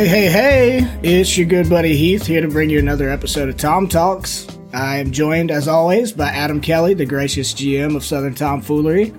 [0.00, 0.98] Hey, hey, hey!
[1.02, 4.46] It's your good buddy Heath here to bring you another episode of Tom Talks.
[4.72, 9.12] I am joined, as always, by Adam Kelly, the gracious GM of Southern Tomfoolery.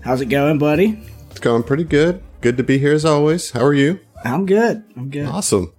[0.00, 0.98] How's it going, buddy?
[1.30, 2.22] It's going pretty good.
[2.40, 3.50] Good to be here as always.
[3.50, 4.00] How are you?
[4.24, 4.82] I'm good.
[4.96, 5.26] I'm good.
[5.26, 5.74] Awesome.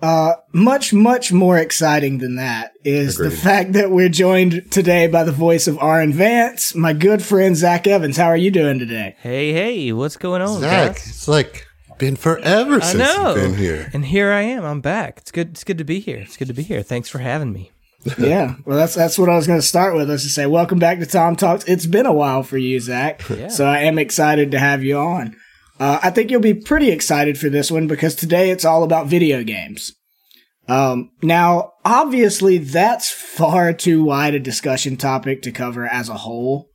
[0.00, 5.24] Uh, much, much more exciting than that is the fact that we're joined today by
[5.24, 8.16] the voice of Aaron Vance, my good friend Zach Evans.
[8.16, 9.16] How are you doing today?
[9.18, 11.08] Hey, hey, what's going on, Zach, guys?
[11.08, 11.66] it's like
[11.98, 13.34] been forever I since know.
[13.34, 13.90] you've been here.
[13.92, 14.64] And here I am.
[14.64, 15.18] I'm back.
[15.18, 15.50] It's good.
[15.50, 16.18] It's good to be here.
[16.18, 16.82] It's good to be here.
[16.82, 17.70] Thanks for having me.
[18.18, 20.10] yeah, well, that's that's what I was going to start with.
[20.10, 21.64] Was to say, welcome back to Tom Talks.
[21.66, 23.22] It's been a while for you, Zach.
[23.30, 23.48] Yeah.
[23.48, 25.36] So I am excited to have you on.
[25.78, 29.06] Uh, I think you'll be pretty excited for this one because today it's all about
[29.06, 29.92] video games.
[30.68, 36.68] Um, now, obviously, that's far too wide a discussion topic to cover as a whole.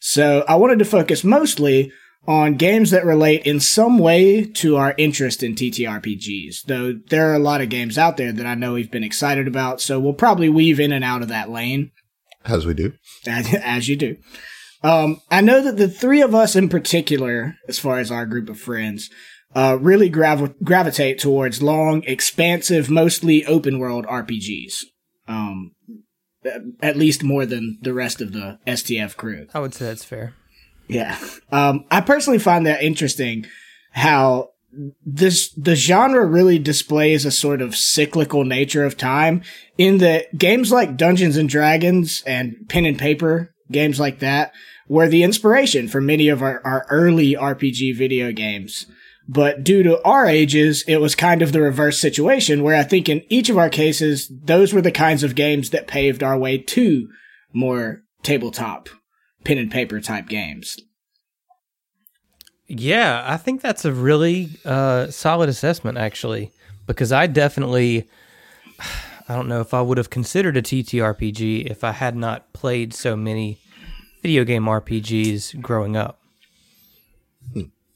[0.00, 1.92] So I wanted to focus mostly
[2.26, 7.34] on games that relate in some way to our interest in TTRPGs, though there are
[7.34, 10.12] a lot of games out there that I know we've been excited about, so we'll
[10.12, 11.90] probably weave in and out of that lane
[12.44, 12.92] As we do.
[13.26, 14.16] as, as you do.
[14.82, 18.48] Um, I know that the three of us in particular, as far as our group
[18.48, 19.10] of friends,
[19.54, 24.74] uh, really grav- gravitate towards long, expansive, mostly open world RPGs.
[25.26, 25.72] Um,
[26.44, 29.46] at- at least more than the rest of the STF crew.
[29.52, 30.34] I would say that's fair.
[30.90, 31.18] Yeah.
[31.52, 33.46] Um, I personally find that interesting
[33.92, 34.50] how
[35.04, 39.42] this, the genre really displays a sort of cyclical nature of time
[39.78, 44.52] in that games like Dungeons and Dragons and pen and paper games like that
[44.88, 48.86] were the inspiration for many of our, our early RPG video games.
[49.28, 53.08] But due to our ages, it was kind of the reverse situation where I think
[53.08, 56.58] in each of our cases, those were the kinds of games that paved our way
[56.58, 57.08] to
[57.52, 58.88] more tabletop
[59.44, 60.76] pen and paper type games.
[62.72, 66.52] Yeah, I think that's a really uh, solid assessment, actually,
[66.86, 68.08] because I definitely,
[69.28, 72.94] I don't know if I would have considered a TTRPG if I had not played
[72.94, 73.58] so many
[74.22, 76.20] video game RPGs growing up.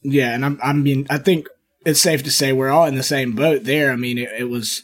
[0.01, 1.47] Yeah, and I'm, I mean, I think
[1.85, 3.91] it's safe to say we're all in the same boat there.
[3.91, 4.83] I mean, it, it was,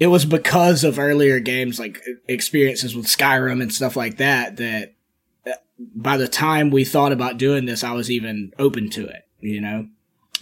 [0.00, 4.94] it was because of earlier games like experiences with Skyrim and stuff like that that
[5.94, 9.22] by the time we thought about doing this, I was even open to it.
[9.40, 9.88] You know,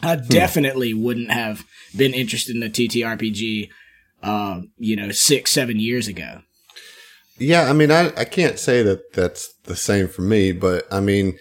[0.02, 1.64] I definitely wouldn't have
[1.96, 3.70] been interested in the TTRPG,
[4.22, 6.42] uh, you know, six, seven years ago.
[7.38, 10.98] Yeah, I mean, I, I can't say that that's the same for me, but I
[10.98, 11.38] mean,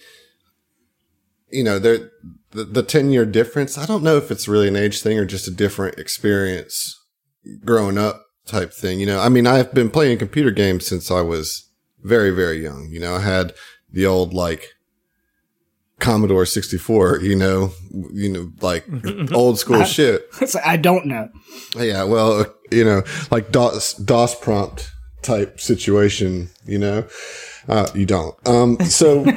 [1.50, 2.12] you know, there,
[2.52, 5.26] the, the 10 year difference, I don't know if it's really an age thing or
[5.26, 6.96] just a different experience
[7.66, 9.00] growing up type thing.
[9.00, 11.70] You know, I mean, I've been playing computer games since I was
[12.04, 12.90] very, very young.
[12.92, 13.54] You know, I had
[13.92, 14.76] the old like
[16.00, 17.72] Commodore 64, you know,
[18.14, 18.86] you know, like
[19.34, 20.28] old school shit.
[20.66, 21.30] I don't know.
[21.76, 24.92] Yeah, well, uh, you know, like DOS, DOS prompt
[25.24, 27.08] type situation, you know,
[27.68, 28.36] uh, you don't.
[28.48, 29.24] Um, so,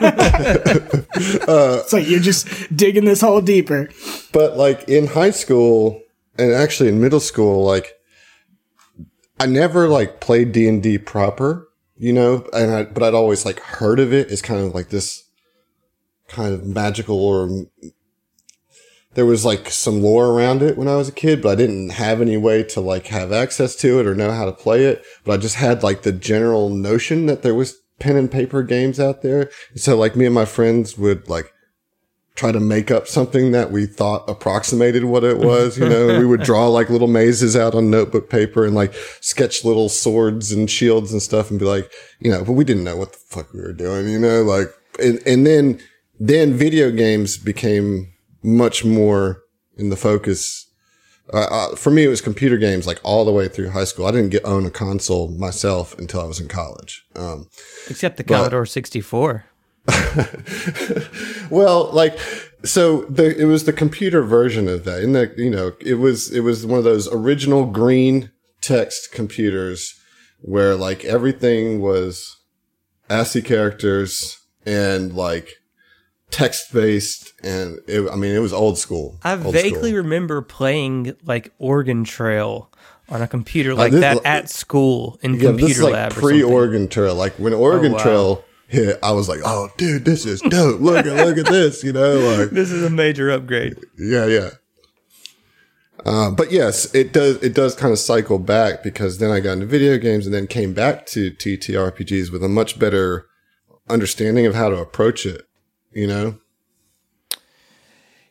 [1.12, 2.46] It's like you're just
[2.76, 3.88] digging this hole deeper.
[4.32, 6.00] but like in high school
[6.38, 7.94] and actually in middle school, like
[9.40, 11.69] I never like played D and D proper,
[12.00, 14.88] you know, and I, but I'd always like heard of it as kind of like
[14.88, 15.22] this
[16.28, 17.66] kind of magical or
[19.12, 21.90] there was like some lore around it when I was a kid, but I didn't
[21.90, 25.04] have any way to like have access to it or know how to play it.
[25.24, 28.98] But I just had like the general notion that there was pen and paper games
[28.98, 29.50] out there.
[29.74, 31.52] So like me and my friends would like
[32.34, 35.78] try to make up something that we thought approximated what it was.
[35.78, 39.64] You know, we would draw like little mazes out on notebook paper and like sketch
[39.64, 42.96] little swords and shields and stuff and be like, you know, but we didn't know
[42.96, 44.68] what the fuck we were doing, you know, like,
[45.02, 45.80] and, and then,
[46.18, 48.12] then video games became
[48.42, 49.42] much more
[49.76, 50.66] in the focus.
[51.32, 54.06] Uh, uh, for me, it was computer games like all the way through high school.
[54.06, 57.04] I didn't get own a console myself until I was in college.
[57.14, 57.48] Um,
[57.88, 59.44] Except the Commodore 64.
[61.50, 62.16] Well, like,
[62.64, 65.02] so the, it was the computer version of that.
[65.02, 69.98] And the, you know, it was, it was one of those original green text computers
[70.42, 72.36] where like everything was
[73.08, 75.54] ASCII characters and like
[76.30, 77.32] text based.
[77.42, 79.18] And it, I mean, it was old school.
[79.24, 80.02] I old vaguely school.
[80.02, 82.70] remember playing like Oregon Trail
[83.08, 86.12] on a computer like this- that at school in Yeah, computer this is like lab.
[86.12, 86.42] pre.
[86.44, 87.14] Oregon Trail.
[87.16, 88.02] Like when Oregon Oh, wow.
[88.02, 90.80] Trail hit, I was like, oh, dude, this is dope.
[90.80, 93.76] Look at, look at this, you know, like, This is a major upgrade.
[93.98, 94.50] Yeah, yeah.
[96.06, 97.36] Uh, but yes, it does.
[97.42, 100.46] It does kind of cycle back because then I got into video games and then
[100.46, 103.26] came back to TTRPGs with a much better
[103.88, 105.42] understanding of how to approach it.
[105.92, 106.38] You know,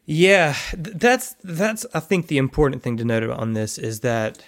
[0.06, 4.44] Yeah, that's that's I think the important thing to note on this is that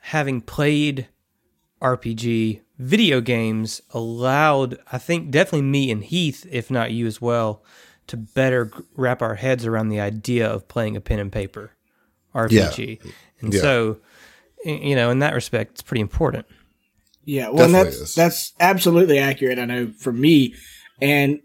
[0.00, 1.08] having played
[1.80, 7.62] RPG video games allowed I think definitely me and Heath if not you as well
[8.06, 11.72] to better wrap our heads around the idea of playing a pen and paper
[12.34, 12.98] RPG.
[13.04, 13.10] Yeah.
[13.40, 13.60] And Yeah.
[13.60, 13.98] so
[14.64, 16.46] you know in that respect it's pretty important.
[17.26, 18.14] Yeah, well, that's is.
[18.14, 19.58] that's absolutely accurate.
[19.58, 20.54] I know for me,
[21.02, 21.40] and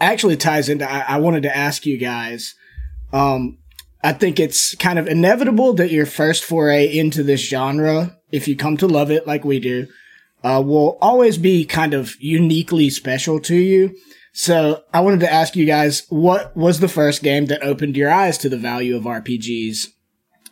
[0.00, 0.90] actually ties into.
[0.90, 2.54] I, I wanted to ask you guys.
[3.12, 3.58] Um,
[4.02, 8.56] I think it's kind of inevitable that your first foray into this genre, if you
[8.56, 9.86] come to love it like we do,
[10.44, 13.96] uh, will always be kind of uniquely special to you.
[14.32, 18.10] So I wanted to ask you guys, what was the first game that opened your
[18.10, 19.88] eyes to the value of RPGs?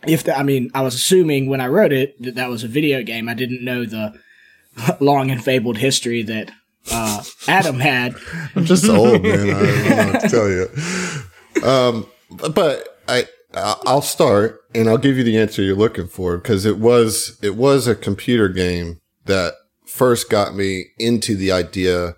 [0.07, 2.69] If the, I mean, I was assuming when I wrote it that that was a
[2.69, 3.29] video game.
[3.29, 4.19] I didn't know the
[5.01, 6.51] long and fabled history that
[6.91, 8.15] uh, Adam had.
[8.55, 9.51] I'm just old, man.
[9.51, 11.67] I don't know to tell you.
[11.69, 12.07] Um,
[12.53, 16.79] but I, I'll start and I'll give you the answer you're looking for because it
[16.79, 19.55] was, it was a computer game that
[19.91, 22.17] first got me into the idea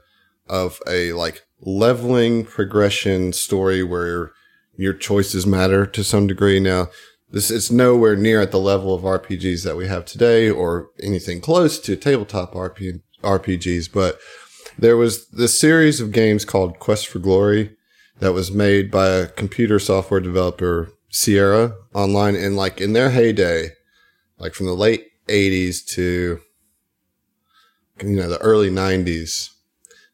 [0.49, 4.33] of a like leveling progression story where
[4.77, 6.61] your choices matter to some degree.
[6.61, 6.89] Now,
[7.31, 11.41] this is nowhere near at the level of RPGs that we have today or anything
[11.41, 14.19] close to tabletop RP, RPGs, but
[14.79, 17.75] there was this series of games called Quest for Glory
[18.21, 22.35] that was made by a computer software developer, Sierra, online.
[22.37, 23.71] And like in their heyday,
[24.39, 26.41] like from the late 80s to,
[28.03, 29.49] you know, the early 90s,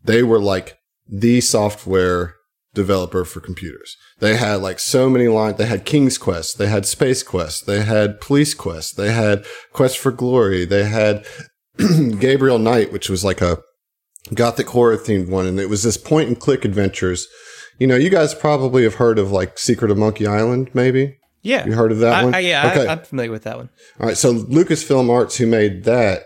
[0.05, 2.35] they were like the software
[2.75, 3.97] developer for computers.
[4.21, 5.59] They had like so many lines.
[5.59, 6.59] They had King's Quest.
[6.59, 7.67] They had Space Quest.
[7.67, 8.97] They had Police Quest.
[8.97, 10.65] They had Quest for Glory.
[10.65, 11.27] They had
[12.19, 13.59] Gabriel Knight, which was like a
[14.35, 15.47] gothic horror themed one.
[15.47, 17.27] And it was this point and click adventures.
[17.79, 21.19] You know, you guys probably have heard of like Secret of Monkey Island, maybe.
[21.49, 21.65] Yeah.
[21.67, 22.35] You heard of that I, one?
[22.35, 22.87] I, yeah, Okay.
[22.87, 23.71] I, I'm familiar with that one.
[23.99, 24.17] All right.
[24.17, 26.25] So Lucasfilm Arts, who made that,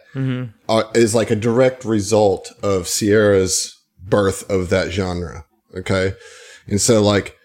[0.68, 5.44] uh, is like a direct result of Sierra's birth of that genre.
[5.76, 6.14] Okay.
[6.66, 7.36] And so like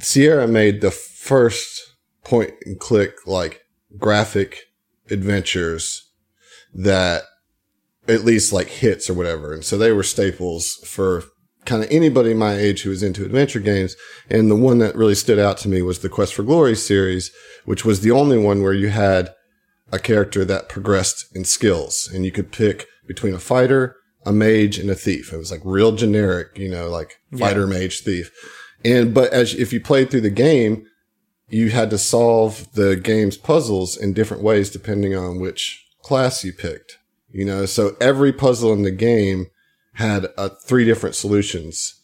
[0.00, 1.94] Sierra made the first
[2.24, 3.62] point and click, like
[3.96, 4.64] graphic
[5.08, 6.10] adventures
[6.74, 7.22] that
[8.08, 9.52] at least like hits or whatever.
[9.52, 11.24] And so they were staples for
[11.64, 13.96] kind of anybody my age who was into adventure games.
[14.28, 17.30] And the one that really stood out to me was the Quest for Glory series,
[17.64, 19.34] which was the only one where you had
[19.92, 24.78] a character that progressed in skills and you could pick between a fighter, a mage
[24.78, 25.32] and a thief.
[25.32, 28.30] It was like real generic, you know, like fighter, mage, thief.
[28.84, 30.86] And, but as if you played through the game,
[31.48, 36.52] you had to solve the game's puzzles in different ways depending on which class you
[36.52, 36.98] picked.
[37.32, 39.46] You know, so every puzzle in the game
[40.00, 41.94] had uh, three different solutions,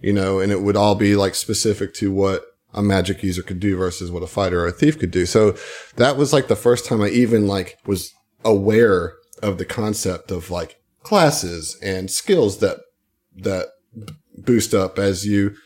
[0.00, 3.60] you know, and it would all be like specific to what a magic user could
[3.60, 5.26] do versus what a fighter or a thief could do.
[5.26, 5.56] So
[5.96, 8.12] that was like the first time I even like was
[8.44, 12.78] aware of the concept of like classes and skills that,
[13.36, 13.68] that
[14.36, 15.56] boost up as you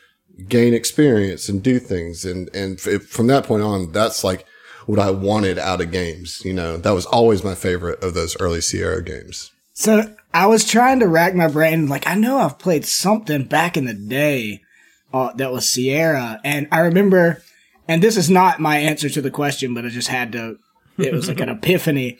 [0.47, 2.25] gain experience and do things.
[2.25, 4.45] And, and f- from that point on, that's like
[4.87, 6.41] what I wanted out of games.
[6.43, 9.51] You know, that was always my favorite of those early Sierra games.
[9.73, 11.87] So I was trying to rack my brain.
[11.87, 14.63] Like I know I've played something back in the day
[15.13, 17.41] uh, that was Sierra, and I remember.
[17.87, 20.57] And this is not my answer to the question, but I just had to.
[20.97, 22.17] It was like an epiphany.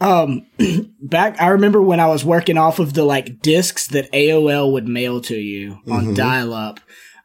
[0.00, 0.46] Um,
[1.00, 4.88] back I remember when I was working off of the like discs that AOL would
[4.88, 6.80] mail to you on dial up.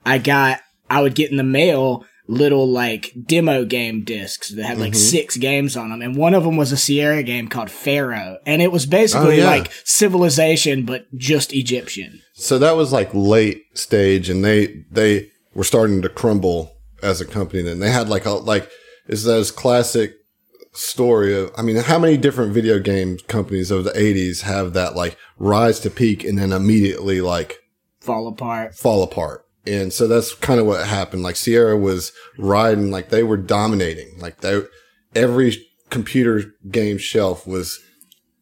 [0.06, 4.78] I got I would get in the mail little like demo game discs that had
[4.78, 5.00] like mm-hmm.
[5.00, 8.62] six games on them, and one of them was a Sierra game called Pharaoh, and
[8.62, 9.50] it was basically Oh, yeah.
[9.50, 12.22] like Civilization but just Egyptian.
[12.34, 17.26] So that was like late stage and they, they were starting to crumble as a
[17.26, 17.64] company.
[17.64, 18.70] Then they had like a, like,
[19.08, 20.14] is those classic
[20.74, 24.96] story of, I mean, how many different video game companies of the eighties have that
[24.96, 27.58] like rise to peak and then immediately like
[28.02, 28.76] Fall apart.
[28.76, 29.46] fall apart.
[29.68, 31.24] And so that's kind of what happened.
[31.24, 34.20] Like Sierra was riding, like they were dominating.
[34.20, 34.62] Like they,
[35.16, 35.58] every
[35.90, 37.80] computer game shelf was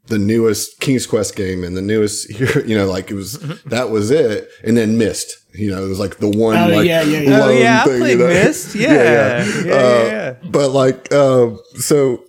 [0.08, 2.30] the newest King's Quest game and the newest,
[2.68, 4.50] you know, like it was, that was it.
[4.64, 7.38] And then Myst, you know, it was like the one, Oh, like, yeah, yeah, yeah.
[7.38, 8.28] Oh lone yeah, I thing, played you know?
[8.28, 8.76] Myst.
[8.76, 9.74] Yeah, yeah, yeah.
[9.74, 10.34] Uh, yeah.
[10.50, 12.24] But like, uh, so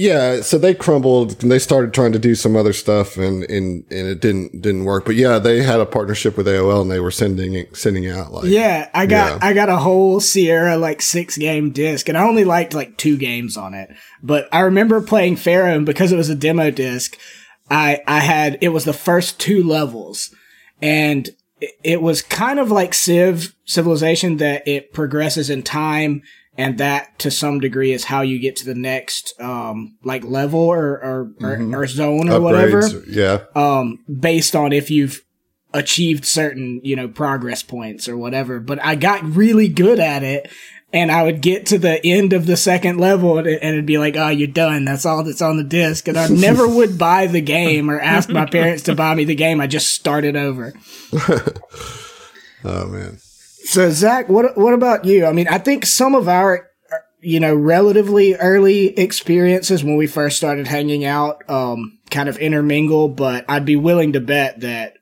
[0.00, 3.84] yeah, so they crumbled and they started trying to do some other stuff and, and,
[3.90, 5.04] and it didn't, didn't work.
[5.04, 8.46] But yeah, they had a partnership with AOL and they were sending, sending out like,
[8.46, 9.38] Yeah, I got Yeah.
[9.46, 13.18] I got a whole Sierra like six game disc, and I only liked like two
[13.18, 13.90] games on it.
[14.22, 17.18] But I remember playing Pharaoh, and because it was a demo disc,
[17.70, 20.34] I I had it was the first two levels,
[20.80, 21.28] and
[21.60, 26.22] it, it was kind of like Civ Civilization that it progresses in time
[26.56, 30.60] and that to some degree is how you get to the next um like level
[30.60, 32.86] or or, or, or zone or whatever.
[33.08, 33.44] yeah.
[33.54, 35.24] um based on if you've
[35.72, 38.58] achieved certain you know progress points or whatever.
[38.60, 40.50] But i got really good at it
[40.92, 44.16] and i would get to the end of the second level and it'd be like
[44.16, 44.84] oh you're done.
[44.84, 46.08] That's all that's on the disc.
[46.08, 49.36] And i never would buy the game or ask my parents to buy me the
[49.36, 49.60] game.
[49.60, 50.74] I just started over.
[52.62, 53.18] Oh man.
[53.64, 55.26] So Zach, what what about you?
[55.26, 56.68] I mean, I think some of our
[57.20, 63.08] you know relatively early experiences when we first started hanging out um kind of intermingle,
[63.08, 64.94] but I'd be willing to bet that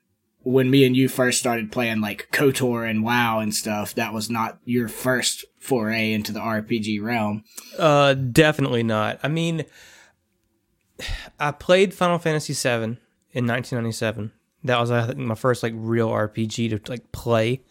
[0.43, 4.29] when me and you first started playing like KOTOR and WoW and stuff, that was
[4.29, 7.43] not your first foray into the RPG realm.
[7.77, 9.19] Uh, definitely not.
[9.21, 9.65] I mean,
[11.39, 12.97] I played Final Fantasy VII
[13.31, 14.31] in 1997.
[14.63, 17.61] That was, I think, my first like real RPG to like play.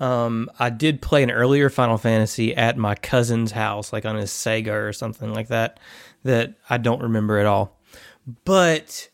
[0.00, 4.30] Um, I did play an earlier Final Fantasy at my cousin's house, like on his
[4.30, 5.78] Sega or something like that,
[6.24, 7.78] that I don't remember at all.
[8.44, 9.10] But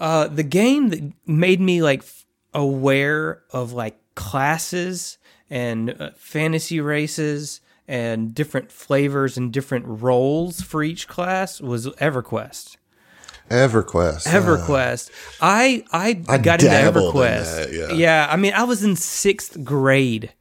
[0.00, 6.80] uh, the game that made me like f- aware of like classes and uh, fantasy
[6.80, 12.76] races and different flavors and different roles for each class was EverQuest.
[13.50, 14.26] EverQuest.
[14.26, 15.10] EverQuest.
[15.40, 17.88] I I, I got into dabbled in EverQuest.
[17.88, 18.26] that, yeah.
[18.30, 20.32] I mean, I was in sixth grade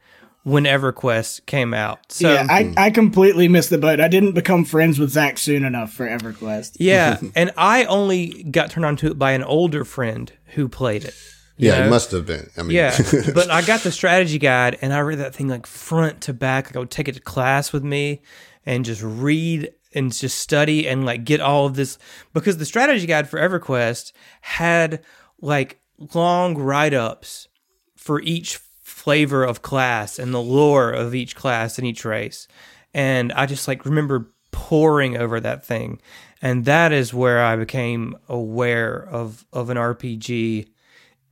[0.44, 2.00] when EverQuest came out.
[2.12, 4.00] So yeah, I, I completely missed the boat.
[4.00, 6.78] I didn't become friends with Zach soon enough for EverQuest.
[6.80, 11.06] yeah, and I only got turned on to it by an older friend who played
[11.06, 11.16] it.
[11.58, 11.86] Yeah, know?
[11.86, 12.50] it must have been.
[12.58, 12.98] I mean, Yeah,
[13.34, 16.68] but I got the strategy guide and I read that thing like front to back.
[16.68, 18.22] Like I would take it to class with me
[18.66, 21.98] and just read and just study and like get all of this
[22.34, 25.04] because the strategy guide for EverQuest had
[25.42, 25.80] like
[26.14, 27.48] long write ups
[27.96, 32.48] for each flavor of class and the lore of each class and each race.
[32.94, 36.00] And I just like remember poring over that thing.
[36.42, 40.68] And that is where I became aware of, of an RPG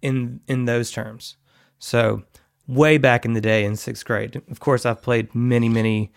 [0.02, 1.38] in in those terms.
[1.80, 2.24] So
[2.72, 4.42] way back in the day in sixth grade.
[4.50, 6.12] Of course, I've played many, many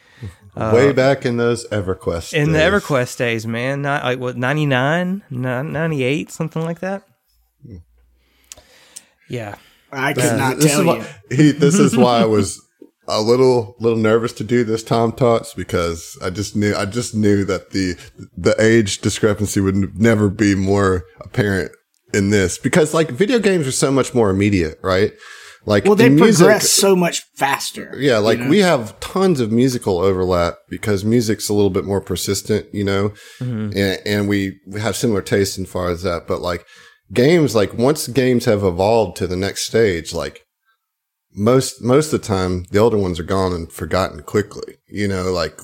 [0.57, 2.33] uh, way back in those EverQuest.
[2.33, 2.59] in the.
[2.59, 3.83] EverQuest days, man.
[3.83, 7.03] Not like what 99, 98, something like that.
[7.67, 7.77] Hmm.
[9.29, 9.57] Yeah.
[9.93, 11.37] I could not tell is you.
[11.37, 12.61] he, this is why I was
[13.07, 17.15] a little little nervous to do this Tom Talks because I just knew I just
[17.15, 17.97] knew that the
[18.37, 21.71] the age discrepancy would n- never be more apparent
[22.13, 25.13] in this because like video games are so much more immediate, right?
[25.67, 27.95] Like Well, they in music, progress so much faster.
[27.99, 32.67] yeah, like we have tons of musical overlap because music's a little bit more persistent,
[32.75, 33.77] you know, mm-hmm.
[33.77, 36.27] and, and we, we have similar tastes as far as that.
[36.27, 36.67] But like
[37.13, 40.45] games, like once games have evolved to the next stage, like
[41.35, 44.77] most most of the time, the older ones are gone and forgotten quickly.
[44.89, 45.59] You know, like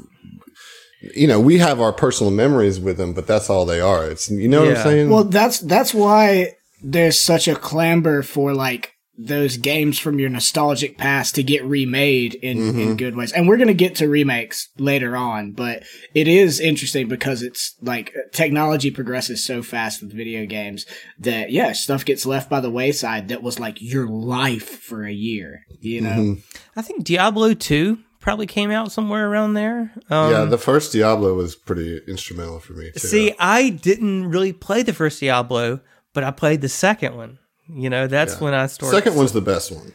[1.14, 4.11] you know, we have our personal memories with them, but that's all they are.
[4.11, 5.11] It's you know what I'm saying?
[5.11, 10.97] Well, that's that's why there's such a clamor for like those games from your nostalgic
[10.97, 12.81] past to get remade in, Mm-hmm.
[12.81, 13.33] in good ways.
[13.33, 15.83] And we're going to get to remakes later on, but
[16.15, 20.87] it is interesting because it's like technology progresses so fast with video games
[21.19, 25.12] that yeah, stuff gets left by the wayside that was like your life for a
[25.12, 26.11] year, you know.
[26.11, 26.59] Mm-hmm.
[26.77, 29.93] I think Diablo 2 probably came out somewhere around there.
[30.11, 32.91] Um, yeah, the first Diablo was pretty instrumental for me.
[32.93, 33.00] Too.
[33.00, 35.81] See, I didn't really play the first Diablo,
[36.12, 37.39] but I played the second one.
[37.75, 38.97] You know, that's when I started.
[38.97, 39.95] second one's the best one.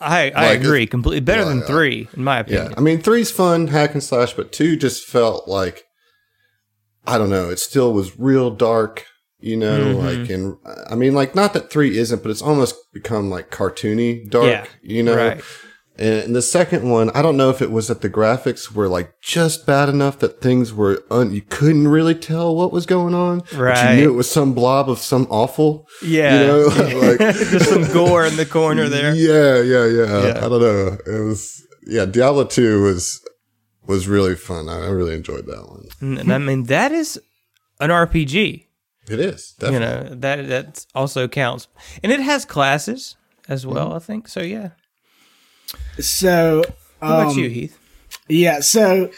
[0.00, 1.20] I, I like, agree completely.
[1.20, 1.66] Better yeah, than yeah.
[1.66, 2.70] three, in my opinion.
[2.70, 5.84] Yeah, I mean, three's fun, hack and slash, but two just felt like
[7.06, 7.50] I don't know.
[7.50, 9.06] It still was real dark,
[9.38, 9.94] you know.
[9.94, 10.20] Mm-hmm.
[10.20, 10.56] Like, and
[10.90, 14.66] I mean, like, not that three isn't, but it's almost become like cartoony dark, Yeah,
[14.82, 15.16] you know.
[15.16, 15.42] right.
[15.96, 19.14] And the second one, I don't know if it was that the graphics were like
[19.22, 23.40] just bad enough that things were un- you couldn't really tell what was going on,
[23.52, 23.94] but Right.
[23.94, 26.40] you knew it was some blob of some awful, Yeah.
[26.40, 26.66] you know,
[27.10, 29.14] like Just some gore in the corner there.
[29.14, 30.36] yeah, yeah, yeah, Yeah.
[30.44, 30.98] I don't know.
[31.06, 32.06] It was yeah.
[32.06, 33.20] Diablo two was
[33.86, 34.68] was really fun.
[34.68, 35.84] I, really enjoyed that one.
[36.18, 37.20] And I mean, that is
[37.78, 38.66] an RPG.
[39.10, 41.68] It is You know, that that also counts.
[42.02, 43.16] And it has classes
[43.48, 43.96] as well, Mm-hmm.
[43.96, 44.28] I think.
[44.28, 44.70] So, yeah.
[45.98, 46.58] So,
[46.98, 47.78] What about um, you, Heath?
[48.28, 49.10] Yeah, so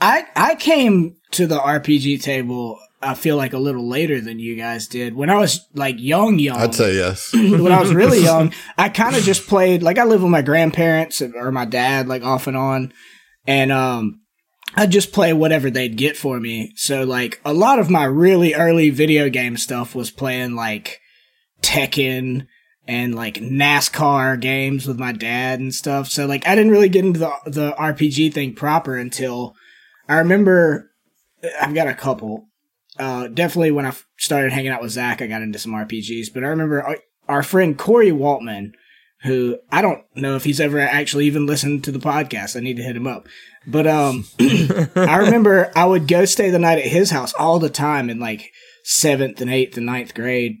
[0.00, 4.54] I I came to the RPG table I feel like a little later than you
[4.56, 5.14] guys did.
[5.14, 6.58] When I was like young young.
[6.58, 7.32] I'd say yes.
[7.34, 10.42] when I was really young, I kind of just played like I live with my
[10.42, 12.92] grandparents or my dad like off and on
[13.46, 14.20] and um
[14.74, 16.72] I'd just play whatever they'd get for me.
[16.76, 21.00] So like a lot of my really early video game stuff was playing like
[21.60, 22.46] Tekken
[22.86, 26.08] and like NASCAR games with my dad and stuff.
[26.08, 29.54] So like I didn't really get into the the RPG thing proper until
[30.08, 30.90] I remember
[31.60, 32.48] I've got a couple.
[32.98, 36.32] Uh, definitely when I started hanging out with Zach, I got into some RPGs.
[36.32, 36.98] But I remember our,
[37.28, 38.72] our friend Corey Waltman,
[39.22, 42.56] who I don't know if he's ever actually even listened to the podcast.
[42.56, 43.28] I need to hit him up.
[43.66, 47.70] But um, I remember I would go stay the night at his house all the
[47.70, 48.50] time in like
[48.84, 50.58] seventh and eighth and ninth grade,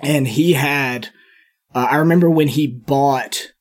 [0.00, 1.10] and he had.
[1.74, 3.52] Uh, I remember when he bought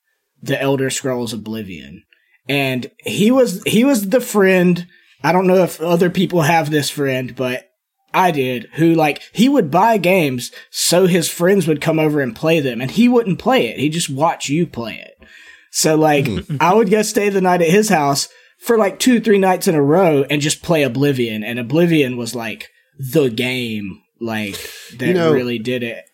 [0.42, 2.04] the Elder Scrolls Oblivion,
[2.48, 4.88] and he was he was the friend.
[5.24, 7.70] I don't know if other people have this friend, but
[8.14, 12.36] I did, who like, he would buy games so his friends would come over and
[12.36, 13.80] play them and he wouldn't play it.
[13.80, 15.28] He'd just watch you play it.
[15.72, 16.28] So like,
[16.60, 19.76] I would go stay the night at his house for like two, three nights in
[19.76, 21.44] a row and just play Oblivion.
[21.44, 24.56] And Oblivion was like the game, like,
[24.98, 26.06] that You know- really did it.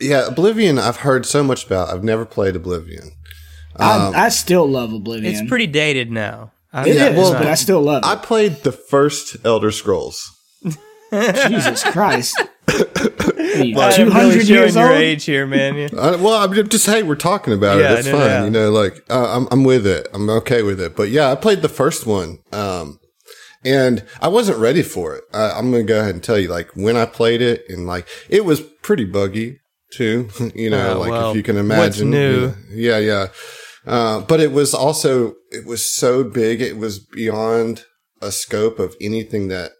[0.00, 0.78] Yeah, Oblivion.
[0.78, 1.90] I've heard so much about.
[1.90, 3.12] I've never played Oblivion.
[3.76, 5.32] Um, I, I still love Oblivion.
[5.32, 6.52] It's pretty dated now.
[6.72, 8.06] I- It Yeah, is, well, but I still love it.
[8.06, 10.20] I played the first Elder Scrolls.
[11.12, 12.40] Jesus Christ.
[12.68, 15.00] I'm Two really hundred showing years your old.
[15.00, 15.74] age here, man.
[15.76, 15.88] Yeah.
[15.96, 17.98] Uh, well, I'm just hey, we're talking about Yeah, it.
[18.00, 18.20] It's no, fine.
[18.28, 18.44] yeah.
[18.44, 20.06] You know, like uh, I'm I'm with it.
[20.14, 20.94] I'm okay with it.
[20.96, 23.00] But yeah, I played the first one, um,
[23.64, 25.24] and I wasn't ready for it.
[25.34, 28.06] I, I'm gonna go ahead and tell you, like when I played it, and like
[28.28, 29.58] it was pretty buggy
[29.92, 30.28] too.
[30.54, 32.10] you know, Oh, like well, if you can imagine.
[32.10, 32.54] new?
[32.70, 33.26] yeah, yeah.
[33.86, 36.60] Uh, but it was also it was so big.
[36.60, 37.84] It was beyond
[38.20, 39.72] a scope of anything that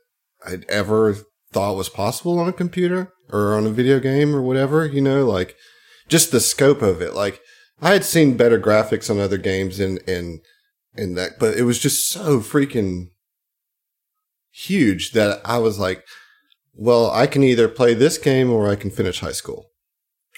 [0.46, 1.16] I'd ever
[1.52, 5.26] thought was possible on a computer or on a video game or whatever, you know,
[5.26, 5.54] like
[6.08, 7.12] just the scope of it.
[7.14, 7.40] Like
[7.82, 10.40] I had seen better graphics on other games and, and,
[10.96, 13.08] and that, but it was just so freaking
[14.50, 16.04] huge that I was like,
[16.74, 19.66] well, I can either play this game or I can finish high school.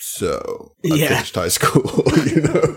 [0.05, 1.09] So I Yeah.
[1.09, 2.77] finished high school, you know,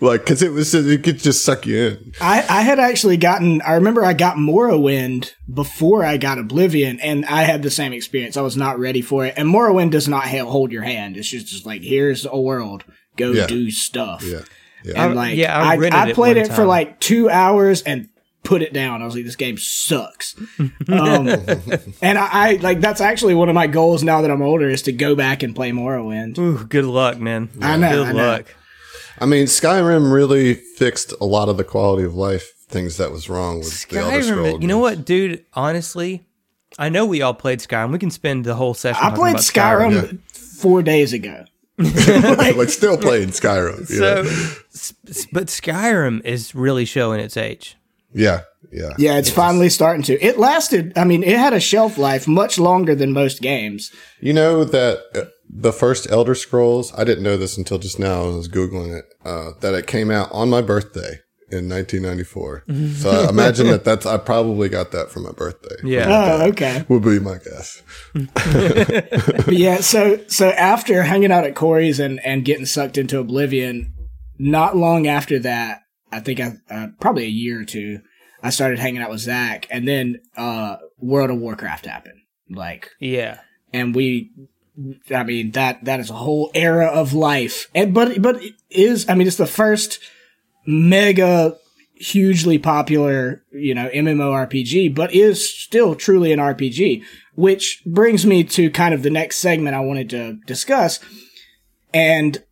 [0.00, 2.12] like, cause it was, it could just suck you in.
[2.20, 7.26] I, I had actually gotten, I remember I got Morrowind before I got Oblivion, and
[7.26, 8.36] I had the same experience.
[8.38, 9.34] I was not ready for it.
[9.36, 11.16] And Morrowind does not hold your hand.
[11.18, 12.84] It's just, just like, here's a world,
[13.16, 13.46] go Yeah.
[13.46, 14.22] do stuff.
[14.24, 14.40] Yeah.
[14.82, 18.08] And I- like, yeah, I I, I played one it for like two hours and
[18.42, 19.02] put it down.
[19.02, 20.34] I was like, this game sucks.
[20.58, 21.28] um,
[22.02, 24.82] and I, I, like, that's actually one of my goals now that I'm older is
[24.82, 26.38] to go back and play Morrowind.
[26.38, 27.48] Ooh, good luck, man.
[27.60, 28.26] I know, Good I know.
[28.26, 28.54] luck.
[29.18, 33.28] I mean, Skyrim really fixed a lot of the quality of life things that was
[33.28, 34.22] wrong with the Elder Skyrim.
[34.24, 34.62] Scrolls.
[34.62, 35.44] You know what, dude?
[35.52, 36.24] Honestly,
[36.78, 37.92] I know we all played Skyrim.
[37.92, 38.98] We can spend the whole session.
[39.02, 41.44] I talking played about Skyrim four days ago.
[41.78, 43.80] like still playing Skyrim.
[43.90, 44.28] you So, know?
[44.28, 47.76] s- s- but Skyrim is really showing its age.
[48.12, 48.42] Yeah,
[48.72, 50.20] yeah, Yeah, it's finally starting to.
[50.20, 53.90] It lasted, I mean, it had a shelf life much longer than most games.
[54.20, 56.92] You know that uh, the first Elder Scrolls.
[56.96, 58.24] I didn't know this until just now.
[58.24, 59.04] I was googling it.
[59.24, 61.20] Uh, that it came out on my birthday
[61.50, 62.64] in 1994.
[62.94, 64.06] so I imagine that that's.
[64.06, 65.74] I probably got that for my birthday.
[65.82, 66.06] Yeah.
[66.08, 66.84] Oh, okay.
[66.88, 67.82] would be my guess.
[69.48, 73.92] Yeah, so so after hanging out at Corey's and and getting sucked into Oblivion,
[74.38, 75.80] not long after that,
[76.12, 78.00] I think I uh, probably a year or two,
[78.42, 82.20] I started hanging out with Zach, and then uh World of Warcraft happened.
[82.48, 83.40] Like, Yeah.
[83.72, 84.30] and we
[85.14, 87.68] I mean that that is a whole era of life.
[87.74, 89.98] And but but it is I mean it's the first
[90.66, 91.56] mega
[91.94, 97.02] hugely popular, you know, MMORPG, but is still truly an RPG,
[97.34, 100.98] which brings me to kind of the next segment I wanted to discuss.
[101.92, 102.42] And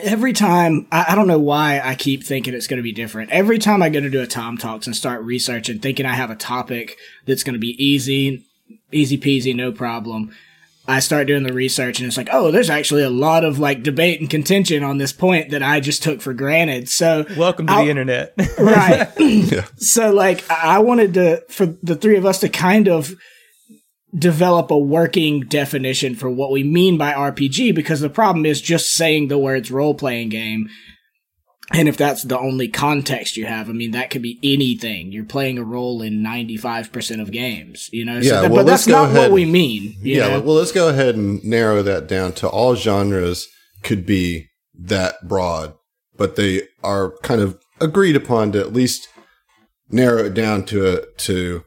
[0.00, 3.30] every time, I, I don't know why I keep thinking it's going to be different.
[3.30, 6.30] Every time I go to do a Tom Talks and start researching, thinking I have
[6.30, 8.44] a topic that's going to be easy,
[8.92, 10.34] easy peasy, no problem.
[10.86, 13.82] I start doing the research and it's like, oh, there's actually a lot of like
[13.82, 16.90] debate and contention on this point that I just took for granted.
[16.90, 18.34] So Welcome to I'll- the internet.
[18.58, 19.08] right.
[19.18, 19.64] Yeah.
[19.76, 23.14] So like I I wanted to for the three of us to kind of
[24.16, 28.92] develop a working definition for what we mean by RPG because the problem is just
[28.92, 30.68] saying the words role playing game.
[31.72, 35.12] And if that's the only context you have, I mean that could be anything.
[35.12, 38.18] You're playing a role in 95% of games, you know.
[38.18, 39.96] Yeah, that- well, but that's not ahead what we mean.
[40.02, 40.40] Yeah, know?
[40.40, 43.48] well, let's go ahead and narrow that down to all genres
[43.82, 44.48] could be
[44.78, 45.74] that broad,
[46.16, 49.08] but they are kind of agreed upon to at least
[49.88, 51.64] narrow it down to a, to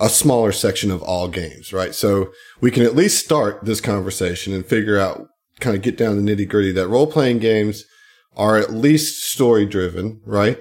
[0.00, 1.94] a smaller section of all games, right?
[1.94, 5.28] So we can at least start this conversation and figure out,
[5.60, 7.84] kind of get down to the nitty gritty that role playing games
[8.36, 10.58] are at least story driven, right?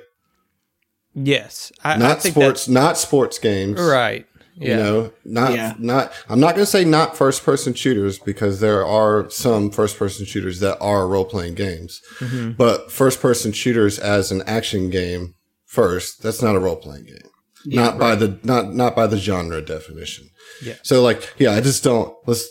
[1.13, 1.71] yes.
[1.83, 3.75] I, I Not think sports, not sports games.
[3.77, 4.25] that's right.
[4.55, 5.73] You know, not Yeah.
[5.79, 6.11] not.
[6.27, 10.25] I'm not going to say not first person shooters because there are some first person
[10.25, 12.51] shooters that are role playing games, Mm-hmm.
[12.57, 16.21] but first person shooters as an action game first.
[16.21, 17.28] That's not a role playing game.
[17.65, 20.29] Not by the not not by the genre definition.
[20.63, 20.75] Yeah.
[20.83, 22.15] So like, yeah, I just don't.
[22.25, 22.47] Let's.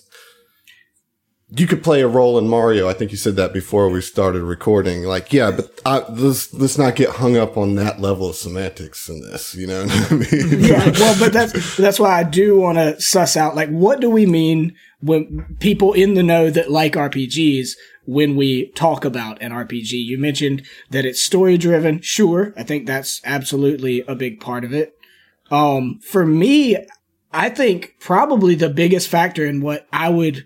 [1.51, 2.91] You could play a role in Mario.
[2.91, 5.05] I think you said that before we started recording.
[5.05, 9.09] Like, yeah, but I, let's let's not get hung up on that level of semantics
[9.09, 9.55] in this.
[9.55, 10.61] You know what I mean?
[10.61, 14.11] yeah, well, but that's that's why I do want to suss out like what do
[14.11, 17.71] we mean when people in the know that like RPGs
[18.09, 19.93] when we talk about an RPG.
[19.93, 22.01] You mentioned that it's story driven.
[22.01, 24.98] Sure, I think that's absolutely a big part of it.
[25.51, 26.77] Um, for me,
[27.33, 30.45] I think probably the biggest factor in what I would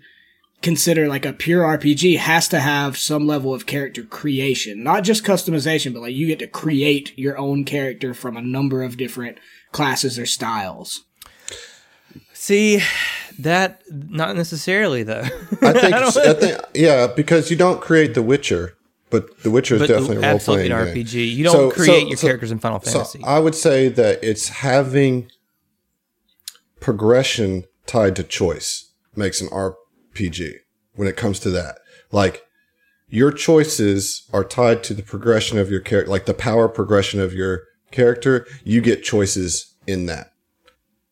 [0.61, 5.25] consider like a pure RPG has to have some level of character creation, not just
[5.25, 9.37] customization, but like you get to create your own character from a number of different
[9.71, 11.03] classes or styles.
[12.33, 12.81] See,
[13.39, 15.27] that not necessarily though.
[15.61, 18.75] I think, I think, yeah, because you don't create The Witcher,
[19.13, 21.03] but The Witcher is but definitely a role absolutely playing an game.
[21.05, 21.35] RPG.
[21.35, 23.21] You don't So- create so- your so- characters in Final So Fantasy.
[23.23, 25.29] I would say that it's having
[26.79, 30.55] progression tied to choice makes an RPG
[30.95, 31.79] when it comes to that.
[32.11, 32.43] Like
[33.07, 37.33] your choices are tied to the progression of your character, like the power progression of
[37.33, 38.47] your character.
[38.63, 40.31] You get choices in that,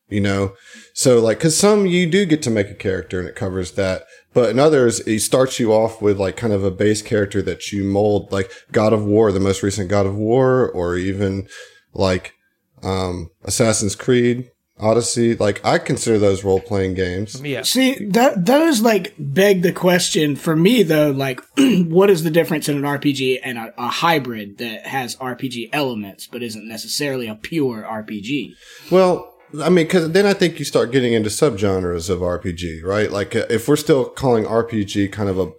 [0.10, 0.54] you know?
[0.94, 4.06] So like, cause some you do get to make a character and it covers that.
[4.34, 7.72] But in others, it starts you off with like kind of a base character that
[7.72, 11.48] you mold, like God of War, the most recent God of War, or even
[11.94, 12.34] like
[12.82, 15.36] um, Assassin's Creed, Odyssey.
[15.36, 17.42] Like I consider those role playing games.
[17.42, 17.64] yeah.
[17.64, 22.70] See, that those like beg the question for me though, like what is the difference
[22.70, 27.36] in an RPG and a, a hybrid that has RPG elements but isn't necessarily a
[27.36, 28.54] pure RPG?
[28.90, 33.12] Well, I mean, because then I think you start getting into subgenres of RPG, right?
[33.12, 35.52] Like uh, if we're still calling RPG kind of a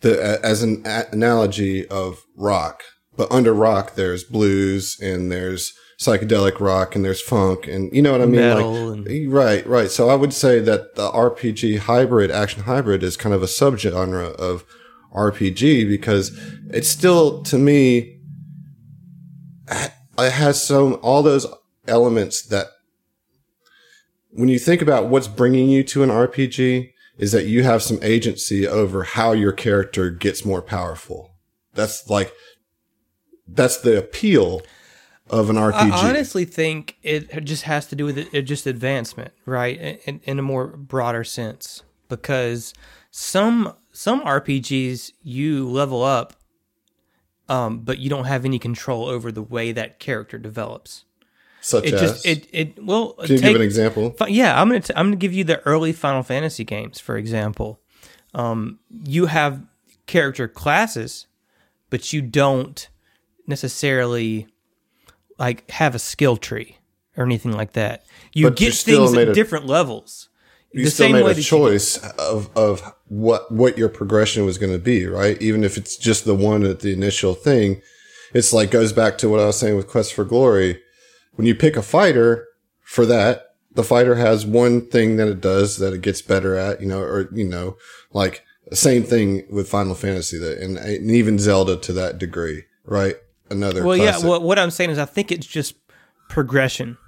[0.00, 2.82] the as an a- analogy of rock,
[3.16, 8.12] but under rock there's blues and there's psychedelic rock and there's funk and you know
[8.12, 8.40] what I mean?
[8.40, 9.90] Metal like, and- right, right.
[9.90, 14.34] So I would say that the RPG hybrid, action hybrid, is kind of a subgenre
[14.36, 14.64] of
[15.14, 16.30] RPG because
[16.70, 18.18] it's still to me
[19.70, 21.46] it has some all those
[21.86, 22.66] elements that
[24.38, 27.98] when you think about what's bringing you to an RPG is that you have some
[28.02, 31.34] agency over how your character gets more powerful.
[31.74, 32.32] That's like
[33.48, 34.62] that's the appeal
[35.28, 35.90] of an RPG.
[35.90, 40.00] I honestly think it just has to do with it, it just advancement, right?
[40.06, 42.74] In, in a more broader sense, because
[43.10, 46.34] some some RPGs you level up,
[47.48, 51.04] um, but you don't have any control over the way that character develops.
[51.68, 53.12] Such It as just it it well.
[53.14, 54.14] can you take- give an example?
[54.28, 57.80] Yeah, I'm gonna t- I'm gonna give you the early Final Fantasy games, for example.
[58.34, 59.62] Um, you have
[60.06, 61.26] character classes,
[61.90, 62.88] but you don't
[63.46, 64.46] necessarily
[65.38, 66.76] like have a skill tree
[67.16, 68.04] or anything like that.
[68.32, 70.28] You But get things at a- different levels.
[70.70, 75.06] You still made a choice of of what what your progression was going to be,
[75.06, 75.40] right?
[75.40, 77.80] Even if it's just the one at the initial thing,
[78.34, 80.78] it's like goes back to what I was saying with Quest for Glory.
[81.38, 82.48] When you pick a fighter
[82.82, 86.80] for that, the fighter has one thing that it does that it gets better at,
[86.80, 87.76] you know, or you know,
[88.12, 93.14] like same thing with Final Fantasy that, and, and even Zelda to that degree, right?
[93.50, 94.28] Another well, classic, yeah.
[94.28, 95.76] Well, what I'm saying is, I think it's just
[96.28, 96.98] progression.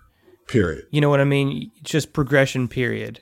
[0.47, 0.87] period.
[0.91, 1.73] You know what I mean?
[1.81, 2.69] It's just progression.
[2.69, 3.21] Period.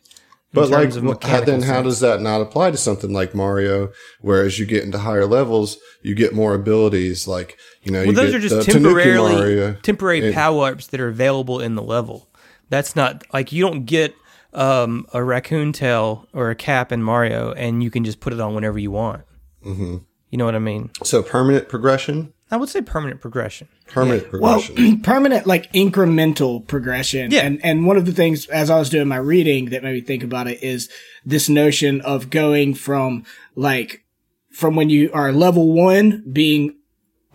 [0.53, 1.85] But like, terms of wh- how, then how sense.
[1.87, 3.91] does that not apply to something like Mario?
[4.21, 7.29] Where as you get into higher levels, you get more abilities.
[7.29, 9.75] Like you know, Well, you those are just temporarily Mario.
[9.83, 12.29] temporary and- power ups that are available in the level.
[12.71, 14.15] That's not like you don't get
[14.55, 18.41] um, a raccoon tail or a cap in Mario, and you can just put it
[18.41, 19.23] on whenever you want.
[19.65, 19.99] Mm-hmm.
[20.31, 20.91] You know what I mean?
[21.05, 23.69] So permanent progression, I would say permanent progression.
[23.87, 25.01] permanent Well, progression.
[25.03, 27.31] permanent like incremental progression.
[27.31, 27.41] Yeah.
[27.43, 30.01] And and one of the things as I was doing my reading that made me
[30.01, 30.89] think about it is
[31.25, 34.05] this notion of going from like
[34.53, 36.75] from when you are level one being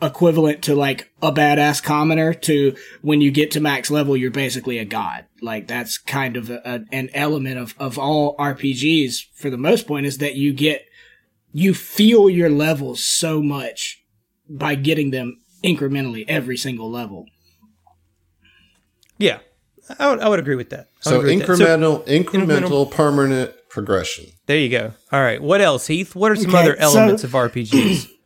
[0.02, 4.78] equivalent to like a badass commoner to when you get to max level you're basically
[4.78, 9.50] a god like that's kind of a, a- an element of of all rpgs for
[9.50, 10.84] the most point is that you get
[11.54, 14.03] you feel your levels so much
[14.50, 17.26] by getting them incrementally every single level
[19.18, 19.40] Yeah,
[20.00, 20.88] I would, I would agree with that.
[21.06, 21.58] I So agree with that.
[21.58, 24.26] incremental, incremental, permanent progression.
[24.48, 24.94] there you go.
[25.12, 25.42] All right.
[25.42, 26.16] What else, Heath?
[26.16, 28.08] What are some Okay, other so- elements of RPGs?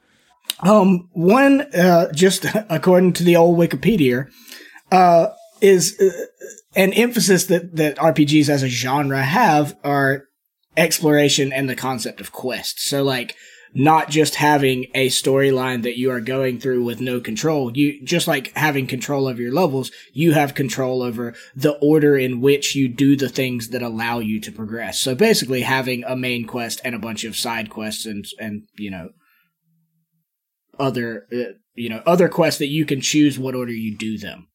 [0.64, 4.26] Um, one, uh, just according to the old Wikipedia,
[4.92, 5.28] uh,
[5.62, 6.10] is uh,
[6.76, 10.24] an emphasis that that RPGs as a genre have are
[10.76, 12.80] exploration and the concept of quest.
[12.80, 13.36] So like
[13.78, 17.78] not just having a storyline that you are going through with no control.
[17.78, 22.42] You just like having control over your levels, you have control over the order in
[22.42, 25.00] which you do the things that allow you to progress.
[25.00, 28.90] So basically having a main quest and a bunch of side quests and and you
[28.90, 29.10] know
[30.80, 34.48] other uh, you know other quests that you can choose what order you do them.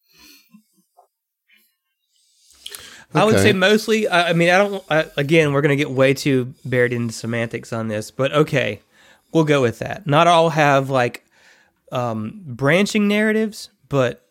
[3.14, 4.08] I would say mostly.
[4.08, 4.85] I, I mean, I don't.
[4.90, 8.80] I, again, we're going to get way too buried in semantics on this, but okay,
[9.32, 10.06] we'll go with that.
[10.06, 11.24] Not all have like
[11.90, 14.26] um, branching narratives, but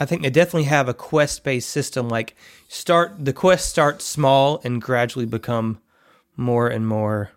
[0.00, 2.08] I think they definitely have a quest-based system.
[2.08, 2.34] Like,
[2.68, 5.78] start the quest starts small and gradually become
[6.36, 7.32] more and more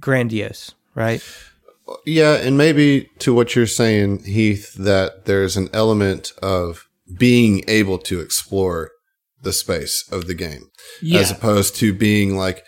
[0.00, 0.74] grandiose.
[0.94, 1.22] Right?
[2.04, 7.98] Yeah, and maybe to what you're saying, Heath, that there's an element of being able
[7.98, 8.90] to explore
[9.42, 11.20] the space of the game, Yeah.
[11.20, 12.64] as opposed to being like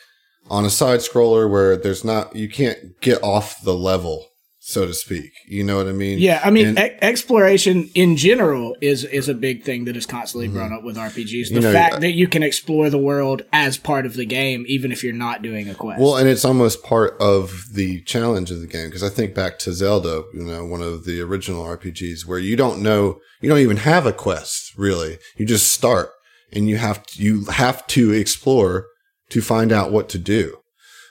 [0.50, 4.26] on a side scroller where there's not you can't get off the level,
[4.58, 5.30] so to speak.
[5.46, 6.18] You know what I mean?
[6.18, 10.06] Yeah, I mean, And- e- exploration in general is is a big thing that is
[10.06, 10.56] constantly mm-hmm.
[10.56, 11.48] brought up with RPGs.
[11.48, 14.26] The You know, fact I- that you can explore the world as part of the
[14.26, 16.00] game, even if you're not doing a quest.
[16.00, 19.58] Well, and it's almost part of the challenge of the game because I think back
[19.60, 23.58] to Zelda, you know, one of the original RPGs where you don't know, you don't
[23.60, 25.18] even have a quest really.
[25.36, 26.10] You just start
[26.52, 28.87] and you have to, you have to explore
[29.30, 30.58] to find out what to do.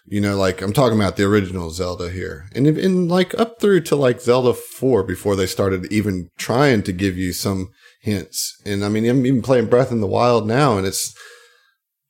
[0.10, 3.82] You know, like I'm talking about the original Zelda here, and in like up through
[3.82, 8.58] to like Zelda four before they started even trying to give you some hints.
[8.66, 11.14] And I mean, I'm even playing Breath in the Wild now, and it's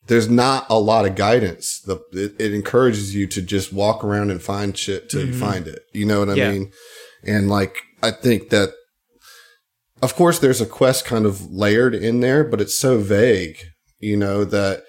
[0.05, 1.81] there's not a lot of guidance.
[1.81, 5.39] The it, it encourages you to just walk around and find shit till you mm-hmm.
[5.39, 5.81] find it.
[5.93, 6.51] You know what I Yeah.
[6.51, 6.71] mean?
[7.23, 8.73] And like I think that
[10.03, 13.57] of course there's a quest kind of layered in there, but it's so vague,
[13.99, 14.83] you know, that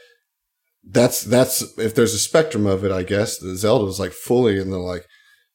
[0.90, 4.58] that's that's if there's a spectrum of it, I guess, the Zelda Zelda's like fully
[4.58, 5.06] in the like,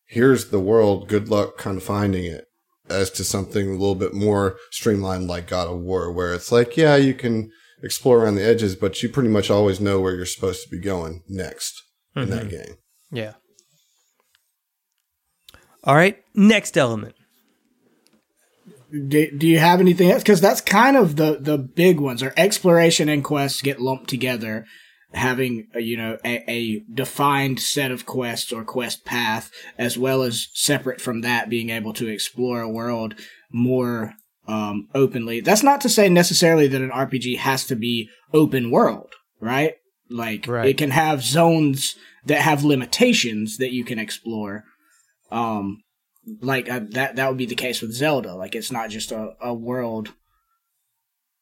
[0.06, 2.46] here's the world, good luck kind of finding it.
[2.90, 6.76] As to something a little bit more streamlined like God of War, where it's like,
[6.76, 7.50] yeah, you can
[7.82, 10.80] explore around the edges, but you pretty much always know where you're supposed to be
[10.80, 11.82] going next
[12.14, 12.50] in that mm-hmm.
[12.50, 12.76] game.
[13.10, 13.34] Yeah.
[15.86, 16.22] All right.
[16.36, 17.16] Next element.
[18.92, 20.22] do, do you have anything else?
[20.22, 22.22] Because that's kind of the the big ones.
[22.22, 24.66] Are exploration and quests get lumped together,
[25.14, 30.24] having a, you know a, a defined set of quests or quest path, as well
[30.24, 33.16] as separate from that, being able to explore a world
[33.52, 34.14] more
[34.48, 35.40] um, openly.
[35.42, 39.76] That's not to say necessarily that an RPG has to be open world, right?
[40.10, 40.70] Like Right.
[40.70, 41.96] it can have zones
[42.26, 44.64] that have limitations that you can explore.
[45.32, 45.82] Um,
[46.42, 48.34] like uh, that that would be the case with Zelda.
[48.36, 50.14] Like it's not just a, a world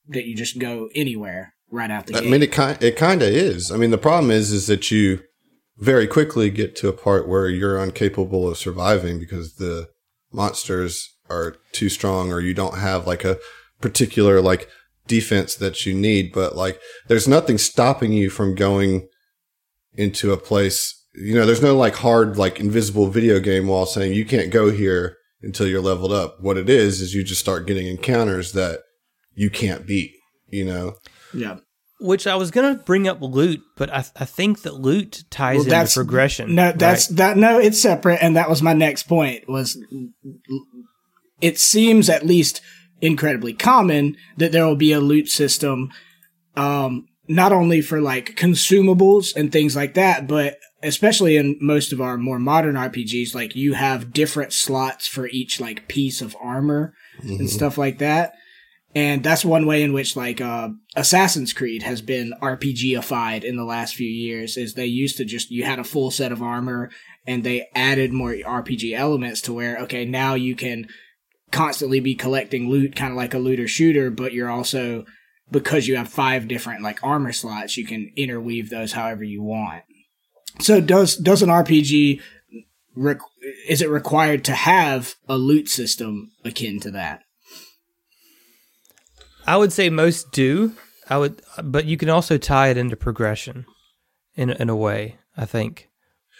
[0.07, 2.29] that you just go anywhere right out the I gate.
[2.29, 3.71] mean, it kind it kind of is.
[3.71, 5.21] I mean, the problem is is that you
[5.77, 9.87] very quickly get to a part where you're incapable of surviving because the
[10.31, 13.37] monsters are too strong, or you don't have like a
[13.79, 14.67] particular like
[15.07, 16.31] defense that you need.
[16.33, 19.07] But like, there's nothing stopping you from going
[19.93, 20.97] into a place.
[21.15, 24.71] You know, there's no like hard like invisible video game wall saying you can't go
[24.71, 26.37] here until you're leveled up.
[26.39, 28.81] What it is is you just start getting encounters that
[29.33, 30.11] you can't beat.
[30.47, 30.93] You know.
[31.33, 31.57] Yeah.
[31.99, 35.59] Which I was gonna bring up loot, but I, I think that loot ties Well,
[35.65, 36.55] into that's progression.
[36.55, 37.17] No, that's right?
[37.17, 37.37] that.
[37.37, 39.47] No, it's separate, and that was my next point.
[39.47, 39.77] Was
[41.41, 42.61] it seems at least
[43.01, 45.89] incredibly common that there will be a loot system,
[46.55, 52.01] um, not only for like consumables and things like that, but especially in most of
[52.01, 56.93] our more modern RPGs, like you have different slots for each like piece of armor
[57.21, 58.33] and stuff like that.
[58.93, 63.63] And that's one way in which like uh, Assassin's Creed has been RPGified in the
[63.63, 64.57] last few years.
[64.57, 66.89] Is they used to just you had a full set of armor,
[67.25, 70.87] and they added more RPG elements to where okay now you can
[71.51, 75.05] constantly be collecting loot, kind of like a looter shooter, but you're also
[75.49, 79.83] because you have five different like armor slots, you can interweave those however you want.
[80.59, 82.21] So does does an RPG
[83.67, 87.21] is it required to have a loot system akin to that?
[89.45, 90.73] I would say most do.
[91.09, 93.65] I would, but you can also tie it into progression,
[94.35, 95.17] in in a way.
[95.35, 95.89] I think,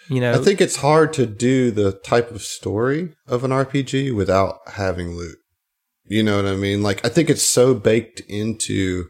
[0.09, 4.15] you know, I think it's hard to do the type of story of an RPG
[4.15, 5.37] without having loot.
[6.05, 6.83] You know what I mean?
[6.83, 9.05] Like I think it's so baked into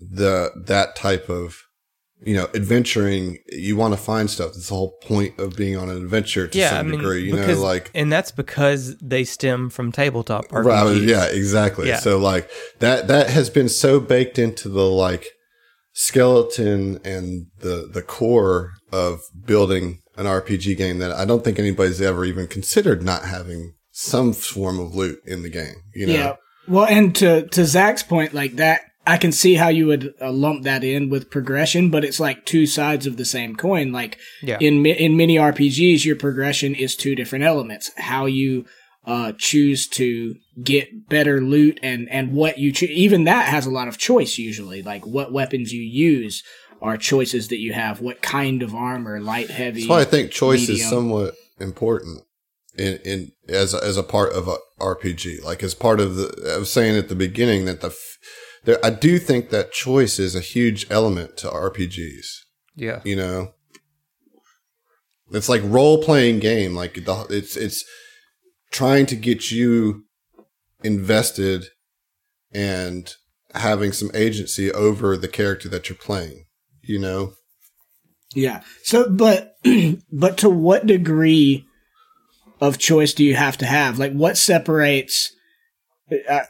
[0.00, 1.65] the that type of
[2.22, 4.52] you know, adventuring, you want to find stuff.
[4.52, 7.24] That's the whole point of being on an adventure to yeah, some I mean, degree.
[7.24, 10.64] You because, know, like and that's because they stem from tabletop RPGs.
[10.64, 11.88] Right, yeah, exactly.
[11.88, 11.98] Yeah.
[11.98, 15.26] So like that that has been so baked into the like
[15.92, 22.00] skeleton and the the core of building an RPG game that I don't think anybody's
[22.00, 25.76] ever even considered not having some form of loot in the game.
[25.94, 26.36] You know, Yeah.
[26.68, 30.32] Well, and to to Zach's point, like that, I can see how you would uh,
[30.32, 33.92] lump that in with progression, but it's like two sides of the same coin.
[33.92, 34.58] Like Yeah.
[34.60, 38.66] in in many RPGs, your progression is two different elements: how you
[39.06, 42.90] uh, choose to get better loot, and and what you choose.
[42.90, 44.82] Even that has a lot of choice usually.
[44.82, 46.42] Like what weapons you use
[46.82, 48.00] are choices that you have.
[48.00, 49.80] What kind of armor, light, heavy.
[49.80, 52.22] that's why I think choice is somewhat important
[52.76, 55.44] in in as a, as a part of a RPG.
[55.44, 57.96] Like as part of the, I was saying at the beginning that the.
[58.66, 62.26] F- There, I do think that choice is a huge element to RPGs.
[62.74, 63.00] yeah.
[63.04, 63.52] you know
[65.32, 67.84] it's like role playing game like the, it's it's
[68.70, 70.04] trying to get you
[70.84, 71.66] invested
[72.52, 73.14] and
[73.54, 76.44] having some agency over the character that you're playing
[76.82, 77.32] you know
[78.34, 78.60] Yeah.
[78.82, 79.54] So, but,
[80.12, 81.64] but to what degree
[82.60, 83.98] of choice do you have to have?
[83.98, 85.32] Like, what separates?
[86.10, 86.42] I,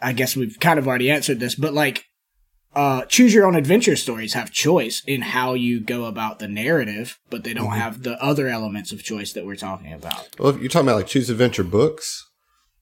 [0.00, 2.04] I guess we've kind of already answered this, but like,
[2.74, 7.18] uh, choose your own adventure stories have choice in how you go about the narrative,
[7.30, 7.78] but they don't Mm-hmm.
[7.80, 10.28] have the other elements of choice that we're talking about.
[10.38, 12.26] well if you're talking about like choose adventure books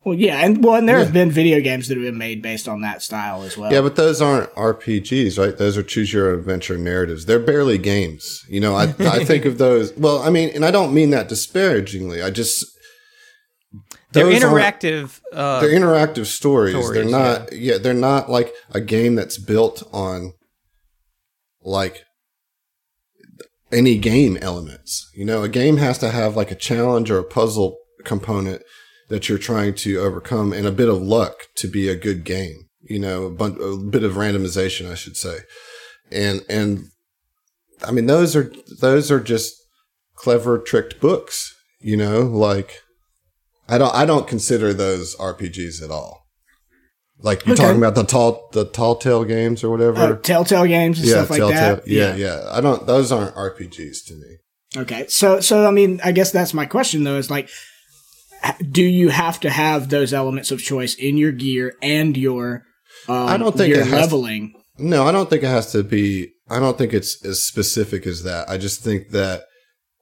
[0.05, 1.05] Well, yeah, and well, and there Yeah.
[1.05, 3.73] have been video games that have been made based on that style as well.
[3.73, 7.77] yeah but those aren't rpgs right those are choose your own adventure narratives they're barely
[7.79, 11.11] games you know i i think of those well i mean and i don't mean
[11.11, 12.65] that disparagingly i just
[14.13, 15.21] They're interactive.
[15.33, 16.75] Uh, they're interactive stories.
[16.75, 17.79] stories, they're not yeah.
[17.79, 20.33] they're not like a game that's built on
[21.63, 22.05] like
[23.73, 25.09] any game elements.
[25.15, 28.63] You know, a game has to have like a challenge or a puzzle component
[29.09, 32.69] that you're trying to overcome and a bit of luck to be a good game.
[32.83, 35.39] You know, a, bun- a bit of randomization, I should say.
[36.11, 36.87] And and
[37.85, 39.55] I mean those are those are just
[40.17, 42.83] clever tricked books, you know, like
[43.71, 46.27] I don't I don't consider those RPGs at all.
[47.23, 47.63] Like you're Okay.
[47.65, 49.99] talking about the tall the tall tale games or whatever.
[49.99, 51.77] Uh, Telltale games and yeah, stuff like Telltale.
[51.77, 51.87] that.
[51.89, 54.37] Yeah, yeah, I don't those aren't RPGs to me.
[54.83, 55.07] Okay.
[55.09, 57.17] So, so I mean, I guess that's my question though.
[57.17, 57.49] Is like,
[58.71, 62.63] do you have to have those elements of choice in your gear and your?
[63.09, 64.55] Um, I don't think your has to- leveling.
[64.79, 66.31] No, I don't think it has to be.
[66.49, 68.49] I don't think it's as specific as that.
[68.49, 69.43] I just think that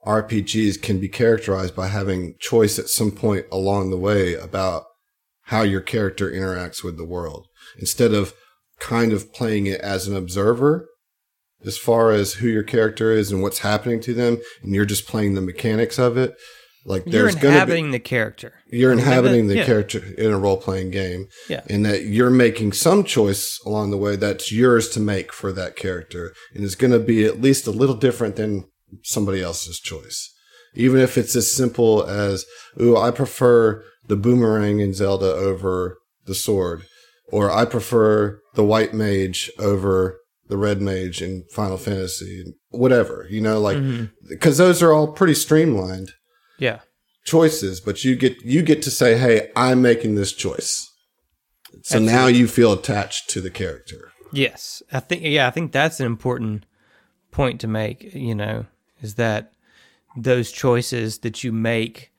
[0.05, 4.85] RPGs can be characterized by having choice at some point along the way about
[5.43, 8.33] how your character interacts with the world instead of
[8.79, 10.87] kind of playing it as an observer
[11.65, 15.07] as far as who your character is and what's happening to them and you're just
[15.07, 16.33] playing the mechanics of it
[16.85, 18.53] like you're there's going to be inhabiting the character.
[18.67, 19.65] you're inhabiting the yeah.
[19.65, 21.27] character in a role playing game.
[21.49, 21.61] Yeah.
[21.69, 25.75] And that you're making some choice along the way that's yours to make for that
[25.75, 26.33] character.
[26.53, 28.65] And it's going to be at least a little different than
[29.03, 30.33] somebody else's choice.
[30.75, 32.45] Even if it's as simple as,
[32.79, 36.85] ooh, I prefer the boomerang in Zelda over the sword.
[37.31, 42.43] Or I prefer the white mage over the red mage in Final Fantasy.
[42.69, 44.05] Whatever, you know, like, mm-hmm.
[44.27, 46.11] because those are all pretty streamlined
[46.57, 46.79] Yeah.
[47.25, 50.87] choices, but you get you get to say, "Hey, I'm making this choice."
[51.83, 54.11] So now you feel attached to the character.
[54.31, 56.65] Yes, I think yeah, I think that's an important
[57.31, 58.65] point to make, you know,
[59.01, 59.53] is that
[60.17, 62.11] those choices that you make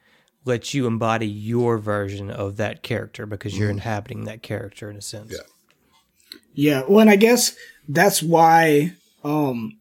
[0.44, 5.02] let you embody your version of that character because you're inhabiting that character in a
[5.02, 5.32] sense.
[5.32, 5.38] Yeah.
[6.54, 6.82] Yeah.
[6.88, 7.54] Well, and I guess
[7.88, 9.78] that's why um,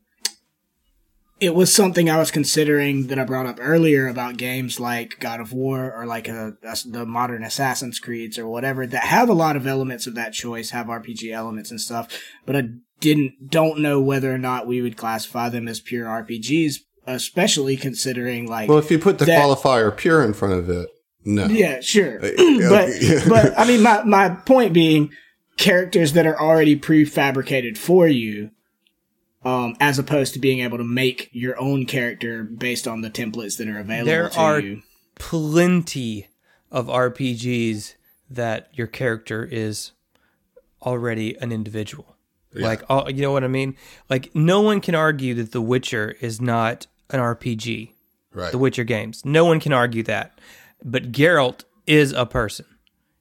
[1.39, 5.39] it was something I was considering that I brought up earlier about games like God
[5.39, 9.34] of War or like a, a- the modern Assassin's Creeds or whatever that have a
[9.34, 12.09] lot of elements of that choice, have RPG elements and stuff,
[12.45, 12.63] but I
[12.99, 16.80] didn't don't know whether or not we would classify them as pure RPGs,
[17.16, 20.89] especially considering like Well, if you put the That- qualifier "pure" in front of it,
[21.26, 21.45] no.
[21.47, 22.20] Yeah, sure.
[22.20, 22.89] but
[23.30, 25.12] but I mean my my point being
[25.57, 28.51] characters that are already prefabricated for you
[29.43, 33.57] um as opposed to being able to make your own character based on the templates
[33.57, 34.82] that are available There to are you.
[35.16, 36.28] plenty
[36.72, 37.95] of RPGs
[38.30, 39.91] that your character is
[40.82, 42.16] already an individual.
[42.53, 43.76] Like, oh, you know what I mean?
[44.10, 47.91] Like, no one can argue that The Witcher is not an RPG.
[48.34, 48.51] Right.
[48.51, 49.26] The Witcher games.
[49.26, 50.39] No one can argue that.
[50.84, 52.66] But Geralt is a person.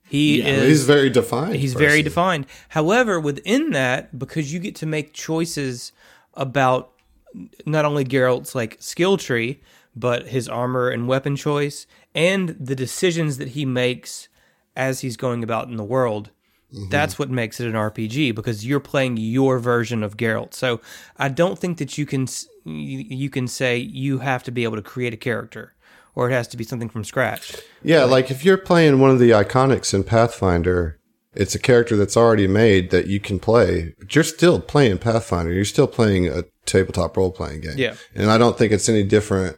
[0.09, 0.69] He Yeah, is.
[0.69, 1.57] He's very defined.
[1.57, 2.47] He's very defined.
[2.71, 5.93] However, within that, because you get to make choices
[6.35, 6.93] about
[7.67, 9.61] not only Geralt's like skill tree,
[9.95, 14.29] but his armor and weapon choice, and the decisions that he makes
[14.77, 16.31] as he's going about in the world.
[16.73, 16.91] Mm-hmm.
[16.91, 20.53] That's what makes it an RPG because you're playing your version of Geralt.
[20.53, 20.81] So
[21.17, 22.27] I don't think that you can
[22.65, 25.75] you can say you have to be able to create a character
[26.15, 27.57] or it has to be something from scratch.
[27.83, 30.99] Yeah, like if you're playing one of the iconics in Pathfinder,
[31.33, 35.53] it's a character that's already made that you can play, but you're still playing Pathfinder.
[35.53, 37.79] You're still playing a tabletop role playing game.
[37.79, 37.95] Yeah.
[38.15, 39.57] And I don't think it's any different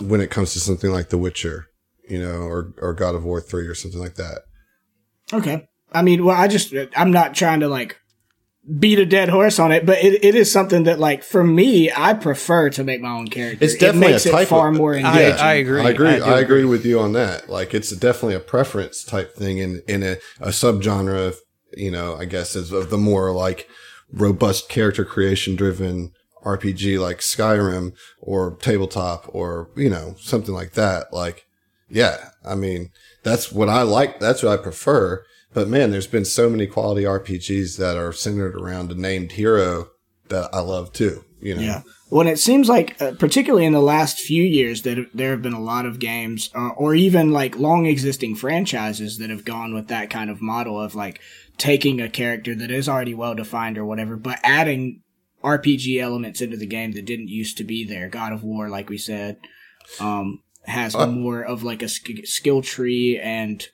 [0.00, 1.68] when it comes to something like The Witcher,
[2.08, 4.42] you know, or, or God of War 3 or something like that.
[5.32, 5.68] Okay.
[5.92, 7.98] I mean, well, I just, I'm not trying to like
[8.78, 11.90] beat a dead horse on it, but it, it is something that like for me,
[11.94, 13.64] I prefer to make my own character.
[13.64, 15.40] It's definitely it makes a type it far of, more I- engaging.
[15.40, 15.80] I agree.
[15.80, 16.08] I agree.
[16.08, 16.64] I I, agree agree.
[16.66, 17.48] with you on that.
[17.48, 21.38] Like it's definitely a preference type thing in in a, a subgenre of
[21.74, 23.68] you know I guess is of the more like
[24.12, 26.12] robust character creation driven
[26.44, 31.12] RPG like Skyrim or tabletop or you know something like that.
[31.12, 31.46] Like
[31.88, 32.90] yeah, I mean
[33.28, 34.20] that's what I like.
[34.20, 35.24] That's what I prefer.
[35.54, 39.88] But man, there's been so many quality RPGs that are centered around a named hero
[40.28, 41.24] that I love too.
[41.40, 41.62] You know.
[41.62, 41.82] Yeah.
[42.10, 45.52] When it seems like, uh, particularly in the last few years, that there have been
[45.52, 49.88] a lot of games, uh, or even like long existing franchises that have gone with
[49.88, 51.20] that kind of model of like
[51.58, 55.02] taking a character that is already well defined or whatever, but adding
[55.44, 58.08] RPG elements into the game that didn't used to be there.
[58.08, 59.38] God of War, like we said,
[60.00, 63.68] um, has Uh, more of like a sk- skill tree and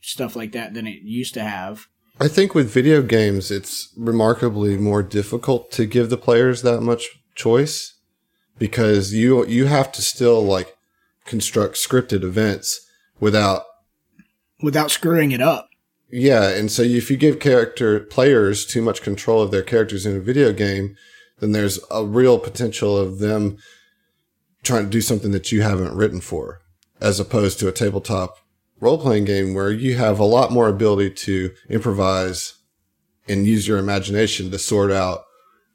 [0.00, 1.86] stuff like that than it used to have.
[2.18, 7.04] I think with video games, it's remarkably more difficult to give the players that much
[7.34, 7.94] choice
[8.58, 10.76] because you you have to still like
[11.24, 12.80] construct scripted events
[13.20, 13.64] without
[14.62, 15.68] Without screwing it up.
[16.10, 20.16] yeah, and so if you give character players too much control of their characters in
[20.16, 20.96] a video game,
[21.38, 23.56] then there's a real potential of them
[24.62, 26.60] trying to do something that you haven't written for,
[27.00, 28.38] as opposed to a tabletop
[28.80, 32.54] role playing game where you have a lot more ability to improvise
[33.28, 35.24] and use your imagination to sort out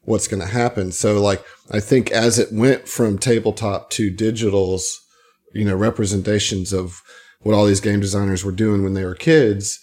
[0.01, 0.91] what's going to happen.
[0.91, 4.83] So like, I think as it went from tabletop to digitals,
[5.53, 7.01] you know, representations of
[7.41, 9.79] what all these game designers were doing when they were kids,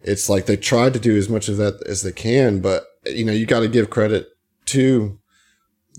[0.00, 3.24] it's like they tried to do as much of that as they can, but you
[3.24, 4.28] know, you got to give credit
[4.66, 5.18] to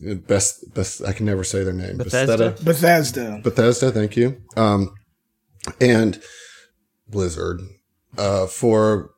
[0.01, 1.97] best, best, I can never say their name.
[1.97, 2.55] Bethesda?
[2.63, 3.41] Bethesda.
[3.43, 4.41] Bethesda, thank you.
[4.55, 4.93] Um,
[5.79, 6.21] and
[7.07, 7.61] Blizzard,
[8.17, 9.11] uh, for,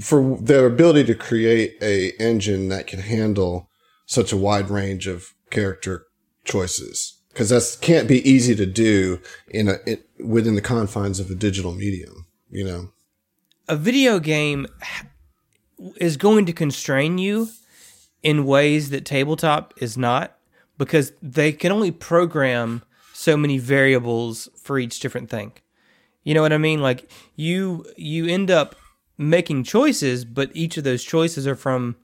[0.00, 3.70] for their ability to create a engine that can handle
[4.06, 6.06] such a wide range of character
[6.44, 7.20] choices.
[7.34, 11.34] Cause that can't be easy to do in a, it, within the confines of a
[11.34, 12.90] digital medium, you know?
[13.68, 14.66] a video game
[15.96, 17.48] is going to constrain you
[18.24, 20.36] in ways that tabletop is not
[20.78, 25.52] because they can only program so many variables for each different thing.
[26.24, 26.80] You know what I mean?
[26.82, 28.74] Like you you end up
[29.16, 31.94] making choices, but each of those choices are from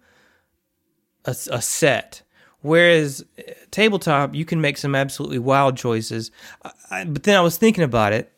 [1.24, 2.22] a, a set.
[2.62, 6.30] Whereas uh, tabletop, you can make some absolutely wild choices.
[6.62, 8.30] I, I- but then I was thinking about it,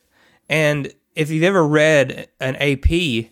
[0.48, 3.26] and if you've ever read an AP,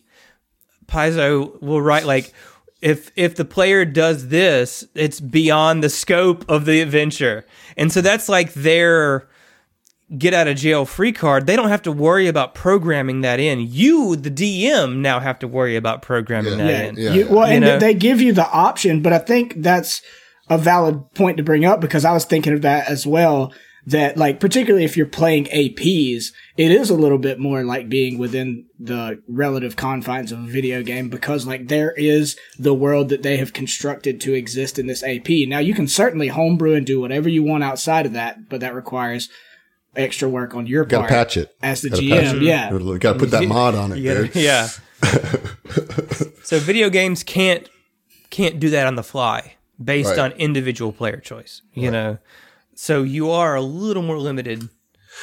[0.87, 2.33] Paizo will write like,
[2.81, 7.45] if if the player does this, it's beyond the scope of the adventure,
[7.77, 9.29] and so that's like their
[10.19, 11.47] get out of jail free card.
[11.47, 13.61] They don't have to worry about programming that in.
[13.61, 16.97] You, the DM, now have to worry about programming that Yeah, in.
[16.97, 17.13] Yeah.
[17.13, 17.79] You, well, You and know?
[17.79, 20.03] they give you the option, but I think that's
[20.49, 23.53] a valid point to bring up because I was thinking of that as well.
[23.91, 26.27] That like, particularly if you're playing APs,
[26.57, 30.83] it is a little bit more like being within the relative confines of a video
[30.83, 35.03] game because like there is the world that they have constructed to exist in this
[35.03, 35.29] AP.
[35.49, 38.75] Now you can certainly homebrew and do whatever you want outside of that, but that
[38.75, 39.29] requires
[39.97, 41.57] extra work on your Got to part patch it.
[41.63, 42.37] as the Gotta patch GM.
[42.37, 42.43] it.
[42.43, 44.37] Yeah, Got to put that mod on it, gotta- dude.
[44.37, 44.69] yeah.
[46.43, 47.69] so video games can't
[48.31, 50.19] can't do that on the fly based Right.
[50.19, 51.63] on individual player choice.
[51.75, 52.19] You know,
[52.81, 54.71] so you are a little more limited.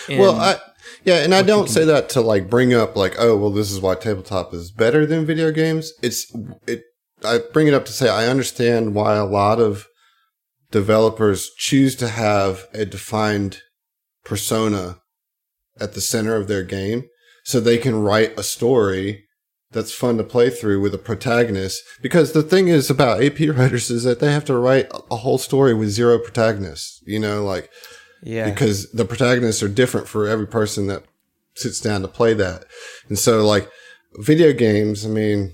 [0.07, 0.59] In, Well, I
[1.03, 3.81] yeah, and I don't say that to like bring up like, oh, well, this is
[3.81, 5.91] why tabletop is better than video games.
[6.03, 6.31] It's
[6.67, 6.83] it.
[7.25, 9.87] I bring it up to say I understand why a lot of
[10.69, 13.61] developers choose to have a defined
[14.23, 14.99] persona
[15.79, 17.05] at the center of their game,
[17.43, 19.26] so they can write a story
[19.77, 21.83] that's fun to play through with a protagonist.
[22.01, 25.37] Because the thing is about AP writers is that they have to write a whole
[25.37, 27.01] story with zero protagonists.
[27.05, 27.69] You know, like
[28.23, 31.03] yeah, because the protagonists are different for every person that
[31.55, 32.65] sits down to play that.
[33.07, 33.69] And so like
[34.15, 35.53] video games, I mean,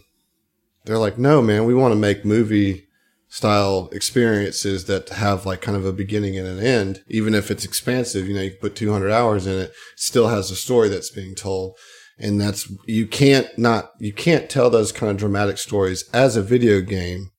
[0.86, 2.88] they're like, no, man, we want to make movie
[3.34, 7.66] style experiences that have like kind of a beginning and an end, even if it's
[7.66, 11.10] expansive, you know, you can put 200 hours in it, still has a story that's
[11.10, 11.76] being told.
[12.24, 16.42] And that's, you can't not, you can't tell those kind of dramatic stories as a
[16.42, 17.32] video game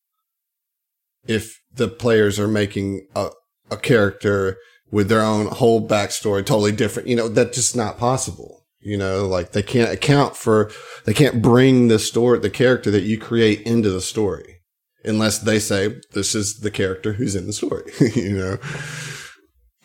[1.26, 3.30] if the players are making a,
[3.70, 4.58] a character
[4.90, 7.08] with their own whole backstory, totally different.
[7.08, 8.66] You know, that's just not possible.
[8.80, 10.70] You know, like they can't account for,
[11.06, 14.60] they can't bring the story, the character that you create into the story
[15.02, 18.58] unless they say this is the character who's in the story, you know?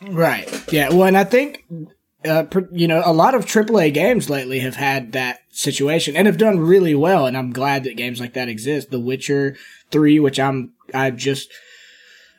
[0.01, 0.73] Right.
[0.73, 0.89] Yeah.
[0.89, 1.63] Well, and I think,
[2.25, 6.37] uh, you know, a lot of AAA games lately have had that situation and have
[6.37, 7.25] done really well.
[7.25, 8.91] And I'm glad that games like that exist.
[8.91, 9.55] The Witcher
[9.91, 11.49] 3, which I'm, I just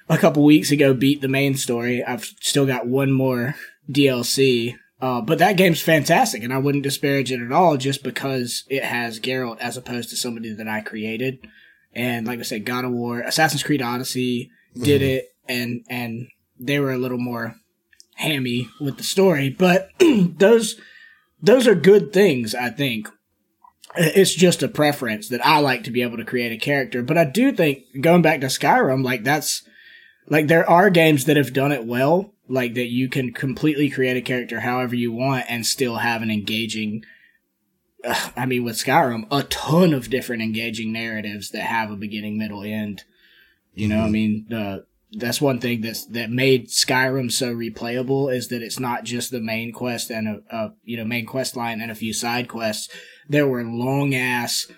[0.08, 2.04] a couple weeks ago beat the main story.
[2.04, 3.54] I've still got one more
[3.90, 4.76] DLC.
[5.00, 8.84] Uh, but that game's fantastic and I wouldn't disparage it at all just because it
[8.84, 11.38] has Geralt as opposed to somebody that I created.
[11.94, 15.10] And like I said, God of War, Assassin's Creed Odyssey did mm-hmm.
[15.10, 16.28] it, and and
[16.58, 17.56] they were a little more
[18.20, 19.50] hammy with the story.
[19.50, 20.76] But those
[21.42, 23.08] those are good things, I think.
[23.96, 27.02] It's just a preference that I like to be able to create a character.
[27.02, 29.62] But I do think going back to Skyrim, like that's
[30.28, 34.16] like there are games that have done it well, like that you can completely create
[34.16, 37.02] a character however you want and still have an engaging
[38.36, 42.62] I mean, with Skyrim, a ton of different engaging narratives that have a beginning, middle,
[42.62, 43.04] end.
[43.74, 44.04] You know, mm-hmm.
[44.04, 48.78] I mean, the that's one thing that's that made Skyrim so replayable is that it's
[48.78, 51.96] not just the main quest and a, a you know main quest line and a
[51.96, 52.88] few side quests.
[53.28, 54.70] There were long ass,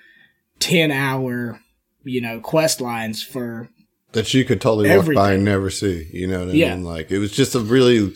[0.59, 1.61] ten hour,
[2.03, 3.69] you know, quest lines for
[4.13, 5.17] that you could totally everything.
[5.17, 6.09] walk by and never see.
[6.13, 6.75] You know what I yeah.
[6.75, 6.85] mean?
[6.85, 8.15] Like it was just a really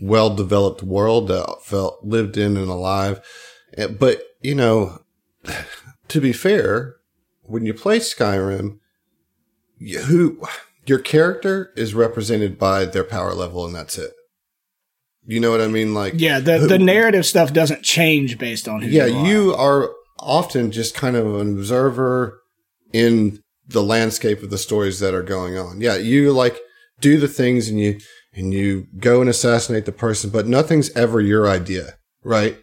[0.00, 3.20] well developed world that felt lived in and alive.
[3.76, 5.02] Eh, but you know,
[6.08, 6.96] to be fair,
[7.42, 8.78] when you play Skyrim,
[10.06, 10.40] who
[10.90, 14.10] your character is represented by their power level, and that's it.
[15.24, 15.94] You know what I mean?
[15.94, 18.88] Like, yeah, the who, the narrative stuff doesn't change based on who.
[18.88, 19.26] Yeah, you are.
[19.26, 22.40] you are often just kind of an observer
[22.92, 25.80] in the landscape of the stories that are going on.
[25.80, 26.58] Yeah, you like
[27.00, 28.00] do the things and you
[28.34, 32.58] and you go and assassinate the person, but nothing's ever your idea, right?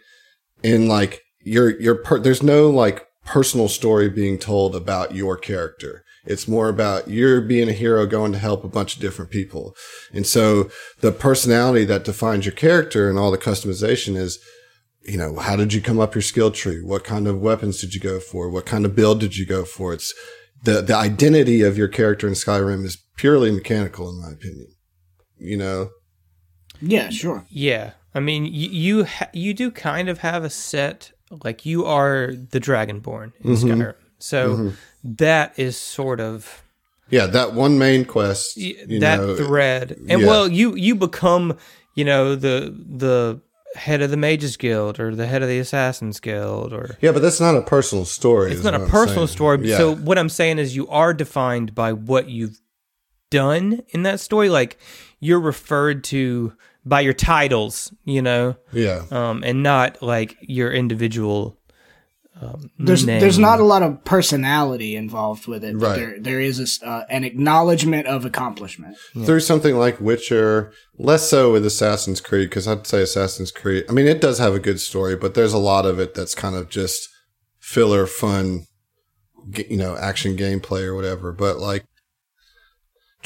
[0.65, 6.03] And like your your per- there's no like personal story being told about your character.
[6.27, 9.75] It's more about you're being a hero going to help a bunch of different people.
[10.13, 10.69] And so
[10.99, 14.37] the personality that defines your character and all the customization is,
[15.03, 16.83] you know, how did you come up your skill tree?
[16.83, 18.49] What kind of weapons did you go for?
[18.49, 19.93] What kind of build did you go for?
[19.93, 20.13] It's
[20.63, 24.67] the, the identity of your character in Skyrim is purely mechanical, in my opinion.
[25.37, 25.89] You know?
[26.81, 27.45] Yeah, sure.
[27.49, 27.91] Yeah.
[28.13, 31.11] I mean, you you, ha- you do kind of have a set
[31.43, 33.67] like you are the Dragonborn in mm-hmm.
[33.67, 33.95] Skyrim.
[34.19, 34.69] So mm-hmm.
[35.15, 36.63] That is sort of
[37.09, 40.27] yeah, that one main quest, that know, thread, and yeah.
[40.27, 41.57] well, you you become
[41.95, 43.41] you know the the
[43.75, 47.21] head of the Mages Guild or the head of the Assassins Guild or yeah, but
[47.21, 48.51] that's not a personal story.
[48.51, 49.67] It's not a personal story.
[49.69, 49.77] Yeah.
[49.77, 52.59] So what I'm saying is you are defined by what you've
[53.29, 54.49] done in that story.
[54.49, 54.77] Like
[55.19, 56.53] you're referred to
[56.85, 58.55] by your titles, you know.
[58.71, 59.03] Yeah.
[59.11, 61.57] Um, and not like your individual.
[62.41, 63.19] Um, there's name.
[63.19, 65.75] there's not a lot of personality involved with it.
[65.75, 65.95] Right.
[65.95, 69.25] There there is a, uh, an acknowledgement of accomplishment yeah.
[69.25, 70.71] through something like Witcher.
[70.99, 73.85] Less so with Assassin's Creed because I'd say Assassin's Creed.
[73.89, 76.35] I mean, it does have a good story, but there's a lot of it that's
[76.35, 77.09] kind of just
[77.59, 78.65] filler, fun,
[79.69, 81.31] you know, action gameplay or whatever.
[81.31, 81.85] But like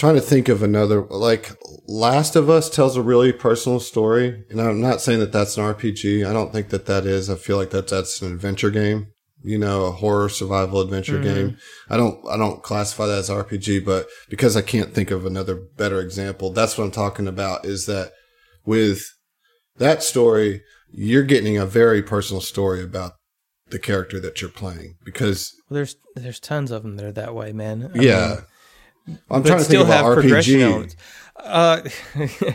[0.01, 1.51] trying to think of another like
[1.87, 5.63] last of us tells a really personal story and i'm not saying that that's an
[5.63, 7.29] rpg i don't think that that is.
[7.29, 9.11] I feel like that that's an adventure game
[9.43, 11.23] you know a horror survival adventure mm-hmm.
[11.23, 11.57] game.
[11.87, 15.53] I don't i don't classify that as rpg but because i can't think of another
[15.77, 18.11] better example that's what i'm talking about is that
[18.65, 19.03] with
[19.77, 23.11] that story you're getting a very personal story about
[23.69, 27.35] the character that you're playing because well, there's there's tons of them that are that
[27.35, 27.91] way man.
[27.93, 28.27] I yeah.
[28.29, 28.37] mean,
[29.29, 30.61] I'm trying to still think about have RPG.
[30.61, 30.95] elements.
[31.35, 31.81] Uh,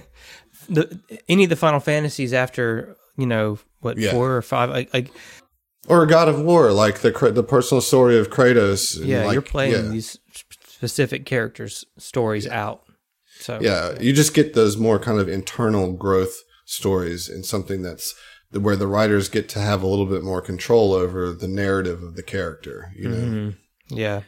[0.69, 4.13] the any of the Final Fantasies after you know what yeah.
[4.13, 5.11] four or five like, like
[5.89, 9.05] or God of War, like the the personal story of Kratos.
[9.05, 9.91] Yeah, like, you're playing yeah.
[9.91, 10.19] these
[10.67, 12.65] specific characters' stories yeah.
[12.65, 12.83] out.
[13.39, 18.15] So yeah, you just get those more kind of internal growth stories and something that's
[18.51, 22.17] where the writers get to have a little bit more control over the narrative of
[22.17, 22.93] the character.
[22.97, 23.17] You know.
[23.17, 23.97] Mm-hmm.
[23.97, 24.23] Yeah.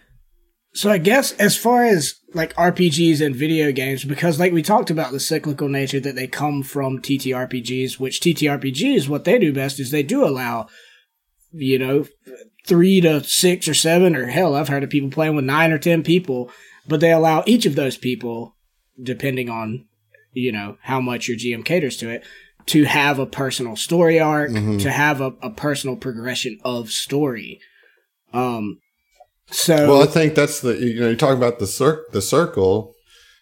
[0.79, 4.91] So I guess as far as like RPGs and video games, because like we talked
[4.91, 9.81] about the cyclical nature that they come from TTRPGs, which TTRPGs, what they do best
[9.81, 10.68] is they do allow,
[11.51, 12.07] you know,
[12.64, 15.79] three to six or seven, or hell, I've heard of people playing with nine or
[15.79, 16.51] ten people
[16.89, 18.57] but they allow each of those people,
[19.01, 19.85] depending on
[20.33, 22.24] you know how much your GM caters to it,
[22.66, 24.81] to have a personal story arc, Mhm.
[24.83, 27.61] to have a, a personal progression of story.
[28.33, 28.79] Um,
[29.51, 32.94] so Well, I think that's the you know you're talking about the cir- the circle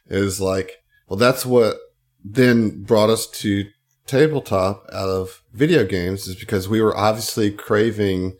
[0.08, 0.72] is like
[1.08, 1.76] well that's what
[2.24, 3.64] then brought us to
[4.06, 8.36] tabletop out of video games is because we were obviously craving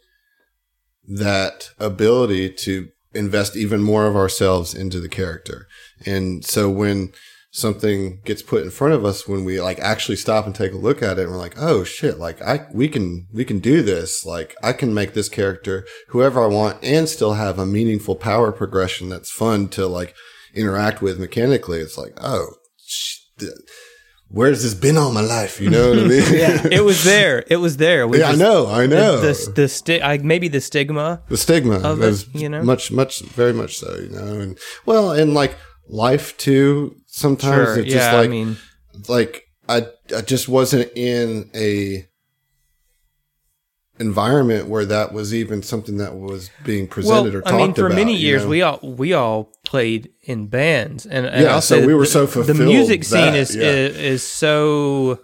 [1.06, 5.66] that ability to invest even more of ourselves into the character.
[6.04, 7.12] And so when
[7.56, 10.76] something gets put in front of us when we like actually stop and take a
[10.76, 13.80] look at it and we're like oh shit like i we can we can do
[13.80, 18.14] this like i can make this character whoever i want and still have a meaningful
[18.14, 20.14] power progression that's fun to like
[20.54, 22.46] interact with mechanically it's like oh
[24.28, 26.66] where's this been all my life you know what i mean Yeah.
[26.70, 27.42] It was there.
[27.48, 28.06] It was there.
[28.06, 31.22] We yeah i know i know The the, the sti- I, maybe the stigma.
[31.30, 32.62] the stigma of it, you know?
[32.62, 35.56] much much very much so you know and well and like
[35.88, 37.78] life too sometimes Sure.
[37.78, 38.16] it's just Yeah.
[38.18, 38.56] like I mean,
[39.08, 42.06] like I I just wasn't in a
[43.98, 47.62] environment where that was even something that was being presented or talked about.
[47.62, 48.48] I mean, for about, many you years know?
[48.50, 52.26] we all we all played in bands, and, and Yeah, so we were the- so
[52.26, 53.62] The fulfilled music scene that, is, yeah.
[53.62, 55.20] is is so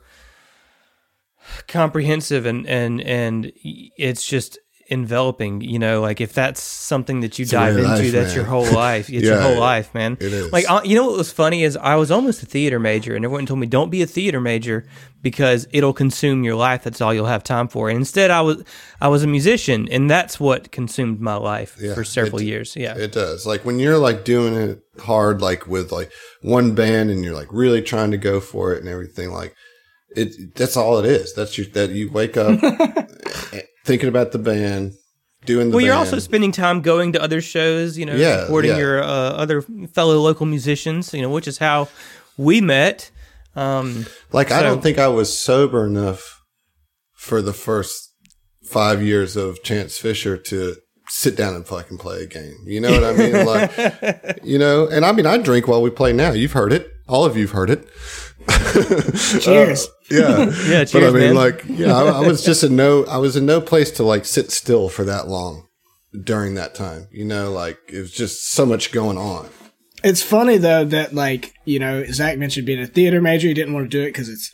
[1.69, 4.59] comprehensive, and and and it's just
[4.93, 5.61] enveloping.
[5.63, 8.37] You know, like if that's something that you a dive into, life, that's man.
[8.37, 9.09] your whole life.
[9.17, 10.17] It's your whole life, man.
[10.21, 10.53] it is.
[10.53, 13.25] Like uh, you know what was funny is I was almost a theater major, and
[13.25, 14.85] everyone told me don't be a theater major
[15.23, 16.83] because it'll consume your life.
[16.85, 17.89] That's all you'll have time for.
[17.89, 18.63] And instead, I was
[19.01, 22.77] I was a musician, and that's what consumed my life Yeah, for several it- years.
[22.77, 23.47] Yeah, It does.
[23.47, 26.11] Like when you're like doing it hard, like with like
[26.43, 29.55] one band and you're like really trying to go for it and everything, like
[30.15, 31.33] it, that's all it is.
[31.35, 32.61] That's your, that you wake up
[33.85, 34.93] thinking about the band,
[35.45, 38.73] doing the well, you're also spending time going to other shows, you know, Yeah, supporting
[38.73, 38.79] yeah.
[38.79, 39.63] your uh, other
[39.93, 41.89] fellow local musicians, you know, which is how
[42.37, 43.11] we met.
[43.55, 46.43] Um, Like I don't think I was sober enough
[47.15, 48.13] for the first
[48.65, 50.77] five years of Chance Fisher to
[51.09, 52.57] sit down and fucking play a game.
[52.65, 53.45] You know what I mean?
[53.45, 56.33] Like, you know, and I mean, I drink while we play now.
[56.33, 56.91] You've heard it.
[57.07, 57.87] All of you've heard it.
[59.41, 59.87] Cheers.
[59.87, 60.51] Uh, yeah.
[60.67, 61.35] Yeah, But I mean, man.
[61.35, 64.25] like, yeah, I, I was just in no, I was in no place to like
[64.25, 65.69] sit still for that long
[66.25, 67.09] during that time.
[67.11, 69.49] You know, like it was just so much going on.
[70.05, 73.49] It's funny though that like you know Zach mentioned being a theater major.
[73.49, 74.51] He didn't want to do it because it's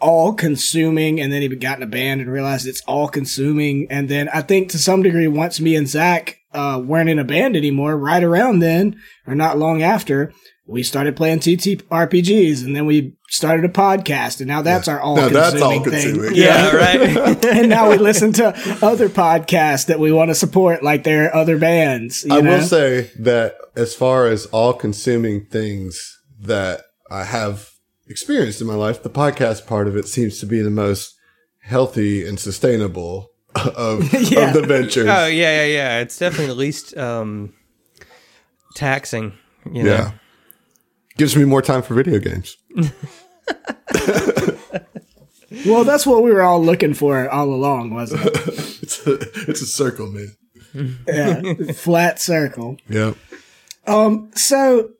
[0.00, 3.86] all consuming, and then he got in a band and realized it's all consuming.
[3.90, 7.24] And then I think to some degree, once me and Zach uh, weren't in a
[7.24, 10.32] band anymore, right around then or not long after,
[10.70, 15.16] we started playing TTRPGs, and then we started a podcast, and now that's our all
[15.16, 15.82] Now consuming that's all thing.
[15.84, 16.34] consuming.
[16.34, 17.44] yeah, right.
[17.46, 18.48] and now we listen to
[18.80, 22.24] other podcasts that we want to support, like their other bands.
[22.24, 22.50] You I know?
[22.58, 27.70] will say that as far as all consuming things that I have
[28.08, 31.14] experienced in my life, the podcast part of it seems to be the most
[31.62, 34.48] healthy and sustainable of, Yeah.
[34.48, 35.06] of the ventures.
[35.08, 35.98] oh, yeah, yeah, yeah.
[36.00, 37.54] It's definitely the least um,
[38.74, 39.32] taxing,
[39.72, 39.90] you know.
[39.90, 40.12] yeah.
[41.20, 42.56] Gives me more time for video games.
[45.66, 48.36] Well, that's what we were all looking for all along, wasn't it?
[48.82, 49.12] It's a,
[49.50, 50.98] it's a circle, man.
[51.06, 52.78] Yeah, flat circle.
[52.88, 53.12] Yeah.
[53.86, 54.92] Um, so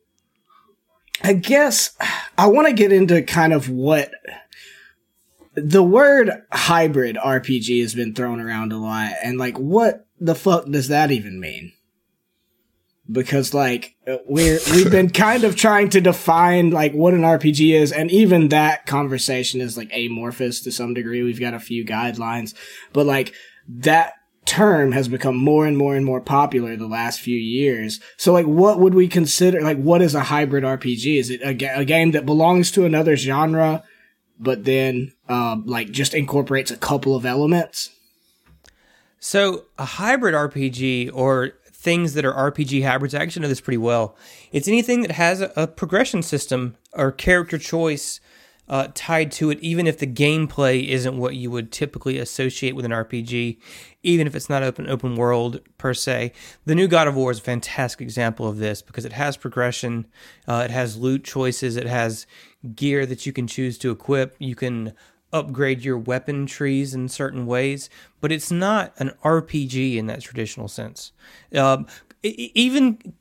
[1.23, 1.97] I guess
[2.37, 4.11] I want to get into kind of what
[5.55, 10.67] the word hybrid RPG has been thrown around a lot, and like, what the fuck
[10.67, 11.73] does that even mean?
[13.11, 17.75] Because like uh, we're we've been kind of trying to define like what an RPG
[17.75, 21.23] is, and even that conversation is like amorphous to some degree.
[21.23, 22.55] We've got a few guidelines,
[22.93, 23.35] but like
[23.69, 24.15] that
[24.51, 28.01] term has become more and more and more popular the last few years.
[28.17, 31.19] So like what would we consider like what is a hybrid RPG?
[31.19, 33.85] Is it a, ga- a game that belongs to another genre
[34.39, 37.91] but then um like just incorporates a couple of elements?
[39.21, 43.79] So a hybrid RPG or things that are RPG hybrids, I actually know this pretty
[43.79, 44.15] well.
[44.53, 48.21] It's anything that has a, a progression system or character choice
[48.69, 52.85] uh, tied to it, even if the gameplay isn't what you would typically associate with
[52.85, 53.59] an RPG,
[54.03, 56.33] even if it's not open open world per se.
[56.67, 60.07] The new God of War is a fantastic example of this because it has progression,
[60.47, 62.27] uh, it has loot choices, it has
[62.75, 64.37] gear that you can choose to equip.
[64.39, 64.93] You can
[65.33, 67.89] upgrade your weapon trees in certain ways,
[68.21, 71.13] but it's not an RPG in that traditional sense.
[71.55, 71.87] Um,
[72.23, 73.15] even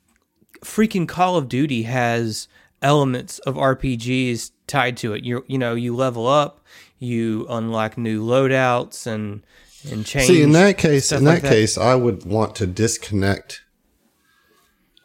[0.62, 2.48] freaking Call of Duty has
[2.82, 5.24] elements of RPGs tied to it.
[5.24, 6.60] You you know you level up,
[6.98, 9.42] you unlock new loadouts and
[9.90, 10.26] and change.
[10.26, 11.48] See, in that case, in that, like that.
[11.48, 13.62] case, I would want to disconnect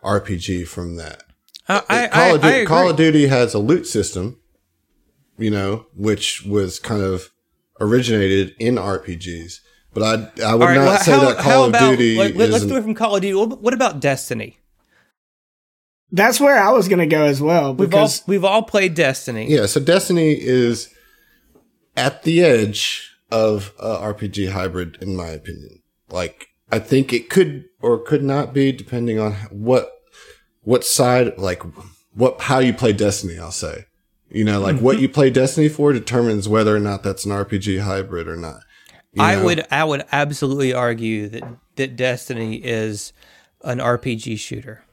[0.04, 1.24] RPG from that
[1.68, 2.66] Uh, I, Call, I, of, I.
[2.66, 4.38] Call of Duty has a loot system,
[5.38, 7.32] you know, which was kind of
[7.80, 9.60] originated in RPGs.
[9.94, 11.90] But I I would All right, not well, say how, that how Call of about,
[11.92, 13.34] Duty like, let, us do it from Call of Duty.
[13.34, 14.58] What what about Destiny?
[16.12, 19.50] That's where I was gonna go as well We've all because we've all played Destiny.
[19.50, 20.94] Yeah, so Destiny is
[21.96, 25.82] at the edge of a RPG hybrid, in my opinion.
[26.10, 29.92] Like, I think it could or could not be, depending on what
[30.62, 31.64] what side, like
[32.14, 33.38] what how you play Destiny.
[33.38, 33.86] I'll say,
[34.30, 35.04] you know, like what mm-hmm.
[35.04, 38.62] you play Destiny for determines whether or not that's an RPG hybrid or not.
[39.14, 39.46] You I know?
[39.46, 41.44] would I would absolutely argue that
[41.76, 43.14] that Destiny is
[43.64, 44.84] an RPG shooter.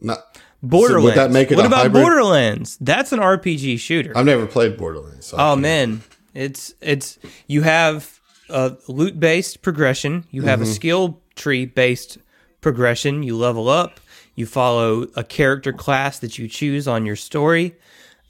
[0.00, 0.18] not.
[0.62, 1.04] Borderlands.
[1.04, 2.02] would that make it what about hybrid?
[2.02, 2.78] Borderlands?
[2.80, 4.16] That's an RPG shooter.
[4.16, 5.26] I've never played Borderlands.
[5.26, 6.02] So Oh man,
[6.32, 10.24] it's it's you have a loot based progression.
[10.30, 10.72] You have a mm-hmm.
[10.72, 12.18] skill tree based
[12.62, 13.22] progression.
[13.22, 14.00] You level up.
[14.34, 17.76] You follow a character class that you choose on your story,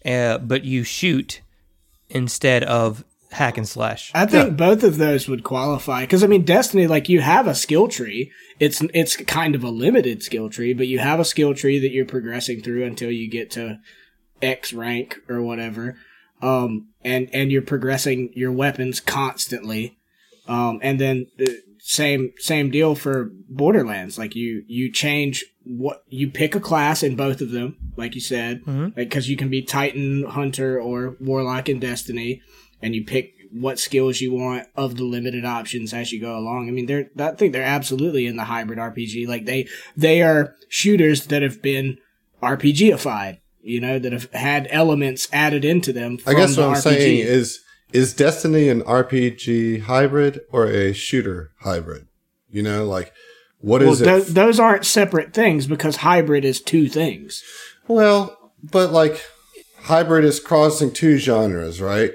[0.05, 1.40] uh, but you shoot
[2.09, 4.11] instead of hack and slash.
[4.14, 7.55] I think both of those would qualify because I mean Destiny, like you have a
[7.55, 8.32] skill tree.
[8.59, 11.90] It's it's kind of a limited skill tree, but you have a skill tree that
[11.90, 13.78] you're progressing through until you get to
[14.40, 15.96] X rank or whatever.
[16.40, 19.98] Um, and and you're progressing your weapons constantly.
[20.46, 24.18] Um, and then the same same deal for Borderlands.
[24.18, 28.20] Like you you change what you pick a class in both of them, like you
[28.20, 28.88] said, mm-hmm.
[28.90, 32.42] because you can be Titan, Hunter, or Warlock in Destiny
[32.82, 36.68] and you pick what skills you want of the limited options as you go along.
[36.68, 39.26] I mean, they're I think they're absolutely in the hybrid RPG.
[39.28, 41.98] Like they they are shooters that have been
[42.42, 43.38] RPGified.
[43.62, 46.18] You know, that have had elements added into them.
[46.26, 46.82] I guess the what I'm RPG.
[46.82, 47.60] saying is
[47.94, 52.06] is Destiny an RPG hybrid or a shooter hybrid?
[52.50, 53.12] You know, like
[53.64, 54.04] what well, is it?
[54.04, 57.42] tho- those aren't separate things because hybrid is two things.
[57.88, 59.24] well, but like
[59.84, 62.12] hybrid is crossing two genres, right?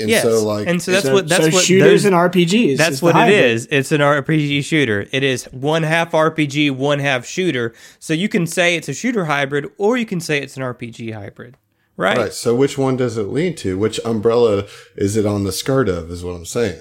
[0.00, 2.16] And yes, so like and so that's so, what that's so what shooters those- and
[2.16, 2.76] RPGs.
[2.76, 3.68] That's what it is.
[3.70, 5.06] It's an RPG shooter.
[5.12, 7.72] It is one half RPG, one half shooter.
[8.00, 11.14] So you can say it's a shooter hybrid, or you can say it's an RPG
[11.14, 11.56] hybrid,
[11.96, 12.18] right?
[12.18, 12.32] right.
[12.32, 13.78] So which one does it lean to?
[13.78, 14.66] Which umbrella
[14.96, 16.10] is it on the skirt of?
[16.10, 16.80] Is what I'm saying.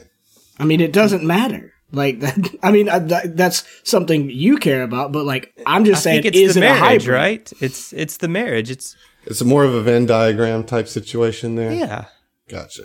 [0.57, 1.70] I mean, it doesn't matter.
[1.91, 2.37] Like that.
[2.63, 6.23] I mean, uh, that, that's something you care about, but like I'm just I saying,
[6.23, 7.07] think it's is the it a marriage, hybrid?
[7.15, 7.53] right?
[7.61, 8.71] It's it's the marriage.
[8.71, 11.71] It's It's more of a Venn diagram type situation there.
[11.73, 12.05] yeah.
[12.49, 12.83] Gotcha.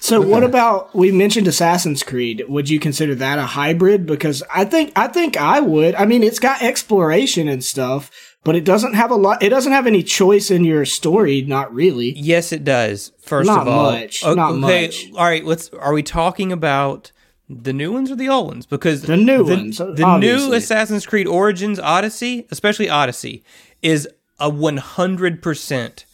[0.00, 2.44] So what about we mentioned Assassin's Creed?
[2.48, 4.06] Would you consider that a hybrid?
[4.06, 5.96] Because I think I think I would.
[5.96, 8.08] I mean, it's got exploration and stuff,
[8.44, 9.42] but it doesn't have a lot.
[9.42, 11.42] It doesn't have any choice in your story.
[11.42, 12.12] Not really.
[12.16, 13.10] Yes, it does.
[13.20, 15.06] First Not of all, much, O- not okay, much.
[15.16, 15.68] All right, let's.
[15.70, 17.10] Are we talking about
[17.48, 18.66] the new ones or the old ones?
[18.66, 20.52] Because The new the, ones, the new.
[20.52, 23.42] Assassin's Creed Origins Odyssey, especially Odyssey,
[23.82, 26.04] is a one hundred percent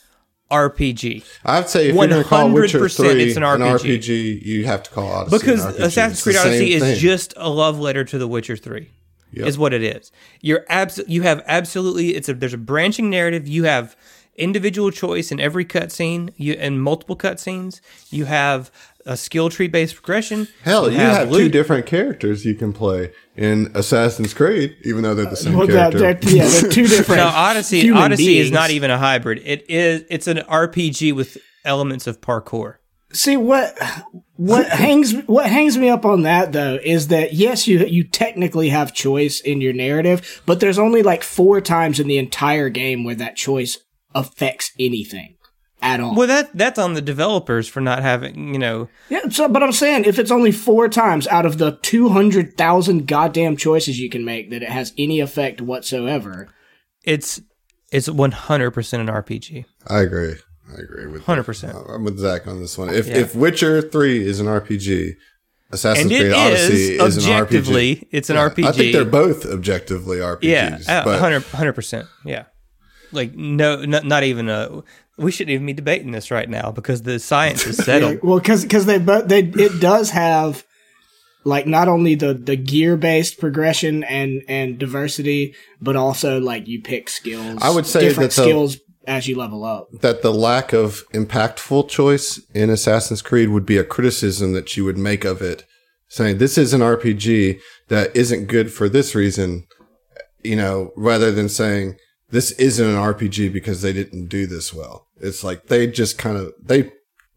[0.51, 1.25] RPG.
[1.45, 4.43] I'd say if you're going to call Witcher 100% 3 it's an RPG.
[4.43, 5.81] you have to call Odyssey Because an RPG.
[5.81, 6.99] Assassin's Creed the same Odyssey is thing.
[6.99, 8.91] just a love letter to The Witcher Three.
[9.33, 9.47] Yep.
[9.49, 10.13] Is what it is.
[10.43, 12.15] You're abs- You have absolutely.
[12.15, 12.35] It's a.
[12.35, 13.49] There's a branching narrative.
[13.49, 13.97] You have
[14.37, 16.33] individual choice in every cutscene.
[16.37, 17.81] You in multiple cutscenes.
[18.11, 18.71] You have
[19.07, 20.49] a skill tree based progression.
[20.63, 25.27] Hell, you, have, two different characters you can play in Assassin's Creed, even though they're
[25.27, 25.99] the same Well, that, character.
[26.29, 27.21] that- yeah, they're two different.
[27.21, 27.81] No, Odyssey.
[27.81, 29.43] human Odyssey is not even a hybrid.
[29.45, 30.05] It is.
[30.09, 32.77] It's an RPG with elements of parkour.
[33.13, 33.79] See what
[34.37, 38.71] what hangs what hangs me up on that though is that yes you you technically
[38.71, 43.05] have choice in your narrative, but there's only like four times in the entire game
[43.05, 43.79] where that choice
[44.15, 45.37] affects anything
[45.83, 46.15] at all.
[46.15, 48.53] Well, that that's on the developers for not having.
[48.55, 48.89] You know.
[49.09, 52.57] yeah, so but I'm saying if it's only four times out of the two hundred
[52.57, 56.49] thousand goddamn choices you can make that it has any effect whatsoever.
[57.05, 57.41] It's
[57.93, 59.65] it's 100 percent an RPG.
[59.89, 60.35] I agree.
[60.71, 61.95] I agree with 100%.
[61.95, 62.89] I'm with Zach on this one.
[62.89, 63.19] If Yeah.
[63.19, 65.15] if Witcher Three is an RPG,
[65.71, 68.09] Assassin's And Creed Odyssey is, is, an objectively, RPG.
[68.11, 68.65] it's an Yeah, RPG.
[68.67, 70.43] I think they're both objectively RPGs.
[70.43, 72.07] Yeah, uh, but 100 percent.
[72.25, 72.45] Yeah,
[73.15, 74.83] like no, not, not even a.
[75.17, 78.19] We shouldn't even be debating this right now because the science is settled.
[78.23, 80.65] Well, because because they both they it does have
[81.45, 86.83] like not only the the gear based progression and and diversity, but also like you
[86.83, 87.59] pick skills.
[87.63, 89.89] I would say different that the- skills as you level up.
[90.01, 94.85] that the lack of impactful choice in Assassin's Creed would be a criticism that you
[94.87, 95.65] would make of it,
[96.09, 99.67] saying this is an RPG that isn't good for this reason,
[100.43, 101.97] you know, rather than saying
[102.31, 105.07] this isn't an RPG because they didn't do this well.
[105.21, 106.91] It's like they just kind of they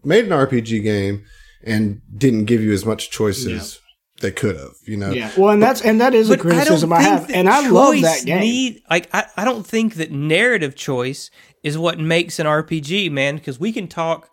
[0.03, 1.25] made an RPG game
[1.63, 3.79] and didn't give you as much choices
[4.21, 5.11] they could have, you know.
[5.11, 5.31] Yeah.
[5.37, 8.25] Well, and that's and that is a criticism I, think have, and I love that
[8.25, 8.41] game.
[8.41, 11.29] Need, like I, I don't think that narrative choice
[11.63, 13.35] is what makes an RPG, man.
[13.35, 14.29] Because we can talk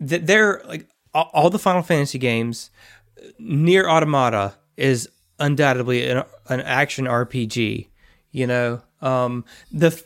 [0.00, 2.70] that they're like all, all the Final Fantasy games.
[3.38, 7.88] Nier Automata is undoubtedly an, an action RPG.
[8.32, 10.00] You know, um, the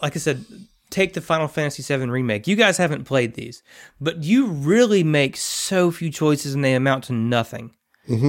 [0.00, 0.44] like I said,
[0.90, 2.46] take the Final Fantasy VII remake.
[2.46, 3.62] You guys haven't played these,
[4.00, 7.72] but you really make so few choices and they amount to nothing.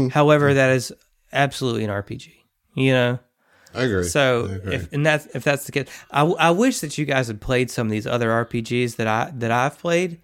[0.09, 0.91] However, that is
[1.31, 2.31] absolutely an RPG.
[2.73, 3.19] You know.
[3.75, 4.03] I agree.
[4.05, 4.75] So I agree.
[4.75, 7.69] if and that's if that's the case, I, I wish that you guys had played
[7.69, 10.19] some of these other RPGs that I that I've played,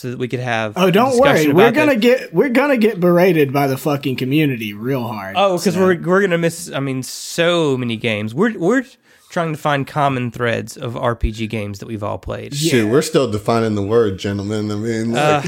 [0.00, 0.72] so that we could have.
[0.76, 1.32] Oh, don't worry.
[1.32, 2.00] discussion We're gonna that.
[2.00, 5.34] get we're gonna get berated by the fucking community real hard.
[5.36, 6.70] Oh, because So- we're we're gonna miss.
[6.72, 8.34] I mean, so many games.
[8.34, 8.84] We're we're
[9.30, 12.52] trying to find common threads of RPG games that we've all played.
[12.54, 14.70] Shoot, we're still defining the word, gentlemen.
[14.72, 15.42] I mean, uh,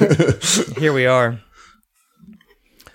[0.00, 0.42] like,
[0.78, 1.40] Here we are.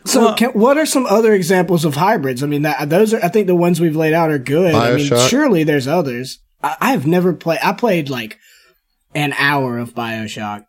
[0.06, 2.44] So, Well- can, what are some other examples of hybrids?
[2.44, 4.76] I mean, that, those are I think the ones we've laid out are good.
[4.76, 6.40] I mean, surely there's others.
[6.62, 7.60] I, I've never played.
[7.64, 8.38] I played like
[9.16, 10.66] an hour of Bioshock.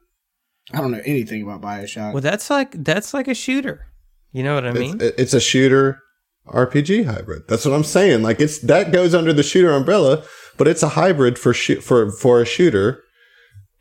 [0.72, 2.12] I don't know anything about Bioshock.
[2.12, 3.86] Well, that's like that's like a shooter.
[4.32, 5.00] You know what I mean?
[5.00, 6.00] it's, it's a shooter
[6.48, 7.44] RPG hybrid.
[7.48, 8.22] That's what I'm saying.
[8.22, 10.24] Like it's that goes under the shooter umbrella,
[10.56, 13.02] but it's a hybrid for shoot for for a shooter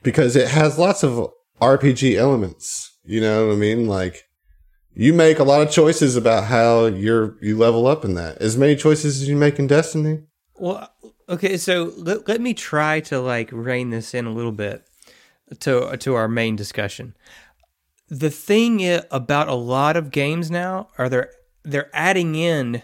[0.01, 1.29] because it has lots of
[1.61, 2.91] RPG elements.
[3.05, 3.87] You know what I mean?
[3.87, 4.23] Like
[4.93, 8.37] you make a lot of choices about how you're you level up in that.
[8.37, 10.23] As many choices as you make in Destiny.
[10.55, 10.89] Well,
[11.27, 14.85] okay, so let, let me try to like rein this in a little bit
[15.59, 17.15] to to our main discussion.
[18.09, 21.31] The thing i- about a lot of games now are they're
[21.63, 22.81] they're adding in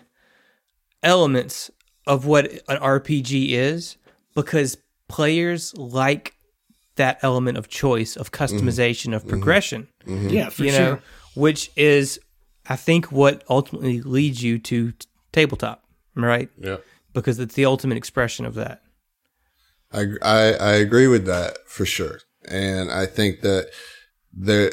[1.04, 1.72] elements
[2.08, 3.98] of what an RPG is
[4.36, 6.36] because players like
[6.96, 9.30] that element of choice, of customization, of mm-hmm.
[9.30, 10.18] progression mm-hmm.
[10.18, 10.30] Mm-hmm.
[10.30, 10.82] yeah, for you sure.
[10.82, 11.00] know,
[11.36, 12.20] which is,
[12.68, 15.84] I think, what ultimately leads you to t- tabletop,
[16.16, 16.50] right?
[16.58, 16.78] Yeah.
[17.14, 18.82] Because it's the ultimate expression of that.
[19.92, 22.20] I, I, I agree with that for sure.
[22.48, 23.70] And I think that
[24.34, 24.72] there,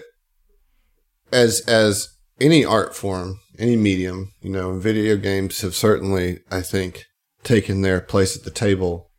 [1.32, 2.08] as, as
[2.40, 7.04] any art form, any medium, you know, video games have certainly, I think,
[7.42, 9.10] taken their place at the table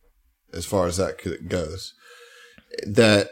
[0.54, 1.94] as far as that goes.
[2.86, 3.30] That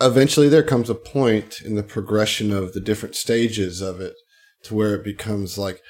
[0.00, 4.14] eventually there comes a point in the progression of the different stages of it
[4.64, 5.80] to where it becomes like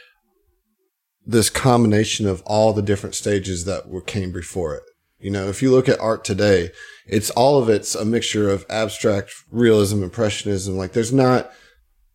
[1.24, 4.82] this combination of all the different stages that were came before it.
[5.18, 6.70] You know, if you look at art today,
[7.10, 10.76] it's all of it's a mixture of abstract realism, impressionism.
[10.76, 11.50] Like there's not,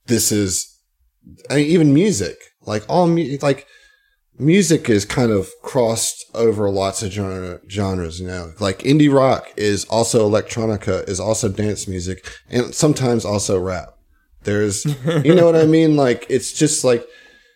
[0.05, 0.79] this is,
[1.49, 3.67] I mean, even music, like all mu- like
[4.39, 9.51] music is kind of crossed over lots of genre, genres, you know, like indie rock
[9.57, 13.89] is also electronica, is also dance music, and sometimes also rap.
[14.43, 14.85] There's,
[15.25, 15.95] you know what I mean?
[16.05, 17.05] Like it's just like,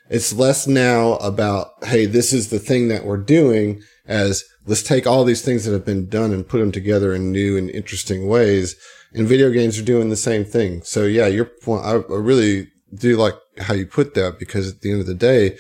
[0.10, 5.07] it's less now about, hey, this is the thing that we're doing as let's take
[5.07, 8.28] all these things that have been done and put them together in new and interesting
[8.28, 8.76] ways.
[9.13, 10.84] And video games are doing the same thing.
[10.84, 14.91] So yeah, your point, I, really do like how you put that because at the
[14.91, 15.57] end of the day,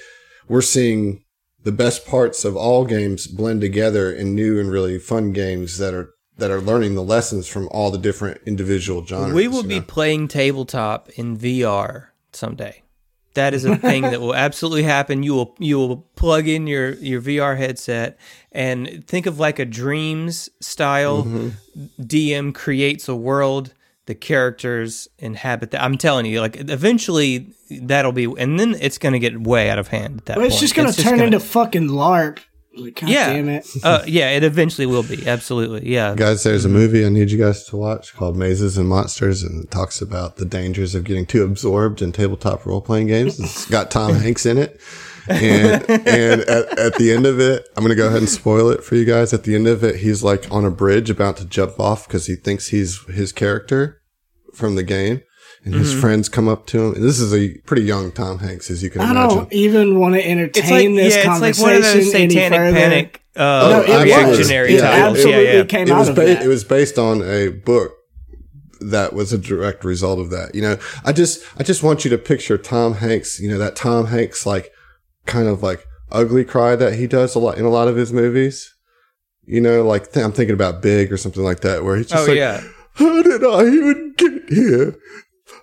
[0.47, 1.23] we're seeing
[1.63, 5.93] the best parts of all games blend together in new and really fun games that
[5.95, 9.33] are that are learning the lessons from all the different individual genres.
[9.33, 12.81] we will you be playing tabletop in VR someday.
[13.33, 15.23] That is a thing that will absolutely happen.
[15.23, 18.17] You will you will plug in your your VR headset
[18.51, 21.49] and think of like a dreams style mm-hmm.
[22.01, 23.73] DM creates a world
[24.09, 25.83] the characters inhabit that.
[25.83, 29.77] I'm telling you like eventually that'll be and then it's going to get way out
[29.77, 30.61] of hand at that But it's point.
[30.61, 32.39] just gonna turn gonna- into fucking LARP.
[32.75, 33.33] Like, God yeah.
[33.33, 33.67] damn it.
[33.83, 35.27] uh, yeah, it eventually will be.
[35.27, 35.89] Absolutely.
[35.91, 36.13] Yeah.
[36.15, 39.63] Guys, there's a movie I need you guys to watch called Mazes and Monsters, and
[39.63, 43.39] it talks about the dangers of getting too absorbed in tabletop role playing games.
[43.39, 44.79] It's got Tom Hanks in it.
[45.27, 48.83] And and at, at the end of it, I'm gonna go ahead and spoil it
[48.83, 49.31] for you guys.
[49.31, 52.25] At the end of it, he's like on a bridge about to jump off because
[52.25, 54.01] he thinks he's his character
[54.55, 55.21] from the game.
[55.65, 56.95] And his friends come up to him.
[56.95, 59.17] And this is a pretty young Tom Hanks, as you can I imagine.
[59.37, 62.13] I don't even want to entertain like this yeah, it's like conversation one of those
[62.15, 62.77] any satanic further.
[62.77, 63.39] panic uh,
[63.69, 64.03] No, it was.
[64.05, 65.63] reactionary It absolutely yeah, yeah.
[65.65, 66.43] came it out was of ba- that.
[66.43, 67.91] it was based on a book
[68.81, 70.55] that was a direct result of that.
[70.55, 73.39] You know, I just I just want you to picture Tom Hanks.
[73.39, 74.71] You know that Tom Hanks like
[75.25, 78.13] kind of like ugly cry that he does a lot in a lot of his
[78.13, 78.73] movies.
[79.45, 82.23] You know, like th- I'm thinking about Big or something like that, where he's just
[82.23, 82.61] Oh like, yeah.
[82.93, 84.95] "How did I even get here?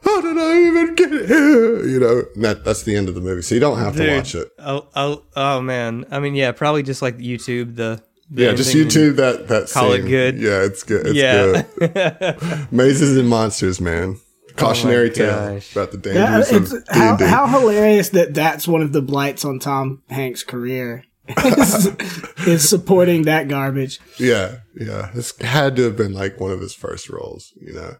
[0.06, 3.20] How did I even get here?" You know, and that that's the end of the
[3.20, 4.48] movie, so you don't have to watch it.
[4.58, 6.04] Oh, oh, oh man.
[6.10, 8.02] I mean, yeah, probably just like YouTube the.
[8.30, 9.70] the Yeah, just YouTube that that.
[9.70, 10.38] Call it good.
[10.38, 11.06] Yeah, it's good.
[11.06, 11.92] and- It's good.
[11.94, 12.66] yeah.
[12.70, 14.16] Mazes and monsters, man.
[14.18, 15.72] Oh Cautionary tale Oh gosh.
[15.76, 17.30] about the Yeah, dangers it's of how, D&D.
[17.30, 21.86] how hilarious that that's one of the blights on Tom Hanks' career is,
[22.46, 24.00] is supporting that garbage.
[24.18, 25.10] yeah, yeah.
[25.14, 27.96] This had to have been like one of his first roles, you know,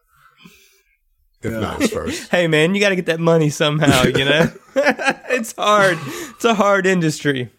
[1.43, 2.31] if not his first.
[2.31, 4.05] Hey man, you got to get that money somehow.
[4.05, 4.51] You know,
[5.31, 5.99] it's hard.
[6.05, 7.51] It's a hard industry.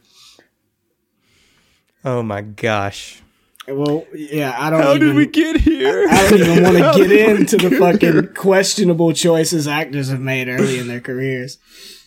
[2.06, 3.22] Oh my gosh!
[3.68, 4.82] Well, yeah, I don't.
[4.82, 6.08] How even, did we get here?
[6.10, 8.24] I don't even want to get into the fucking here?
[8.24, 11.58] questionable choices actors have made early in their careers.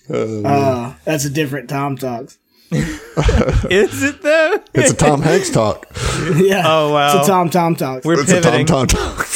[0.08, 2.38] Uh, Uh, that's a different Tom talks.
[2.72, 4.62] Is it though?
[4.74, 5.86] it's a Tom Hanks talk.
[6.36, 6.62] yeah.
[6.64, 7.18] Oh, wow.
[7.18, 8.06] It's a Tom Tom talks.
[8.06, 8.64] We're It's a Tom.
[8.64, 9.26] Tom talk.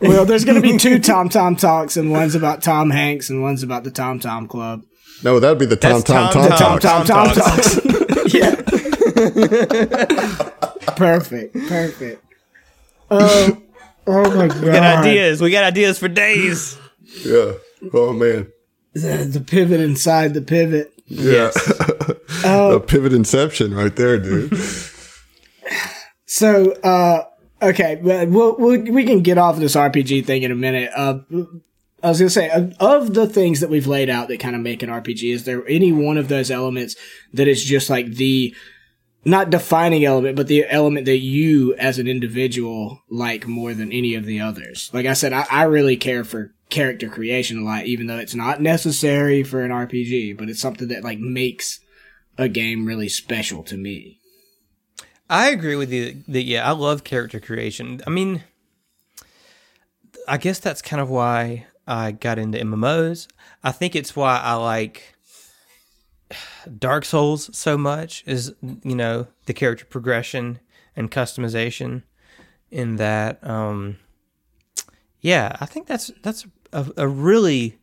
[0.00, 3.42] Well, there's going to be two Tom Tom talks, and one's about Tom Hanks, and
[3.42, 4.82] one's about the Tom Tom Club.
[5.22, 6.78] no, that'd be the Tom That's Tom Tom Tom, Tom.
[6.78, 7.80] Tom Tom Tom talks.
[8.34, 8.54] yeah.
[10.96, 11.54] perfect.
[11.68, 12.24] Perfect.
[13.10, 13.62] Oh,
[14.06, 14.60] oh my god.
[14.62, 15.40] We got ideas.
[15.40, 16.78] We got ideas for days.
[17.24, 17.52] Yeah.
[17.94, 18.52] Oh man.
[18.94, 20.92] The, the pivot inside the pivot.
[21.06, 21.50] Yeah.
[22.44, 24.52] a pivot inception right there, dude.
[26.24, 27.24] So, uh,
[27.60, 30.90] okay, but we'll, we'll, we can get off this RPG thing in a minute.
[30.94, 31.20] Uh,
[32.02, 34.62] I was gonna say, of, of the things that we've laid out that kind of
[34.62, 36.94] make an RPG, is there any one of those elements
[37.32, 38.54] that is just like the
[39.24, 44.14] not defining element, but the element that you as an individual like more than any
[44.14, 44.90] of the others?
[44.92, 48.34] Like I said, I, I really care for character creation a lot, even though it's
[48.34, 51.80] not necessary for an RPG, but it's something that like makes
[52.38, 54.20] a game really special to me.
[55.28, 58.00] I agree with you that yeah, I love character creation.
[58.06, 58.44] I mean,
[60.28, 63.28] I guess that's kind of why I got into MMOs.
[63.64, 65.16] I think it's why I like
[66.78, 70.60] Dark Souls so much is you know the character progression
[70.94, 72.02] and customization
[72.70, 73.98] in that um
[75.20, 77.78] yeah, I think that's that's a, a really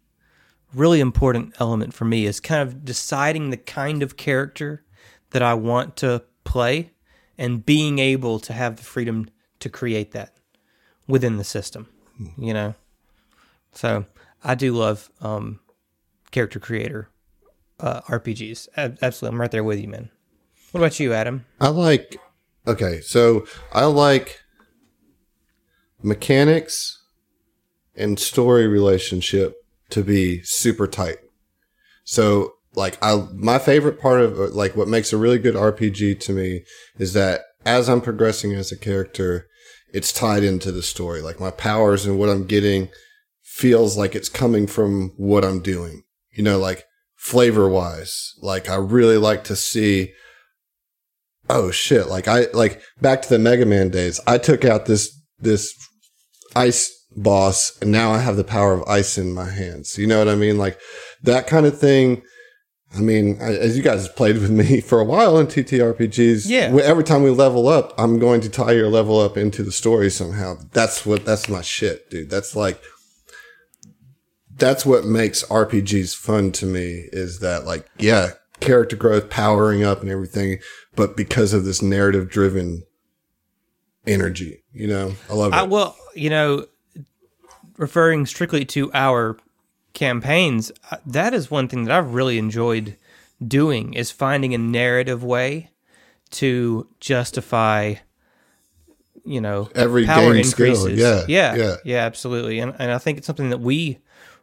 [0.74, 4.84] really important element for me is kind of deciding the kind of character
[5.32, 6.93] that I want to play
[7.38, 9.30] and being able to have the freedom
[9.60, 10.34] to create that
[11.08, 11.88] within the system,
[12.38, 12.76] you know.
[13.74, 14.06] So
[14.44, 15.60] I do love um,
[16.32, 17.10] character creator
[17.80, 18.68] uh, RPGs.
[18.78, 20.10] Ab- Absolutely, I'm right there with you, man.
[20.72, 21.46] What about you, Adam?
[21.60, 22.18] I like
[22.68, 24.42] okay, so I like
[26.02, 27.04] mechanics
[27.96, 29.56] and story relationship
[29.90, 31.18] to be super tight.
[32.04, 36.20] So like I my favorite part of uh, like what makes a really good RPG
[36.22, 36.64] to me
[36.98, 39.48] is that as I'm progressing as a character,
[39.94, 41.22] it's tied into the story.
[41.22, 42.90] Like my powers and what I'm getting
[43.44, 46.04] feels like it's coming from what I'm doing.
[46.32, 48.34] You know, like flavor wise.
[48.42, 50.14] Like I really like to see
[51.50, 55.14] oh shit like i like back to the mega man days i took out this
[55.40, 55.74] this
[56.56, 60.20] ice boss and now i have the power of ice in my hands you know
[60.20, 60.80] what i mean like
[61.22, 62.22] that kind of thing
[62.96, 66.76] i mean I, as you guys played with me for a while in ttrpgs Yeah.
[66.84, 70.10] every time we level up i'm going to tie your level up into the story
[70.10, 72.82] somehow that's what that's my shit dude that's like
[74.56, 80.02] that's what makes RPGs fun to me is that like, yeah, character growth, powering up
[80.02, 80.60] and everything,
[80.96, 82.84] but because of this narrative driven
[84.06, 85.56] energy, you know, I love it.
[85.56, 86.68] I, well, you know,
[87.78, 89.38] referring strictly to our
[89.94, 92.98] campaigns, uh, that is one thing that I've really enjoyed
[93.46, 95.70] doing is finding a narrative way
[96.32, 97.96] to justify,
[99.26, 101.00] you know, Every power game skill, increases.
[101.00, 101.76] yeah, yeah, yeah.
[101.84, 102.60] yeah, absolutely.
[102.60, 104.00] And and I think it's something that we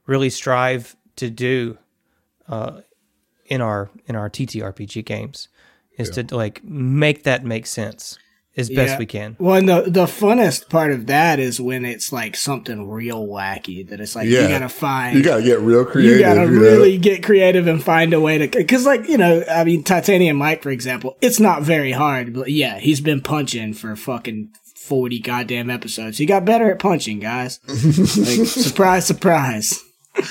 [0.06, 1.78] really strive to do
[2.48, 2.80] uh,
[3.46, 5.48] in our in our TTRPG games
[5.98, 8.18] is to like make that make sense
[8.56, 8.98] as best Yeah.
[8.98, 9.36] we can.
[9.38, 13.88] Well, and the the funnest part of that is when it's like something real wacky
[13.88, 16.16] that it's like you gotta find you gotta get real creative.
[16.16, 16.60] you gotta you know?
[16.60, 20.36] really get creative and find a way to because like you know i mean titanium
[20.36, 25.20] mike for example it's not very hard but yeah he's been punching for fucking 40
[25.20, 29.78] goddamn episodes he got better at punching guys like surprise surprise
[30.16, 30.22] uh,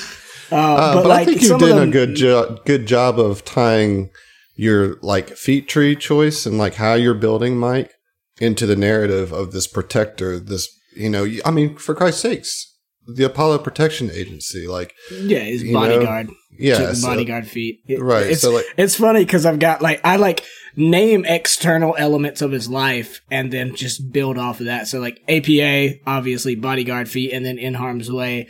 [0.51, 2.85] Uh, but, but, like I think you some did of a them, good jo- good
[2.85, 4.09] job of tying
[4.55, 7.93] your like feat tree choice and like how you're building Mike
[8.39, 10.39] into the narrative of this protector.
[10.39, 12.75] This you know, I mean, for Christ's sakes,
[13.07, 18.27] the Apollo Protection Agency, like yeah his know, bodyguard yeah, so- bodyguard feat It- right.
[18.27, 20.43] it's, so like it's funny because i've got like i like
[20.75, 25.19] name external elements of his life and then just build off of that so like
[25.29, 28.47] apa obviously bodyguard feat and then in harm's way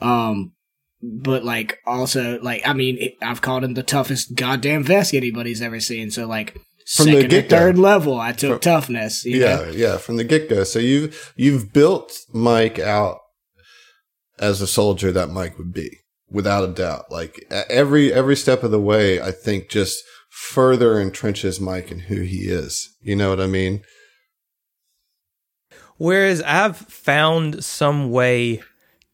[0.00, 0.52] um
[1.02, 5.80] but like also like i mean i've called him the toughest goddamn vest anybody's ever
[5.80, 6.56] seen so like
[6.96, 7.56] From the get-go.
[7.56, 9.70] third level i took From- toughness you yeah, know?
[9.70, 10.64] yeah, from the get go.
[10.64, 13.18] So you've you've built Mike out
[14.38, 15.98] as a soldier that Mike would be,
[16.30, 17.10] without a doubt.
[17.10, 22.20] Like every every step of the way, I think just further entrenches Mike and who
[22.22, 22.88] he is.
[23.02, 23.82] You know what I mean?
[25.96, 28.62] Whereas I've found some way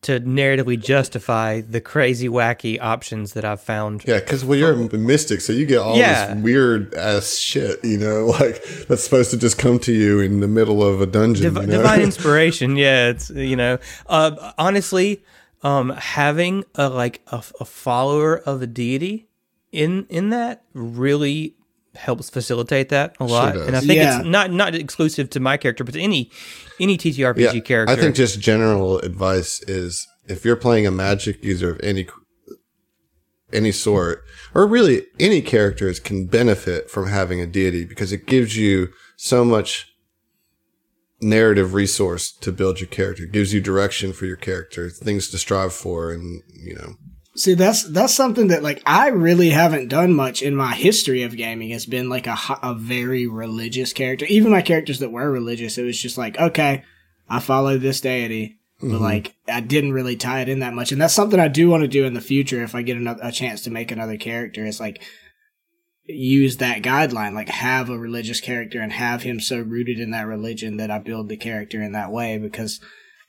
[0.04, 4.04] to narratively justify the crazy, wacky options that I've found.
[4.06, 6.34] Yeah, because well, you're a mystic, so you get all Yeah.
[6.34, 10.40] this weird ass shit, you know, like that's supposed to just come to you in
[10.40, 11.54] the middle of a dungeon.
[11.54, 11.78] Div- you know?
[11.82, 15.22] divine inspiration yeah it's you know uh, honestly
[15.62, 19.26] um having a like a, a follower of a deity
[19.72, 21.54] in in that really
[21.96, 23.66] helps facilitate that a lot does.
[23.66, 24.18] and i think Yeah.
[24.18, 26.30] it's not not exclusive to my character but to any
[26.80, 31.44] any ttrpg yeah, character I think just general advice is if you're playing a magic
[31.44, 32.06] user of any
[33.52, 38.56] any sort, or really any characters can benefit from having a deity because it gives
[38.56, 39.94] you so much
[41.20, 43.22] narrative resource to build your character.
[43.24, 46.94] It gives you direction for your character, things to strive for, and you know.
[47.36, 51.36] See, that's that's something that like I really haven't done much in my history of
[51.36, 51.70] gaming.
[51.70, 54.24] Has been like a a very religious character.
[54.26, 56.84] Even my characters that were religious, it was just like, okay,
[57.28, 60.92] I follow this deity, but like I didn't really tie it in that much.
[60.92, 63.20] And that's something I do want to do in the future if I get another,
[63.24, 64.64] a chance to make another character.
[64.64, 65.02] Is like
[66.04, 70.28] use that guideline, like have a religious character and have him so rooted in that
[70.28, 72.78] religion that I build the character in that way because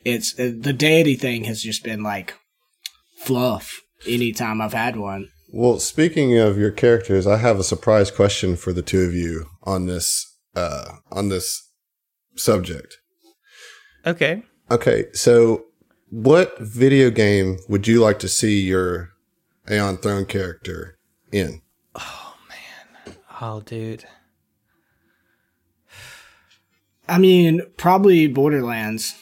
[0.03, 2.35] it's uh, the deity thing has just been like
[3.17, 5.29] fluff anytime I've had one.
[5.49, 9.45] Well, speaking of your characters, I have a surprise question for the two of you
[9.63, 11.69] on this uh, on this
[12.35, 12.97] subject.
[14.05, 15.65] okay Okay, so
[16.09, 19.11] what video game would you like to see your
[19.69, 20.97] Aeon Throne character
[21.31, 21.61] in?
[21.95, 23.15] oh man!
[23.41, 24.05] Oh, dude
[27.07, 29.15] I mean, probably Borderlands.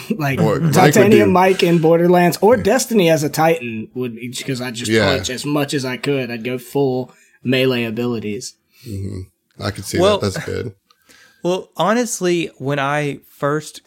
[0.18, 4.16] like Or Mike would Titanium do- Mike in Borderlands or Destiny as a Titan would
[4.16, 5.16] be because I just Yeah.
[5.16, 6.30] punch as much as I could.
[6.30, 7.12] I'd go full
[7.42, 8.54] melee abilities.
[8.86, 9.62] Mm-hmm.
[9.62, 10.34] I could see Well- that.
[10.34, 10.74] That's good.
[11.42, 13.82] Well, honestly, when I first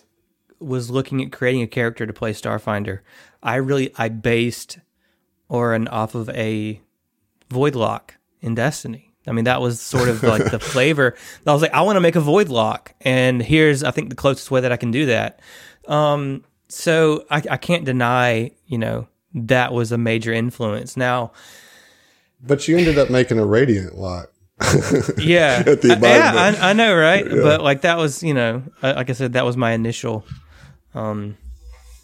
[0.59, 2.99] was looking at creating a character to play Starfinder,
[3.41, 4.77] I really I based
[5.49, 6.79] Orin off of a
[7.49, 9.13] Voidlock in Destiny.
[9.25, 11.15] I mean, that was sort of like the flavor.
[11.47, 14.51] I was like, I want to make a Voidlock, and here's I think the closest
[14.51, 15.39] way that I can do that.
[15.87, 20.97] Um, so I, I can't deny, you know, that was a major influence.
[20.97, 21.31] Now,
[22.41, 24.31] But you ended up making a Radiant lock.
[25.19, 26.31] yeah, At the Uh, yeah.
[26.35, 27.23] I, I know, right?
[27.29, 30.25] But like that was, you know, uh, like I said, that was my initial
[30.95, 31.37] um,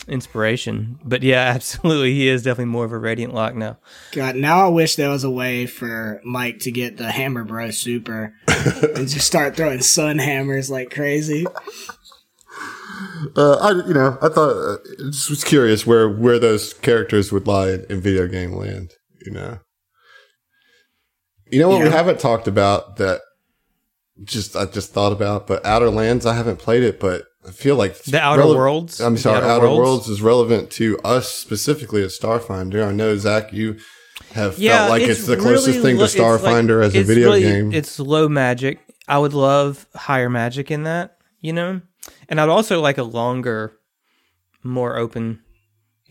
[0.08, 1.00] inspiration.
[1.04, 3.80] But yeah, absolutely, he is definitely more of a radiant lock now.
[4.12, 7.72] God, now I wish there was a way for Mike to get the Hammer Bro
[7.72, 11.48] Super and just start throwing sun hammers like crazy.
[13.36, 14.78] Uh, I, you know, I thought uh,
[15.10, 18.92] just was curious where where those characters would lie in, in video game land.
[19.26, 19.60] You know,
[21.52, 23.22] you know what we haven't talked about that.
[24.24, 27.76] Just I just thought about, but Outer Lands I haven't played it, but I feel
[27.76, 29.02] like The Outer rele- Worlds?
[29.02, 29.80] I'm sorry, Outer Outer, Worlds?
[29.80, 30.10] Worlds?
[30.10, 32.88] is relevant to us specifically as Starfinder.
[32.88, 33.80] I know Zach, you
[34.34, 36.96] have Yeah, felt like it's, the closest really thing lo- to it's like- Starfinder as
[36.96, 37.74] a video really- game.
[37.74, 38.80] It's low magic.
[39.08, 41.82] I would love higher magic in that, you know,
[42.30, 43.78] and I'd also like a longer,
[44.64, 45.42] more open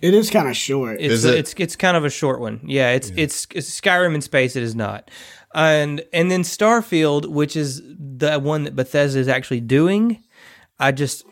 [0.00, 1.00] It is kind of short.
[1.00, 1.38] It's Is a- it?
[1.38, 2.60] it's it's kind of a short one.
[2.64, 4.56] Yeah, it's it's, it's Skyrim in space.
[4.56, 5.10] It is not,
[5.54, 10.22] and and then Starfield, which is the one that Bethesda is actually doing.
[10.78, 11.24] I just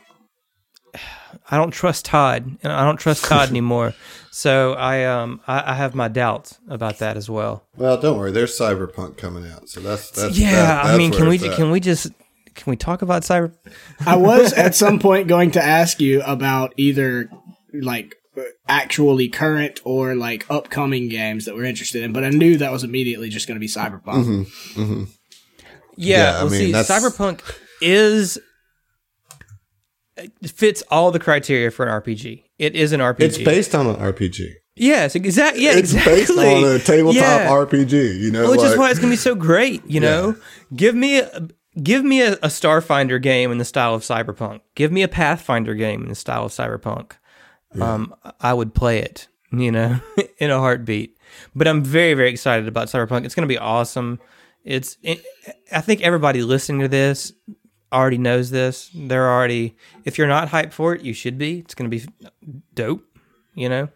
[1.51, 3.93] I don't trust Todd, and I don't trust Todd anymore.
[4.31, 7.66] So I um I, I have my doubts about that as well.
[7.77, 11.28] well, don't worry, there's Cyberpunk coming out, so that's that's yeah, that- I mean, can
[11.28, 11.57] we at.
[11.57, 12.09] can we just
[12.55, 13.52] can we talk about Cyber?
[14.06, 17.28] I was at some point going to ask you about either
[17.72, 18.14] like
[18.68, 22.85] actually current or like upcoming games that we're interested in, but I knew that was
[22.85, 24.24] immediately just going to be Cyberpunk.
[24.24, 25.05] Mm-hmm, mm-hmm.
[25.97, 27.40] Yeah, Yeah, I mean, see, that's- Cyberpunk
[27.82, 28.39] is
[30.16, 32.44] it fits all the criteria for an RPG.
[32.59, 33.20] It is an RPG.
[33.20, 34.52] It's based on an RPG.
[34.77, 35.64] Yes, exactly.
[35.64, 36.14] Yeah, It's exactly.
[36.14, 37.48] based on a tabletop Yeah.
[37.51, 38.18] RPG.
[38.20, 39.82] You know, which is why it's gonna be so great.
[39.86, 40.36] You know,
[40.74, 41.48] give me a,
[41.83, 44.61] give me a, a Starfinder game in the style of Cyberpunk.
[44.75, 47.13] Give me a Pathfinder game in the style of Cyberpunk.
[47.81, 49.29] Um, I would play it.
[49.53, 50.01] You know,
[50.39, 51.17] in a heartbeat.
[51.55, 53.25] But I'm very very excited about Cyberpunk.
[53.25, 54.21] It's gonna be awesome.
[54.65, 54.97] It's.
[55.03, 55.25] It,
[55.73, 57.33] I think everybody listening to this
[57.93, 58.91] already knows this.
[58.95, 59.77] They're already.
[60.05, 61.59] If you're not hyped for it, you should be.
[61.61, 62.05] It's gonna be
[62.75, 63.05] dope.
[63.55, 63.89] You know.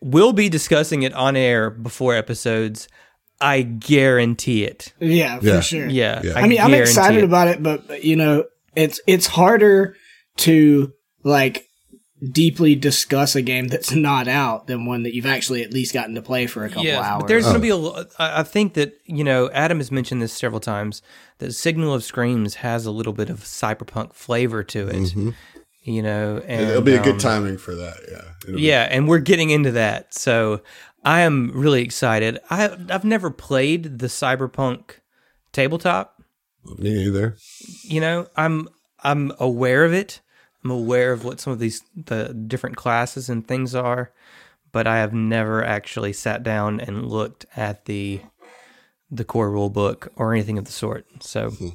[0.00, 2.88] We'll be discussing it on air before episodes.
[3.42, 4.92] I guarantee it.
[5.00, 5.60] Yeah, for Yeah.
[5.60, 5.88] sure.
[5.88, 6.20] Yeah.
[6.24, 6.32] Yeah.
[6.36, 7.24] I mean, I'm excited it.
[7.24, 8.44] about it, but but, you know,
[8.76, 9.96] it's it's harder
[10.38, 10.92] to
[11.24, 11.66] like
[12.30, 16.14] deeply discuss a game that's not out than one that you've actually at least gotten
[16.14, 17.22] to play for a couple yeah, hours.
[17.22, 17.76] but there's going to be a.
[17.76, 21.02] lo- I I think that you know Adam has mentioned this several times
[21.38, 25.34] that Signal of Screams has a little bit of cyberpunk flavor to it.
[25.84, 27.96] You know, and It'll be a good um, timing for that.
[28.08, 28.22] Yeah.
[28.44, 30.14] It'll be- Yeah, and we're getting into that.
[30.14, 30.60] So
[31.04, 32.38] I am really excited.
[32.50, 34.98] I I've never played the Cyberpunk
[35.52, 36.22] tabletop.
[36.78, 37.36] Me either.
[37.82, 38.68] You know, I'm
[39.02, 40.20] I'm aware of it.
[40.64, 44.12] I'm aware of what some of these the different classes and things are,
[44.70, 48.20] but I have never actually sat down and looked at the
[49.10, 51.06] the core rule book or anything of the sort.
[51.20, 51.68] So hmm.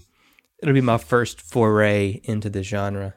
[0.61, 3.15] it'll be my first foray into the genre.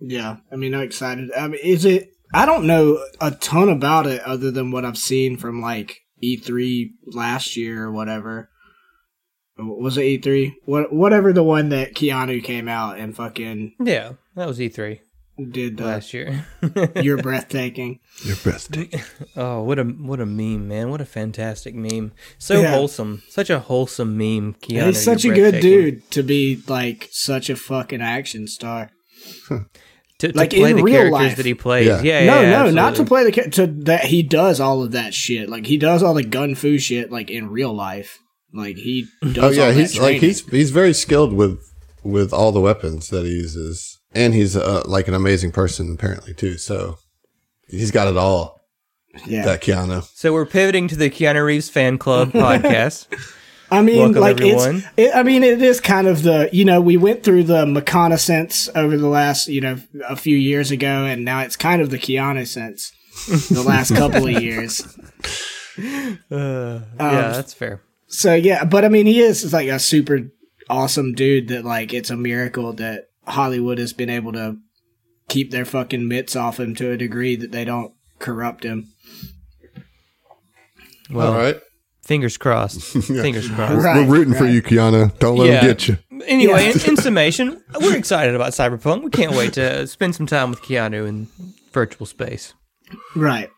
[0.00, 1.30] Yeah, I mean, I'm excited.
[1.36, 2.14] I mean, is it?
[2.32, 6.90] I don't know a ton about it other than what I've seen from like E3
[7.06, 8.50] last year or whatever.
[9.58, 10.52] Was it E3?
[10.64, 15.00] What whatever the one that Keanu came out and fucking Yeah, that was E3
[15.50, 16.46] did the last year.
[16.96, 18.76] "You're breathtaking." Your best.
[19.36, 20.90] Oh, what a what a meme, man!
[20.90, 22.12] What a fantastic meme.
[22.38, 22.70] So Yeah.
[22.72, 24.54] wholesome, such a wholesome meme.
[24.54, 28.90] Keanu, He's such a good dude to be like such a fucking action star.
[30.20, 31.36] To, to Like, play in the real characters life.
[31.36, 31.86] that he plays.
[31.86, 32.00] Yeah.
[32.02, 34.92] Yeah, yeah, no, yeah, no, not to play the to that he does all of
[34.92, 35.48] that shit.
[35.48, 38.18] Like he does all the gun fu shit like in real life.
[38.52, 39.38] Like he does.
[39.38, 41.58] Oh yeah, all that he's like he's he's very skilled with
[42.02, 46.34] with all the weapons that he uses, and he's uh, like an amazing person apparently
[46.34, 46.56] too.
[46.58, 46.98] So
[47.68, 48.60] he's got it all.
[49.26, 49.44] yeah.
[49.44, 50.02] That Keanu.
[50.14, 53.06] So we're pivoting to the Keanu Reeves fan club podcast.
[53.70, 54.76] I mean, Welcome, like everyone.
[54.76, 54.86] it's.
[54.96, 58.68] It, I mean, it is kind of the you know we went through the McConaissance
[58.74, 59.78] over the last you know
[60.08, 62.92] a few years ago, and now it's kind of the Keanu sense
[63.50, 64.82] the last couple of years.
[66.30, 67.80] Uh, yeah, that's fair.
[68.08, 70.30] So yeah, but I mean, he is like a super
[70.68, 71.48] awesome dude.
[71.48, 74.58] That like it's a miracle that Hollywood has been able to
[75.28, 78.92] keep their fucking mitts off him to a degree that they don't corrupt him.
[81.08, 81.60] Well, all right,
[82.10, 82.80] fingers crossed.
[83.06, 83.84] Fingers crossed.
[83.84, 85.16] Right, we're rooting for you, Keanu.
[85.20, 85.60] Don't let Yeah.
[85.60, 85.96] him get you.
[86.26, 86.72] Anyway, Yeah.
[86.72, 89.04] in, in summation, we're excited about Cyberpunk.
[89.04, 91.28] We can't wait to spend some time with Keanu in
[91.72, 92.52] virtual space.
[93.14, 93.48] Right.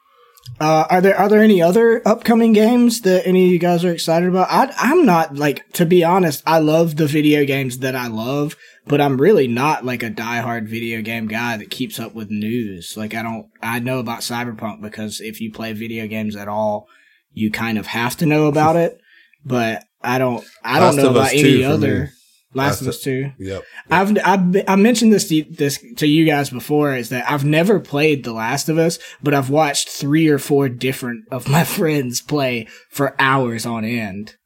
[0.61, 3.93] Uh, are there are there any other upcoming games that any of you guys are
[3.93, 4.49] excited about?
[4.51, 6.43] I, I'm not like to be honest.
[6.47, 8.55] I love the video games that I love,
[8.87, 12.97] but I'm really not like a diehard video game guy that keeps up with news.
[12.99, 13.47] Like I don't.
[13.63, 16.87] I know about Cyberpunk because if you play video games at all,
[17.35, 18.99] you kind of have to know about it.
[19.45, 20.45] But I don't.
[20.63, 21.95] I don't Last know about any other.
[22.05, 22.09] me.
[22.55, 23.33] Last Last of Us Two.
[23.41, 23.65] Yep.
[23.91, 27.81] I've, I've I mentioned this to, this to you guys before is that I've never
[27.81, 32.21] played The Last of Us, but I've watched three or four different of my friends
[32.21, 34.37] play for hours on end.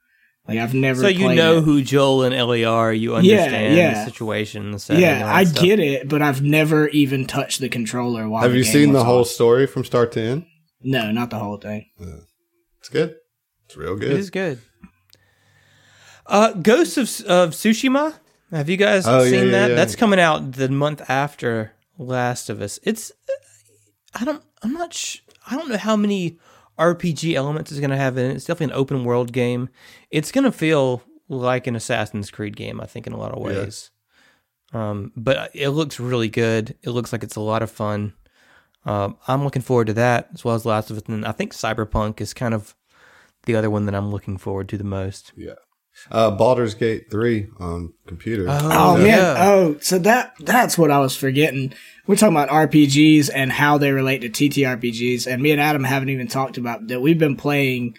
[0.49, 1.03] Like I've never.
[1.03, 1.65] So you know it.
[1.65, 2.91] who Joel and Ellie are.
[2.91, 3.93] You understand yeah.
[4.03, 4.71] the situation.
[4.71, 5.63] The setting, Yeah, I stuff.
[5.63, 8.45] get it, but I've never even touched the controller while.
[8.45, 9.25] Have the you game seen the was whole on.
[9.27, 10.47] story from start to end?
[10.83, 11.91] No, not the whole thing.
[12.87, 13.17] It's good.
[13.65, 14.13] It's real good.
[14.13, 14.61] It is good.
[16.25, 18.15] Uh, Ghosts of, of Tsushima.
[18.53, 19.71] Have you guys Oh, seen yeah, that?
[19.71, 19.75] yeah.
[19.75, 22.79] That's coming out the month after Last of Us.
[22.85, 23.11] It's
[24.15, 25.19] I don't I'm not sh-
[25.51, 26.39] I don't know how many
[26.79, 28.37] RPG elements it's going to have in it.
[28.37, 29.69] It's definitely an open world game.
[30.13, 33.43] It's going to feel like an Assassin's Creed game, I think, in a lot of
[33.43, 33.91] ways.
[34.73, 36.77] Um, but it looks really good.
[36.83, 38.13] It looks like it's a lot of fun.
[38.87, 41.03] Um, I'm looking forward to that as well as the Last of Us.
[41.09, 42.75] And I think Cyberpunk is kind of
[43.45, 45.33] the other one that I'm looking forward to the most.
[45.37, 45.55] Yeah.
[46.11, 48.47] Uh, Baldur's Gate 3 on computer.
[48.49, 49.05] Oh yeah.
[49.05, 49.37] man!
[49.39, 51.73] Oh, so that that's what I was forgetting.
[52.07, 56.11] We're talking about RPGs and how they relate to TTRPGs, and me and Adam haven't
[56.11, 57.01] even talked about that.
[57.01, 57.97] We've been playing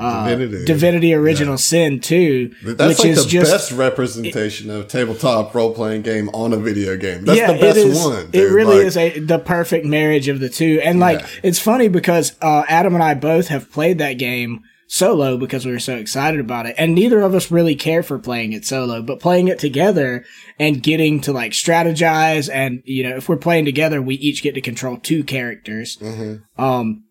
[0.00, 0.64] uh, Divinity.
[0.64, 5.74] Divinity, Original Sin 2, That's which like is the just best representation of tabletop role
[5.74, 7.24] playing game on a video game.
[7.24, 8.30] That's the best is- one.
[8.32, 10.80] It really Like, is a the perfect marriage of the two.
[10.82, 11.26] And like Yeah.
[11.42, 14.60] it's funny because uh, Adam and I both have played that game
[14.92, 16.74] solo because we were so excited about it.
[16.76, 20.24] And neither of us really care for playing it solo, but playing it together
[20.58, 24.54] and getting to like strategize and you know, if we're playing together, we each get
[24.56, 25.96] to control two characters.
[25.98, 26.60] Mm-hmm.
[26.62, 27.04] Um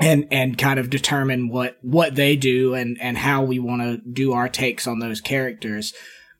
[0.00, 3.96] and and kind of determine what what they do and and how we want to
[4.10, 5.92] do our takes on those characters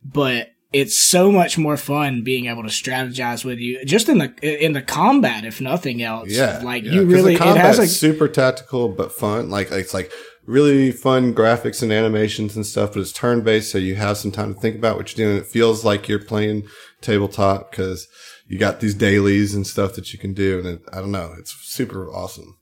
[0.05, 4.65] but it's so much more fun being able to strategize with you just in the
[4.65, 6.61] in the combat if nothing else yeah.
[6.63, 6.93] like yeah.
[6.93, 9.51] you really it has super tactical but fun.
[9.51, 10.13] Like it's like
[10.47, 14.33] really fun graphics and animations and stuff, but it's turn based, so you have some
[14.33, 15.39] time to think about what you're doing.
[15.39, 16.67] It feels like you're playing
[17.01, 18.09] tabletop because
[18.47, 21.35] you got these dailies and stuff that you can do, and it, I don't know,
[21.39, 22.57] it's super awesome.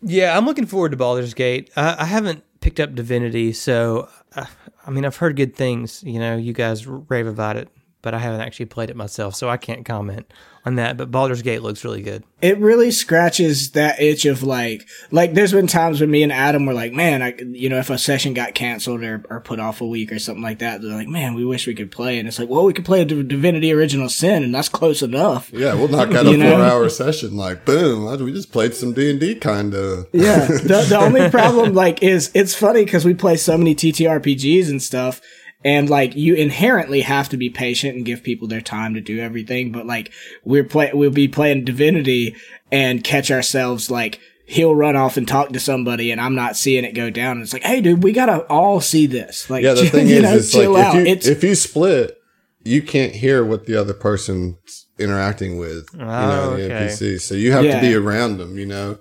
[0.00, 1.70] Yeah, I'm looking forward to Baldur's Gate.
[1.76, 4.46] I, I haven't picked up Divinity, so uh,
[4.86, 6.02] I mean, I've heard good things.
[6.04, 7.68] You know, you guys rave about it,
[8.00, 10.30] but I haven't actually played it myself, so I can't comment
[10.64, 10.96] on that.
[10.96, 12.22] But Baldur's Gate looks really good.
[12.40, 16.64] It really scratches that itch of like, like there's been times when me and Adam
[16.64, 19.80] were like, man, I, you know, if a session got canceled or, or put off
[19.80, 22.20] a week or something like that, they're like, man, we wish we could play.
[22.20, 25.52] And it's like, well, we could play a Divinity Original Sin and that's close enough.
[25.52, 27.36] Yeah, we'll knock out a four hour session.
[27.36, 30.06] Like, boom, we just played some D and D kind of.
[30.12, 30.46] yeah.
[30.46, 34.80] The, the only problem, like, is it's funny because we play so many TTRPGs and
[34.80, 35.20] stuff
[35.64, 39.18] and like you inherently have to be patient and give people their time to do
[39.18, 39.72] everything.
[39.72, 40.12] But like
[40.44, 42.36] we're play, we'll be playing Divinity
[42.70, 46.84] and catch ourselves like he'll run off and talk to somebody and I'm not seeing
[46.84, 47.32] it go down.
[47.32, 49.50] And it's like, hey, dude, we gotta all see this.
[49.50, 50.96] Like, yeah, the thing is, know, it's like out.
[50.96, 52.16] if you, it's, if you split,
[52.64, 55.88] you can't hear what the other person's interacting with.
[55.94, 56.86] Oh, you know, the okay.
[56.86, 57.20] NPC.
[57.20, 57.80] So you have yeah.
[57.80, 58.58] to be around them.
[58.58, 58.98] You know.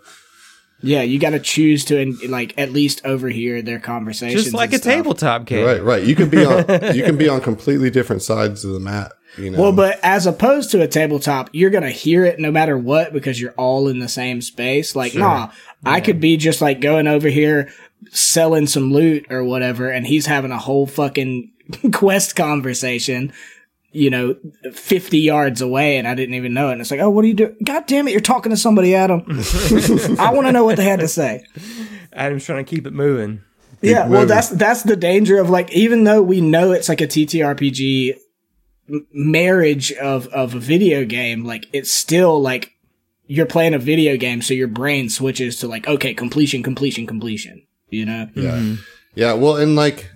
[0.81, 4.77] Yeah, you got to choose to like at least overhear their conversations, just like a
[4.77, 4.93] stuff.
[4.93, 5.65] tabletop game.
[5.65, 6.03] Right, right.
[6.03, 6.57] You can be on
[6.95, 9.13] you can be on completely different sides of the map.
[9.37, 9.61] You know?
[9.61, 13.41] Well, but as opposed to a tabletop, you're gonna hear it no matter what because
[13.41, 14.95] you're all in the same space.
[14.95, 15.21] Like, sure.
[15.21, 15.51] nah,
[15.83, 15.91] yeah.
[15.91, 17.71] I could be just like going over here
[18.11, 21.51] selling some loot or whatever, and he's having a whole fucking
[21.91, 23.33] quest conversation
[23.91, 24.35] you know,
[24.73, 26.73] 50 yards away and I didn't even know it.
[26.73, 27.55] And it's like, oh, what are you doing?
[27.63, 29.23] God damn it, you're talking to somebody, Adam.
[30.19, 31.45] I want to know what they had to say.
[32.13, 33.41] Adam's trying to keep it moving.
[33.81, 34.11] Keep yeah, moving.
[34.11, 38.17] well, that's that's the danger of like, even though we know it's like a TTRPG
[39.13, 42.73] marriage of of a video game, like it's still like
[43.27, 47.67] you're playing a video game, so your brain switches to like, okay, completion, completion, completion.
[47.89, 48.29] You know?
[48.33, 48.81] Yeah, mm-hmm.
[49.15, 49.33] yeah.
[49.33, 50.11] Well, and like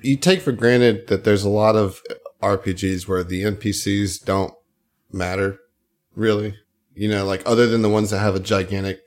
[0.00, 2.02] you take for granted that there's a lot of
[2.44, 4.54] RPGs where the NPCs don't
[5.12, 5.58] matter
[6.14, 6.56] really.
[6.94, 9.00] You know, like other than the ones that have a gigantic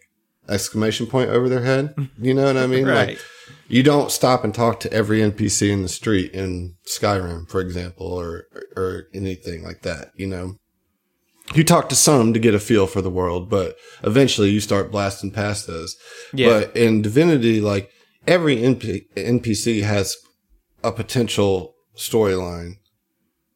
[0.50, 1.94] exclamation point over their head.
[2.20, 2.86] You know what I mean?
[2.86, 3.10] right.
[3.10, 3.20] Like
[3.68, 8.08] you don't stop and talk to every NPC in the street in Skyrim, for example,
[8.08, 8.46] or
[8.76, 10.56] or anything like that, you know.
[11.54, 14.92] You talk to some to get a feel for the world, but eventually you start
[14.92, 15.96] blasting past those.
[16.34, 16.50] Yeah.
[16.50, 17.90] But in Divinity, like
[18.26, 20.18] every NP- NPC has
[20.84, 22.74] a potential storyline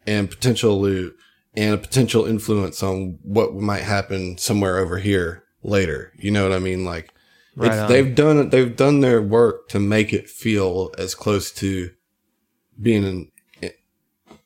[0.05, 1.15] and potential loot
[1.55, 6.13] and a potential influence on what might happen somewhere over here later.
[6.17, 6.85] You know what I mean?
[6.85, 7.13] Like
[7.55, 11.91] right they've done they've done their work to make it feel as close to
[12.81, 13.03] being
[13.61, 13.71] in,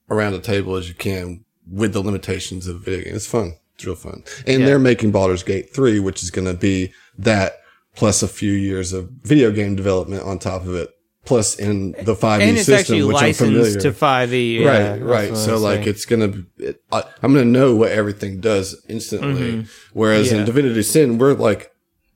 [0.09, 3.15] around the table as you can with the limitations of video game.
[3.15, 3.55] It's fun.
[3.75, 4.23] It's real fun.
[4.47, 4.65] And yeah.
[4.65, 7.59] they're making Baldur's Gate 3, which is going to be that
[7.95, 10.94] plus a few years of video game development on top of it
[11.25, 13.79] plus in the 5e and it's system, actually which licensed I'm familiar.
[13.79, 14.59] to 5e.
[14.59, 15.37] Yeah, right, right.
[15.37, 19.51] So like it's gonna, it, I, am gonna know what everything does instantly.
[19.51, 19.69] Mm-hmm.
[19.93, 20.39] Whereas yeah.
[20.39, 21.71] in Divinity Sin, we're like,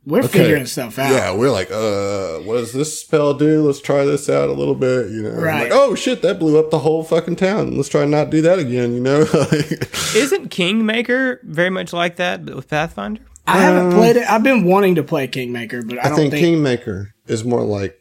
[0.06, 1.12] we're okay, figuring stuff out.
[1.12, 3.64] Yeah, we're like, uh, what does this spell do?
[3.64, 5.12] Let's try this out a little bit.
[5.12, 5.64] You know, right?
[5.64, 7.76] Like, oh shit, that blew up the whole fucking town.
[7.76, 8.94] Let's try not do that again.
[8.94, 9.20] You know,
[10.16, 13.22] isn't Kingmaker very much like that, but with Pathfinder?
[13.46, 14.30] I haven't played it.
[14.30, 17.99] I've been wanting to play Kingmaker, but I, I think, think Kingmaker is more like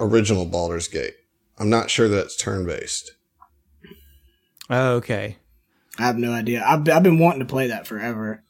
[0.00, 1.14] original Baldur's Gate.
[1.58, 3.12] I'm not sure that it's turn based.
[4.70, 5.36] Oh, okay.
[5.98, 6.64] I have no idea.
[6.64, 8.44] I've, I've been wanting to play that forever.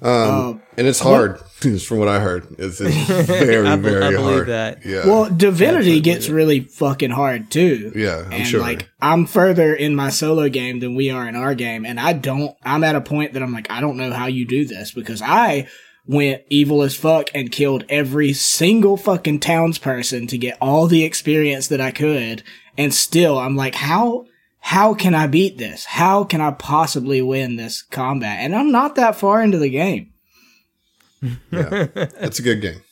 [0.00, 2.46] Um, uh, and it's hard, from what I heard.
[2.58, 4.48] It's, it's very, I, very I hard.
[4.48, 4.84] That.
[4.84, 5.06] Yeah.
[5.06, 7.92] Well, Divinity gets really fucking hard too.
[7.96, 8.60] Yeah, I'm and sure.
[8.60, 12.12] Like, I'm further in my solo game than we are in our game, and I
[12.12, 12.54] don't.
[12.62, 15.22] I'm at a point that I'm like, I don't know how you do this because
[15.22, 15.66] I
[16.06, 21.68] went evil as fuck and killed every single fucking townsperson to get all the experience
[21.68, 22.42] that I could.
[22.78, 24.26] And still, I'm like, how,
[24.60, 25.84] how can I beat this?
[25.84, 28.38] How can I possibly win this combat?
[28.40, 30.12] And I'm not that far into the game.
[31.22, 32.82] yeah, it's a good game.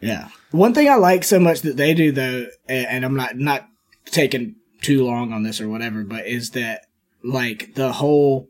[0.00, 0.28] Yeah.
[0.50, 3.68] One thing I like so much that they do though, and I'm not, not
[4.06, 6.86] taking too long on this or whatever, but is that
[7.22, 8.49] like the whole,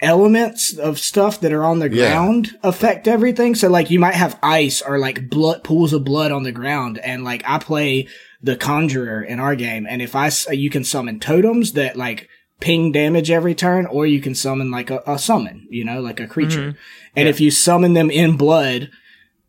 [0.00, 2.58] elements of stuff that are on the ground yeah.
[2.62, 3.54] affect everything.
[3.54, 6.98] So like you might have ice or like blood pools of blood on the ground.
[6.98, 8.08] And like I play
[8.42, 9.86] the conjurer in our game.
[9.86, 12.28] And if I, you can summon totems that like
[12.60, 16.20] ping damage every turn, or you can summon like a, a summon, you know, like
[16.20, 16.60] a creature.
[16.60, 16.78] Mm-hmm.
[17.16, 17.30] And yeah.
[17.30, 18.90] if you summon them in blood,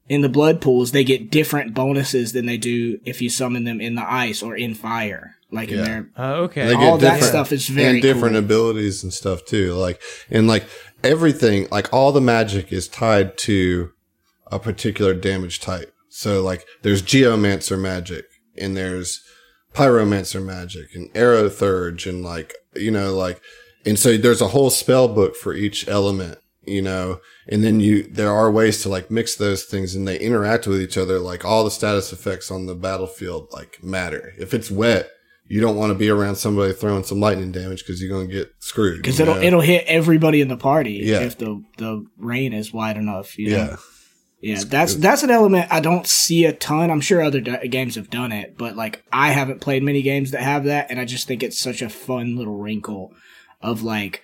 [0.07, 3.79] in the blood pools, they get different bonuses than they do if you summon them
[3.79, 5.77] in the ice or in fire like yeah.
[5.77, 6.09] in there.
[6.17, 8.43] Uh, okay, they all that stuff is very and different cool.
[8.43, 9.73] abilities and stuff too.
[9.73, 10.65] Like and like
[11.03, 13.91] everything, like all the magic is tied to
[14.47, 15.93] a particular damage type.
[16.09, 18.25] So like there's geomancer magic
[18.57, 19.23] and there's
[19.73, 23.41] pyromancer magic and aerotheurge and like you know like
[23.85, 28.03] and so there's a whole spell book for each element you know and then you
[28.03, 31.45] there are ways to like mix those things and they interact with each other like
[31.45, 35.09] all the status effects on the battlefield like matter if it's wet
[35.51, 38.33] you don't want to be around somebody throwing some lightning damage because you're going to
[38.33, 38.97] get screwed.
[39.01, 39.41] because it'll know?
[39.41, 41.19] it'll hit everybody in the party Yeah.
[41.19, 43.37] if the the rain is wide enough.
[43.37, 43.57] You know?
[43.57, 43.75] yeah.
[44.43, 46.89] Yeah, that's that's an element I don't see a ton.
[46.89, 50.31] I'm sure other d- games have done it, but like I haven't played many games
[50.31, 53.13] that have that, and I just think it's such a fun little wrinkle
[53.61, 54.23] of like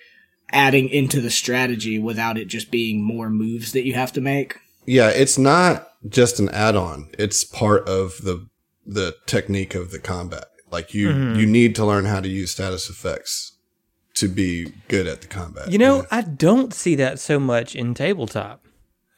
[0.50, 4.56] adding into the strategy without it just being more moves that you have to make.
[4.86, 7.10] Yeah, it's not just an add-on.
[7.16, 8.48] It's part of the
[8.84, 10.46] the technique of the combat.
[10.70, 11.38] Like you Mm-hmm.
[11.40, 13.52] you need to learn how to use status effects
[14.14, 15.70] to be good at the combat.
[15.70, 18.64] You know, I don't see that so much in tabletop.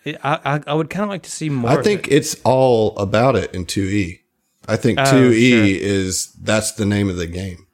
[0.06, 1.70] I I, I would kind of like to see more.
[1.70, 2.12] I think it.
[2.14, 4.20] it's all about it in 2E.
[4.68, 5.64] I think Oh, 2E sure.
[5.66, 7.66] is that's the name of the game.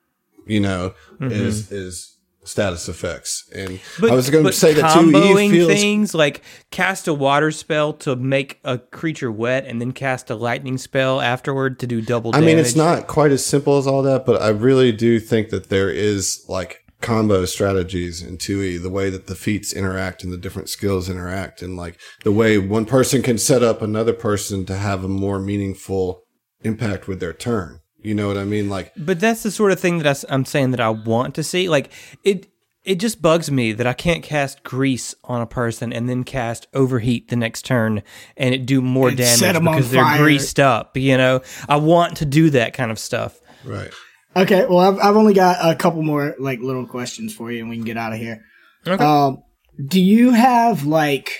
[0.46, 1.32] You know, Mm-hmm.
[1.32, 2.15] is is
[2.46, 3.48] status effects.
[3.54, 7.14] And But, I was going to say that 2E comboing feels things like cast a
[7.14, 11.86] water spell to make a creature wet, and then cast a lightning spell afterward to
[11.86, 12.30] do double.
[12.30, 12.46] I damage.
[12.46, 15.68] mean, it's not quite as simple as all that, but I really do think that
[15.68, 20.38] there is like combo strategies in 2E, the way that the feats interact and the
[20.38, 24.76] different skills interact, and like the way one person can set up another person to
[24.76, 26.22] have a more meaningful
[26.62, 27.80] impact with their turn.
[28.06, 28.68] You know what I mean?
[28.68, 31.42] Like, But that's the sort of thing that I, am saying that I want to
[31.42, 31.68] see.
[31.68, 31.90] Like
[32.22, 32.46] it,
[32.84, 36.68] it just bugs me that I can't cast grease on a person and then cast
[36.72, 38.04] overheat the next turn
[38.36, 40.18] and it do more damage set 'em on because they're fire.
[40.22, 40.96] greased up.
[40.96, 43.40] You know, I want to do that kind of stuff.
[43.64, 43.90] right.
[44.36, 47.70] Okay, well I've I've only got a couple more like little questions for you, and
[47.70, 48.44] we can get out of here.
[48.86, 49.02] Okay.
[49.02, 49.42] Um,
[49.84, 51.32] do you have like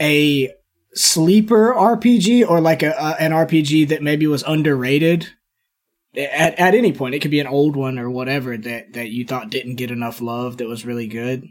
[0.00, 0.50] a
[0.96, 5.28] sleeper RPG or like a, a an RPG that maybe was underrated?
[6.16, 9.26] At, at any point, it could be an old one or whatever that, that you
[9.26, 11.44] thought didn't get enough love that was really good.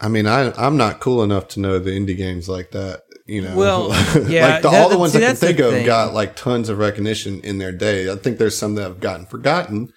[0.00, 3.02] I mean, I I'm not cool enough to know the indie games like that.
[3.26, 3.88] You know, Well,
[4.28, 5.86] yeah, like the, that- all the ones see, I can think of thing.
[5.86, 8.10] got like tons of recognition in their day.
[8.10, 9.92] I think there's some that have gotten forgotten,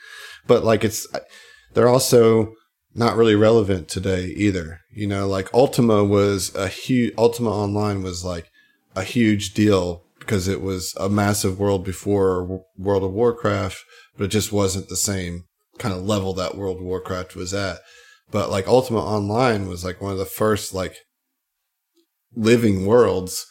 [0.45, 1.07] but like it's
[1.73, 2.53] they're also
[2.95, 4.81] not really relevant today either.
[4.91, 8.51] You know, like Ultima was a huge Ultima Online was like
[8.95, 13.83] a huge deal because it was a massive world before World of Warcraft,
[14.17, 15.45] but it just wasn't the same
[15.79, 17.79] kind of level that World of Warcraft was at.
[18.31, 20.97] But like Ultima Online was like one of the first like
[22.35, 23.45] living worlds,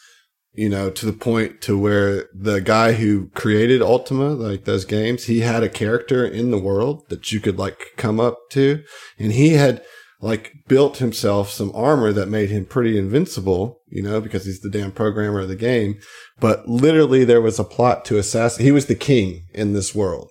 [0.53, 5.25] you know, to the point to where the guy who created Ultima, like those games,
[5.25, 8.83] he had a character in the world that you could like come up to.
[9.17, 9.83] And he had
[10.21, 14.69] like built himself some armor that made him pretty invincible, you know, because he's the
[14.69, 15.99] damn programmer of the game.
[16.39, 18.65] But literally there was a plot to assassinate.
[18.65, 20.29] He was the king in this world,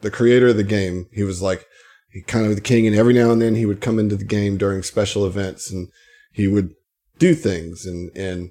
[0.00, 1.06] the creator of the game.
[1.12, 1.66] He was like,
[2.10, 4.24] he kind of the king and every now and then he would come into the
[4.24, 5.88] game during special events and
[6.32, 6.70] he would
[7.18, 8.50] do things and, and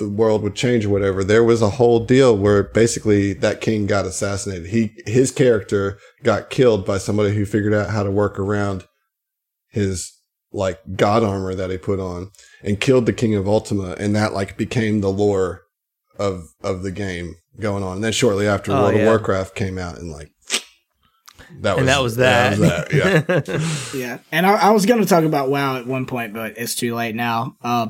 [0.00, 1.22] the world would change or whatever.
[1.22, 4.66] There was a whole deal where basically that king got assassinated.
[4.66, 8.84] He, his character got killed by somebody who figured out how to work around
[9.68, 10.12] his
[10.52, 12.30] like god armor that he put on
[12.64, 13.94] and killed the king of Ultima.
[13.98, 15.62] And that like became the lore
[16.18, 17.96] of, of the game going on.
[17.96, 19.00] And then shortly after Oh, World yeah.
[19.02, 20.32] of Warcraft came out and like,
[21.60, 22.58] that and that was that.
[22.58, 23.98] that, yeah.
[24.00, 26.74] Yeah, and I, I was going to talk about WoW at one point, but it's
[26.74, 27.56] too late now.
[27.62, 27.88] Uh,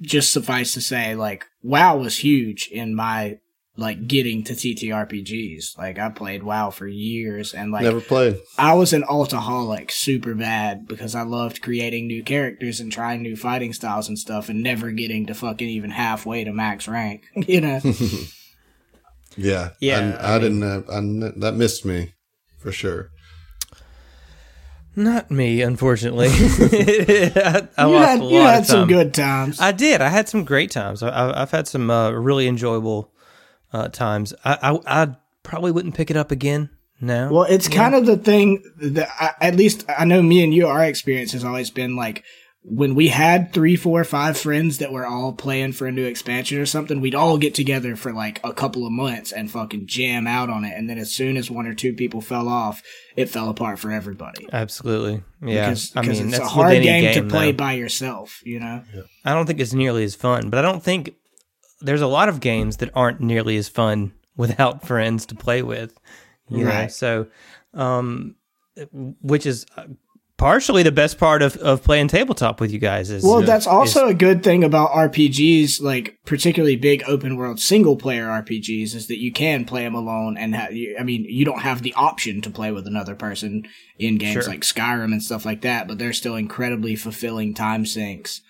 [0.00, 3.38] just suffice to say, like WoW was huge in my
[3.76, 5.78] like getting to TTRPGs.
[5.78, 8.38] Like I played WoW for years, and like Never played.
[8.58, 13.36] I was an altaholic super bad because I loved creating new characters and trying new
[13.36, 17.24] fighting styles and stuff, and never getting to fucking even halfway to max rank.
[17.34, 17.80] You know.
[19.36, 19.70] Yeah.
[19.80, 21.00] Yeah, I, I, I didn't, uh, I,
[21.38, 22.14] that missed me
[22.60, 23.10] for sure.
[24.96, 26.28] Not me, unfortunately.
[26.30, 29.60] I, I you lost had a lot you of had some good times.
[29.60, 30.00] I did.
[30.00, 31.02] I had some great times.
[31.02, 33.12] I, I, I've had some uh, really enjoyable
[33.72, 34.34] uh, times.
[34.44, 36.70] I, I I probably wouldn't pick it up again
[37.00, 37.30] now.
[37.30, 40.66] Well, it's kind of the thing that I, at least I know me and you,
[40.66, 42.24] our experience has always been like
[42.62, 46.58] when we had three, four, five friends that were all playing for a new expansion
[46.58, 50.26] or something, we'd all get together for like a couple of months and fucking jam
[50.26, 50.76] out on it.
[50.76, 52.82] And then as soon as one or two people fell off,
[53.16, 54.46] it fell apart for everybody.
[54.52, 55.22] Absolutely.
[55.42, 55.70] Yeah.
[55.70, 57.56] Because, I mean, it's that's a hard with any game, to play though.
[57.56, 58.84] by yourself, you know?
[59.24, 61.14] I don't think it's nearly as fun, but I don't think
[61.80, 65.98] there's a lot of games that aren't nearly as fun without friends to play with.
[66.50, 67.28] You know, so
[67.74, 68.34] um,
[68.92, 69.84] which is uh,
[70.40, 74.06] partially the best part of, of playing tabletop with you guys is Well, that's also
[74.06, 79.06] is- a good thing about RPGs, like particularly big open world single player RPGs, is
[79.08, 80.36] that you can play them alone.
[80.38, 83.64] And ha- you, I mean, you don't have the option to play with another person
[83.98, 84.52] in games Sure.
[84.52, 88.40] like Skyrim and stuff like that, but they're still incredibly fulfilling time sinks.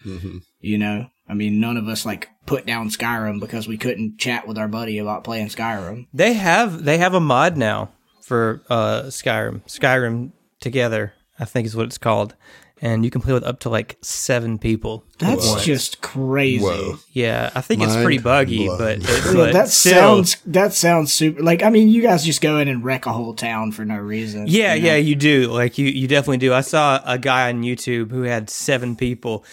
[0.61, 4.47] You know, I mean, none of us like put down Skyrim because we couldn't chat
[4.47, 6.07] with our buddy about playing Skyrim.
[6.15, 7.91] They have they have a mod now
[8.23, 9.62] for uh, Skyrim.
[9.67, 12.35] Skyrim Together, I think is what it's called,
[12.83, 15.05] and you can play with up to like seven people.
[15.19, 15.65] That's once.
[15.65, 16.62] just crazy.
[16.62, 16.99] Whoa.
[17.12, 17.51] yeah.
[17.55, 18.79] I think it's pretty buggy, blown.
[18.79, 21.43] but, it, but that still, sounds that sounds super.
[21.43, 23.97] Like I mean, you guys just go in and wreck a whole town for no
[23.97, 24.47] reason.
[24.49, 24.89] Yeah, you know?
[24.89, 25.49] yeah, you do.
[25.49, 26.55] Like you, you definitely do.
[26.55, 29.45] I saw a guy on YouTube who had seven people,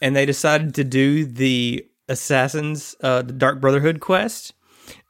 [0.00, 4.52] and they decided to do the Assassins, uh, the Dark Brotherhood quest,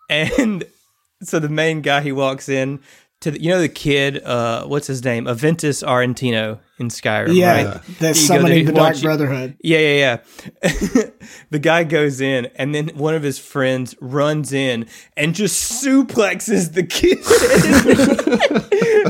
[0.08, 0.64] and
[1.22, 2.80] so the main guy he walks in
[3.26, 7.52] to the, you know the kid, uh, what's his name, Aventus Aretino in Skyrim, Yeah,
[7.52, 7.82] right?
[7.98, 9.56] that's You go there, summoning the Dark Brotherhood.
[9.62, 10.20] Yeah, yeah,
[10.62, 11.02] yeah.
[11.50, 14.86] the guy goes in, and then one of his friends runs in
[15.16, 17.18] and just suplexes the kid.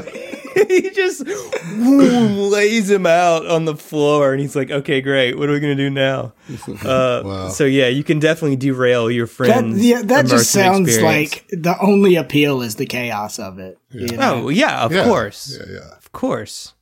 [0.69, 5.37] he just boom, lays him out on the floor, and he's like, "Okay, great.
[5.39, 6.33] What are we gonna do now?"
[6.85, 7.49] Uh, Wow.
[7.49, 9.85] So yeah, you can definitely derail your That, friends.
[9.85, 11.35] yeah, that just sounds experience.
[11.35, 13.78] like the only appeal is the chaos of it.
[13.91, 14.45] you know?
[14.45, 15.05] Oh yeah, of Yeah.
[15.05, 15.97] course, Yeah, yeah.
[15.97, 16.73] of course.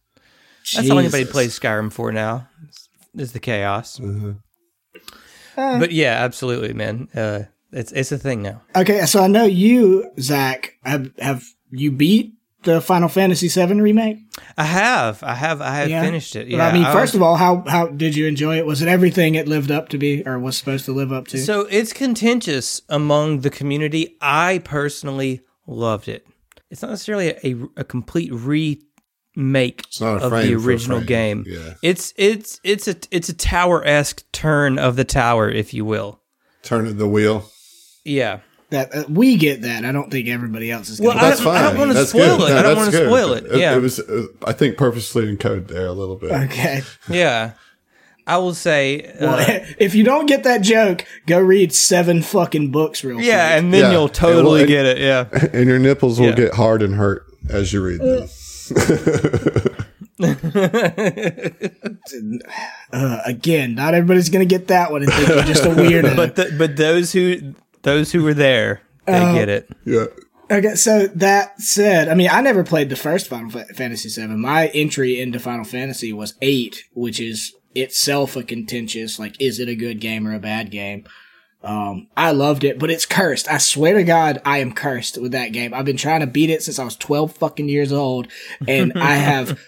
[0.75, 1.33] That's all anybody Jesus.
[1.33, 2.49] plays Skyrim for now.
[3.17, 3.99] Is the chaos.
[3.99, 4.33] Mm-hmm.
[5.57, 7.09] Uh, But yeah, absolutely, man.
[7.15, 8.63] Uh, it's it's a thing now.
[8.75, 12.35] Okay, so I know you, Zach, have have you beat
[12.65, 14.19] the Final Fantasy VII remake?
[14.57, 16.03] I have, I have, I have Yeah.
[16.03, 16.51] finished it.
[16.51, 18.67] But I mean, was- first of all, how how did you enjoy it?
[18.67, 21.39] Was it everything it lived up to be, or was supposed to live up to?
[21.39, 24.17] so it's contentious among the community.
[24.21, 26.27] I personally loved it.
[26.71, 28.33] It's not necessarily a, a, a complete
[29.37, 31.45] remake not a of the original game.
[31.47, 31.75] yeah.
[31.83, 36.21] It's it's it's a it's a tower esque turn of the tower, if you will.
[36.63, 37.51] Turn of the wheel.
[38.05, 38.41] Yeah.
[38.71, 39.85] That uh, we get that.
[39.85, 41.01] I don't think everybody else is.
[41.01, 41.65] Well, Gonna I That's don't- fine.
[41.65, 42.51] I don't wanna spoil good.
[42.51, 42.57] it.
[42.57, 43.45] I don't wanna spoil it.
[43.59, 43.77] Yeah.
[43.77, 46.33] It, was, uh, I think, purposely encoded there a little bit.
[46.33, 46.83] okay.
[47.09, 47.53] Yeah.
[48.27, 52.71] I will say, Well, uh, if you don't get that joke, go read seven fucking
[52.71, 53.59] books real yeah, quick.
[53.65, 53.93] and then Yeah.
[53.93, 54.99] you'll totally Well, get it.
[54.99, 55.27] Yeah.
[55.53, 56.35] And your nipples will Yeah.
[56.37, 58.29] get hard and hurt as you read them.
[62.93, 66.15] Uh, again, not everybody's gonna get that one and think you're just a weirdo.
[66.17, 67.55] but the, but those who
[67.85, 69.35] those who were there, they Oh.
[69.35, 69.71] get it.
[69.85, 70.07] Yeah.
[70.51, 74.35] Okay, so that said, I mean, I never played the first Final Fa- Fantasy VII.
[74.35, 79.69] My entry into Final Fantasy was eight, which is itself a contentious, like, is it
[79.71, 81.05] a good game or a bad game?
[81.63, 83.49] Um, I loved it, but it's cursed.
[83.51, 85.73] I swear to God, I am cursed with that game.
[85.73, 88.29] I've been trying to beat it since I was 12 fucking years old,
[88.69, 89.59] and I have,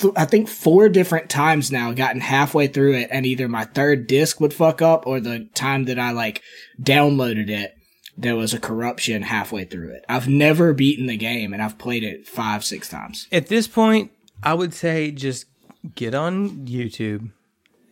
[0.00, 4.06] th- I think four different times now gotten halfway through it, and either my third
[4.06, 6.42] disc would fuck up, or the time that I, like,
[6.80, 7.76] downloaded it,
[8.16, 10.04] there was a corruption halfway through it.
[10.08, 13.26] I've never beaten the game, and I've played it five, six times.
[13.32, 14.10] At this point,
[14.42, 15.46] I would say just
[15.94, 17.30] get on YouTube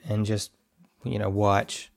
[0.08, 0.50] and just
[1.04, 1.90] you know watch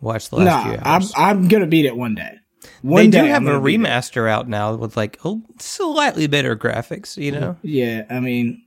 [0.00, 1.02] watch the last few Nah, I'm.
[1.16, 2.38] I'm gonna beat it one day.
[2.82, 3.80] One they do I'm have a gonna beat it.
[3.80, 7.16] remaster out now with like oh, slightly better graphics.
[7.16, 8.62] You know, Yeah, I mean,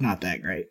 [0.00, 0.68] not that great.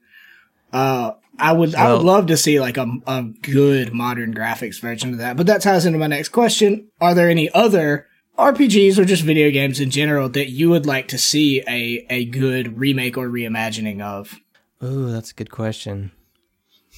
[0.72, 5.14] Uh, I would I would love to see like a, a good modern graphics version
[5.14, 5.38] of that.
[5.38, 8.08] But that ties into my next question: Are there any other
[8.38, 12.26] RPGs or just video games in general that you would like to see a a
[12.26, 14.36] good remake or reimagining of?
[14.82, 16.12] oh, that's a good question.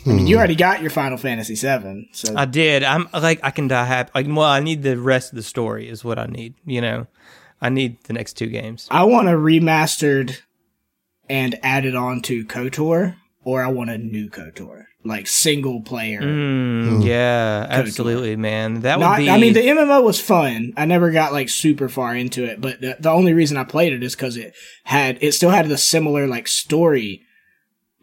[0.05, 2.83] I mean, you already got your Final Fantasy VII, so I did.
[2.83, 4.11] I'm like I can die happy.
[4.15, 6.55] Like, well, I need the rest of the story is what I need.
[6.65, 7.07] You know,
[7.61, 8.87] I need the next two games.
[8.89, 10.39] I want a remastered
[11.31, 16.21] and add it on to KOTOR, or I want a new KOTOR, like single player.
[16.21, 18.81] Mm, yeah, absolutely, man.
[18.81, 19.29] That would be.
[19.29, 20.73] I mean, the MMO was fun.
[20.75, 23.93] I never got like super far into it, but the, the only reason I played
[23.93, 24.53] it is because it
[24.83, 27.21] had it still had the similar like story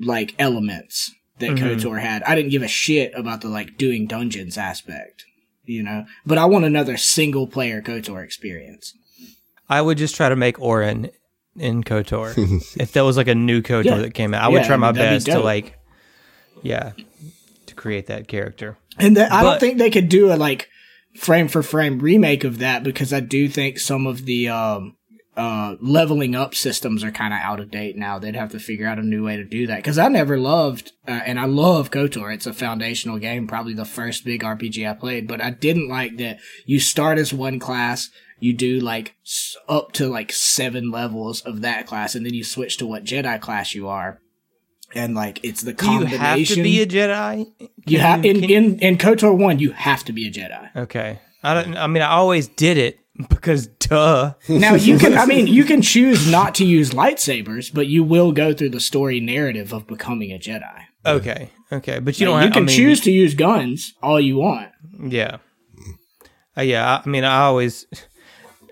[0.00, 1.58] like elements that Mhm.
[1.58, 2.22] KOTOR had.
[2.22, 5.24] I didn't give a shit about the like doing dungeons aspect,
[5.66, 6.06] you know.
[6.24, 8.94] But I want another single player KOTOR experience.
[9.68, 11.10] I would just try to make Orin
[11.60, 12.76] in KOTOR.
[12.80, 13.98] if there was like a new KOTOR Yeah.
[13.98, 15.78] that came out, I would Yeah, try my be best to like,
[16.62, 16.92] yeah,
[17.66, 18.76] to create that character.
[18.98, 20.68] And that, I don't think they could do a like
[21.16, 24.96] frame for frame remake of that because I do think some of the um,
[25.36, 28.18] uh, leveling up systems are kind of out of date now.
[28.18, 30.92] They'd have to figure out a new way to do that because I never loved,
[31.06, 32.34] uh, and I love KOTOR.
[32.34, 36.16] It's a foundational game, probably the first big RPG I played, but I didn't like
[36.18, 38.10] that you start as one class.
[38.40, 42.44] You do like s- up to like seven levels of that class, and then you
[42.44, 44.20] switch to what Jedi class you are,
[44.94, 46.20] and like it's the Do you combination.
[46.20, 47.46] have to be a Jedi?
[47.86, 50.70] You have in, can- in in KOTOR one, you have to be a Jedi.
[50.76, 51.76] Okay, I don't.
[51.76, 54.34] I mean, I always did it because duh.
[54.48, 58.30] Now you can, I mean, you can choose not to use lightsabers, but you will
[58.32, 60.82] go through the story narrative of becoming a Jedi.
[61.04, 62.42] Okay, okay, but you You, don't.
[62.42, 64.70] have, can I mean, choose to use guns all you want.
[65.00, 65.38] Yeah,
[66.56, 66.98] uh, yeah.
[66.98, 67.86] I, I mean, I always.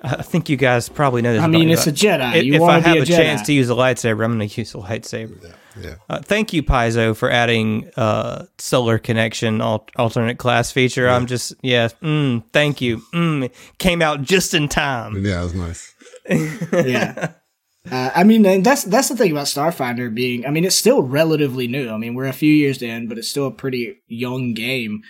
[0.03, 1.43] I think you guys probably know this.
[1.43, 2.37] I mean, it's a Jedi.
[2.37, 4.25] If, You if I want to have be a, a chance to use a lightsaber,
[4.25, 5.55] I'm going to use a lightsaber.
[5.81, 5.97] Yeah.
[6.09, 11.09] Uh, thank you, Paizo, for adding uh, solar connection al- alternate class feature.
[11.09, 11.89] I'm just yeah.
[12.03, 12.99] Mm, thank you.
[13.13, 15.25] Mm, came out just in time.
[15.25, 15.95] Yeah, it was nice.
[16.73, 17.33] yeah.
[17.91, 20.47] Uh, I mean, and that's that's the thing about Starfinder being.
[20.47, 21.91] I mean, it's still relatively new.
[21.91, 25.03] I mean, we're a few years in, but it's still a pretty young game.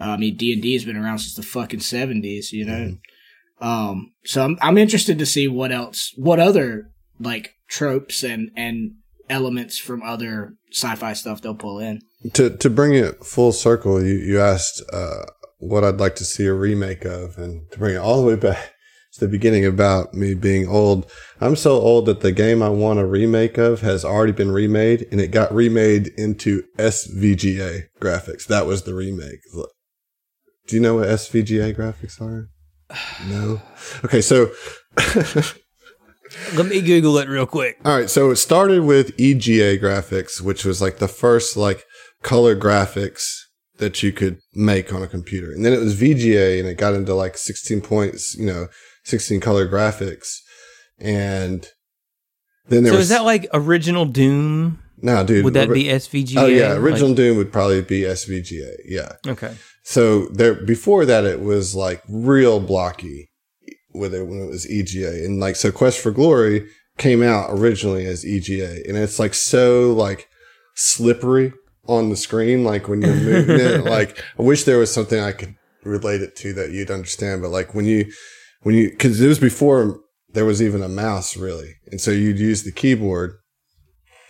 [0.00, 2.52] Uh, I mean, D and D has been around since the fucking seventies.
[2.52, 2.96] You know,
[3.64, 4.12] um.
[4.24, 8.92] So I'm I'm interested to see what else, what other like tropes and and
[9.28, 12.00] elements from other sci-fi stuff they'll pull in.
[12.34, 15.24] To to bring it full circle, you you asked uh,
[15.58, 18.36] what I'd like to see a remake of, and to bring it all the way
[18.36, 18.72] back
[19.14, 21.10] to the beginning about me being old.
[21.40, 25.06] I'm so old that the game I want a remake of has already been remade,
[25.10, 28.46] and it got remade into SVGA graphics.
[28.46, 29.40] That was the remake.
[30.66, 32.48] Do you know what SVGA graphics are?
[33.28, 33.60] No.
[34.04, 34.50] Okay, so
[36.54, 37.78] Let me Google it real quick.
[37.84, 41.84] All right, so it started with EGA graphics, which was like the first like
[42.22, 43.36] color graphics
[43.78, 45.52] that you could make on a computer.
[45.52, 48.68] And then it was VGA and it got into like 16 points, you know,
[49.04, 50.36] 16 color graphics.
[50.98, 51.66] And
[52.68, 54.80] then there So was is that like original Doom?
[55.02, 55.44] no, dude.
[55.44, 56.36] Would that be SVGA?
[56.38, 58.76] Oh yeah, Like- original Doom would probably be SVGA.
[58.86, 59.12] Yeah.
[59.26, 59.54] okay.
[59.84, 63.30] So there before that it was like real blocky
[63.92, 65.24] with it when it was EGA.
[65.24, 66.66] And like so Quest for Glory
[66.96, 70.28] came out originally as EGA and it's like so like
[70.74, 71.52] slippery
[71.86, 75.32] on the screen like when you're moving it like I wish there was something I
[75.32, 78.10] could relate it to that you'd understand but like when you
[78.62, 80.00] when you cuz it was before
[80.32, 81.74] there was even a mouse really.
[81.90, 83.36] And so you'd use the keyboard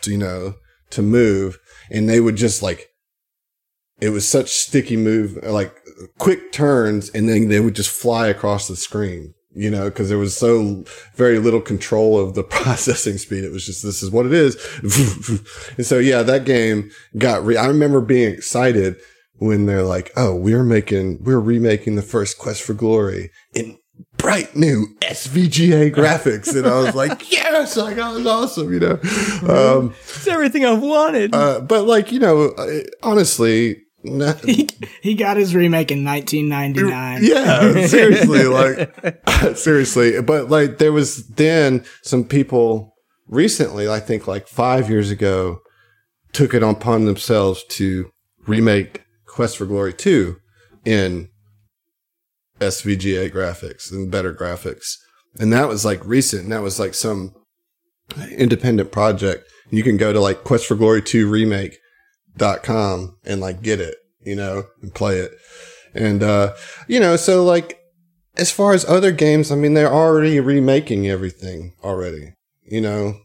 [0.02, 0.54] to you know
[0.90, 1.58] to move
[1.90, 2.88] and they would just like
[4.00, 5.74] it was such sticky move, like
[6.18, 10.18] quick turns, and then they would just fly across the screen, you know, because there
[10.18, 10.84] was so
[11.14, 13.44] very little control of the processing speed.
[13.44, 14.56] It was just, this is what it is.
[15.76, 18.96] and so, yeah, that game got, re- I remember being excited
[19.36, 23.78] when they're like, oh, we're making, we're remaking the first Quest for Glory in
[24.16, 26.54] bright new SVGA graphics.
[26.56, 28.98] And I was like, yes, like, that was awesome, you know?
[29.48, 31.34] Um, It's everything I've wanted.
[31.34, 32.54] uh, but like, you know,
[33.02, 33.82] honestly,
[34.44, 34.68] He,
[35.02, 37.24] he got his remake in 1999.
[37.24, 40.20] yeah, seriously, like seriously.
[40.20, 42.94] But like there was then some people
[43.26, 45.60] recently, I think like five years ago,
[46.32, 48.10] took it upon themselves to
[48.46, 50.36] remake Quest for Glory 2
[50.84, 51.28] in
[52.60, 54.96] SVGA graphics and better graphics.
[55.38, 56.44] And that was like recent.
[56.44, 57.32] And that was like some
[58.36, 59.50] independent project.
[59.70, 61.28] You can go to like Quest for Glory 2
[62.38, 65.32] remake.com and like get it, you know, and play it.
[65.94, 66.54] And, uh,
[66.88, 67.80] you know, so like,
[68.36, 72.34] as far as other games, I mean, they're already remaking everything already,
[72.64, 73.20] you know,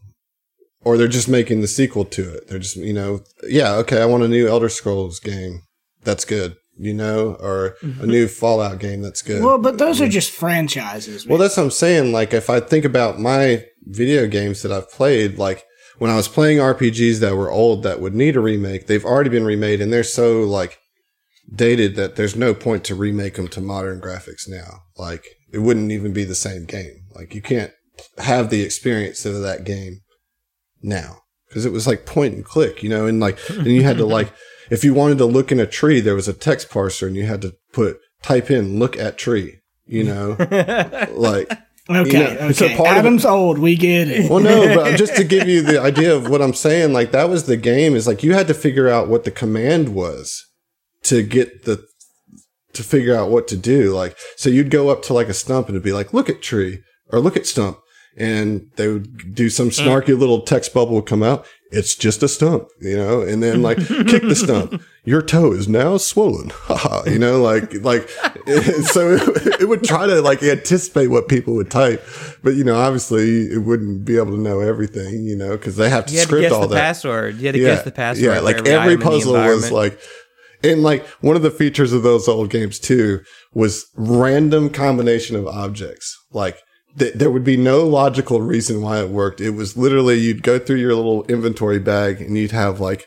[0.82, 2.46] or they're just making the sequel to it.
[2.46, 5.62] They're just, you know, yeah, okay, I want a new Elder Scrolls game.
[6.04, 9.02] That's good, you know, or a new Fallout game.
[9.02, 9.42] That's good.
[9.42, 11.26] Well, but those are just franchises.
[11.26, 12.12] Well, that's what I'm saying.
[12.12, 15.64] Like, if I think about my video games that I've played, like
[16.00, 19.28] when I was playing RPGs that were old that would need a remake, they've already
[19.28, 20.78] been remade and they're so like
[21.54, 24.84] dated that there's no point to remake them to modern graphics now.
[24.96, 27.02] Like, it wouldn't even be the same game.
[27.14, 27.72] Like, you can't
[28.16, 30.00] have the experience of that game
[30.82, 31.18] now
[31.48, 33.60] because it was like point and click, you know, and like, hmm.
[33.60, 34.32] and you had to like,
[34.70, 37.26] if you wanted to look in a tree, there was a text parser and you
[37.26, 40.34] had to put, type in, look at tree, you know,
[41.10, 41.52] like,
[41.96, 42.34] okay.
[42.34, 42.76] know, so okay.
[42.76, 43.58] part of Adam's old.
[43.58, 44.30] We get it.
[44.30, 47.28] well, no, but just to give you the idea of what I'm saying, like that
[47.28, 50.46] was the game is like you had to figure out what the command was
[51.04, 51.84] to get the,
[52.72, 53.94] to figure out what to do.
[53.94, 56.42] Like, so you'd go up to like a stump and it'd be like, look at
[56.42, 57.78] tree or look at stump.
[58.16, 60.16] And they would do some snarky uh.
[60.16, 61.46] little text bubble would come out.
[61.72, 64.82] It's just a stump, you know, and then like kick the stump.
[65.04, 66.52] Your toe is now swollen.
[67.06, 68.08] You know, like, like,
[68.84, 72.04] so it, it would try to like anticipate what people would type.
[72.42, 75.88] But, you know, obviously it wouldn't be able to know everything, you know, cause they
[75.88, 76.80] have to you had to script all the that.
[76.80, 77.36] password.
[77.36, 78.24] You had to guess the password.
[78.24, 80.00] Yeah, like every, every item in the puzzle was like,
[80.62, 83.20] and like one of the features of those old games too
[83.54, 86.16] was random combination of objects.
[86.32, 86.58] Like
[86.98, 89.40] th- there would be no logical reason why it worked.
[89.40, 93.06] It was literally you'd go through your little inventory bag and you'd have like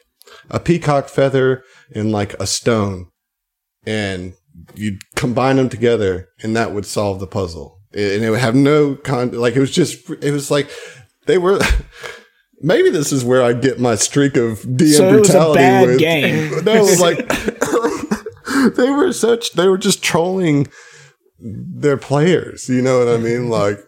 [0.49, 3.07] a peacock feather and like a stone,
[3.85, 4.33] and
[4.75, 7.79] you'd combine them together, and that would solve the puzzle.
[7.93, 9.31] And it would have no con.
[9.31, 10.69] Like it was just, it was like
[11.27, 11.59] they were.
[12.65, 15.59] maybe this is where I get my streak of DM So it was a brutality
[15.59, 15.99] bad with.
[15.99, 16.51] game.
[16.63, 19.51] No, it was like they were such.
[19.51, 20.67] They were just trolling
[21.43, 22.69] their players.
[22.69, 23.49] You know what I mean?
[23.53, 23.79] Like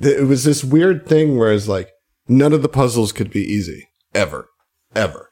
[0.00, 1.90] th- it was this weird thing where it's like
[2.28, 4.48] none of the puzzles could be easy ever,
[4.94, 5.30] ever,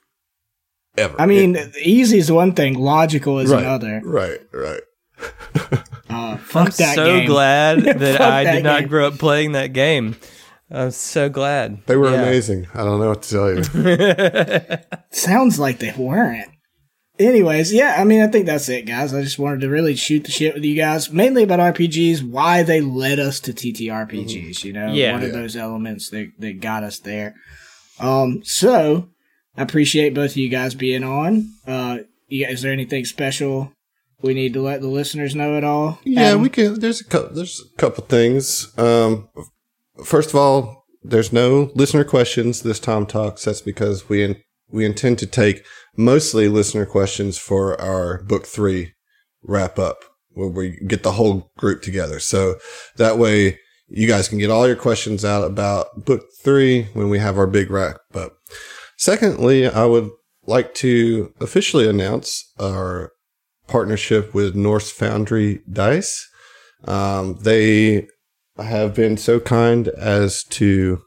[0.98, 1.20] ever.
[1.20, 4.00] I mean, easy is one thing, logical is right, another.
[4.04, 4.80] right, right.
[6.08, 7.26] Uh, fuck I'm that so game.
[7.26, 10.16] glad that I that did not grow up playing that game.
[10.70, 11.84] I'm so glad.
[11.86, 12.22] They were Yeah.
[12.22, 12.66] amazing.
[12.74, 14.78] I don't know what to tell you.
[15.10, 16.48] Sounds like they weren't.
[17.20, 19.12] Anyways, yeah, I mean, I think that's it, guys.
[19.12, 22.62] I just wanted to really shoot the shit with you guys, mainly about RPGs, why
[22.62, 24.92] they led us to TTRPGs, you know?
[24.92, 25.12] Yeah.
[25.12, 25.32] What are Yeah.
[25.32, 27.34] those elements that, that got us there?
[27.98, 29.10] Um, so,
[29.54, 31.50] I appreciate both of you guys being on.
[31.66, 31.98] Uh,
[32.28, 33.72] you, is there anything special
[34.22, 35.98] we need to let the listeners know at all?
[36.04, 36.40] Yeah, Adam?
[36.42, 36.80] we can.
[36.80, 37.34] There's a couple.
[37.36, 38.72] There's a couple things.
[38.78, 39.28] Um,
[40.04, 43.44] first of all, there's no listener questions this Tom Talks.
[43.44, 44.36] That's because we in,
[44.70, 45.62] we intend to take
[45.96, 48.92] mostly listener questions for our book three
[49.42, 52.20] wrap up, where we get the whole group together.
[52.20, 52.56] So
[52.96, 53.58] that way,
[53.88, 57.46] you guys can get all your questions out about book three when we have our
[57.46, 58.32] big wrap up.
[58.96, 60.10] Secondly, I would
[60.46, 63.12] like to officially announce our
[63.66, 66.28] partnership with Norse Foundry Dice.
[66.84, 68.06] Um, they
[68.58, 71.02] have been so kind as to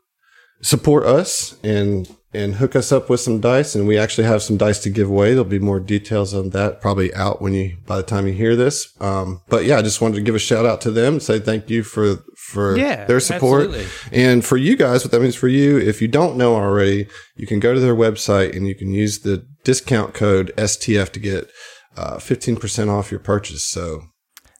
[0.61, 4.57] support us and and hook us up with some dice, and we actually have some
[4.57, 5.29] dice to give away.
[5.29, 8.55] There'll be more details on that probably out when you by the time you hear
[8.55, 8.91] this.
[8.99, 11.69] Um, but yeah, I just wanted to give a shout out to them, say thank
[11.69, 13.87] you for for Yeah, their support, absolutely.
[14.11, 15.03] and for you guys.
[15.03, 17.95] What that means for you, if you don't know already, you can go to their
[17.95, 21.49] website and you can use the discount code STF to get
[21.95, 23.63] uh, fifteen percent off your purchase.
[23.65, 24.03] So.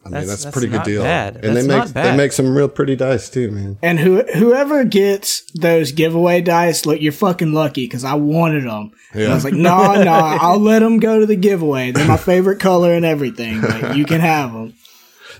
[0.05, 1.35] I mean That's- that's, a that's pretty good deal, bad.
[1.35, 3.77] and That's they make not they make some real pretty dice too, man.
[3.81, 8.91] And who whoever gets those giveaway dice, look, you're fucking lucky because I wanted them.
[9.13, 11.91] And I was like, no, no, I'll let them go to the giveaway.
[11.91, 13.61] They're my favorite color and everything.
[13.61, 14.73] But you can have them.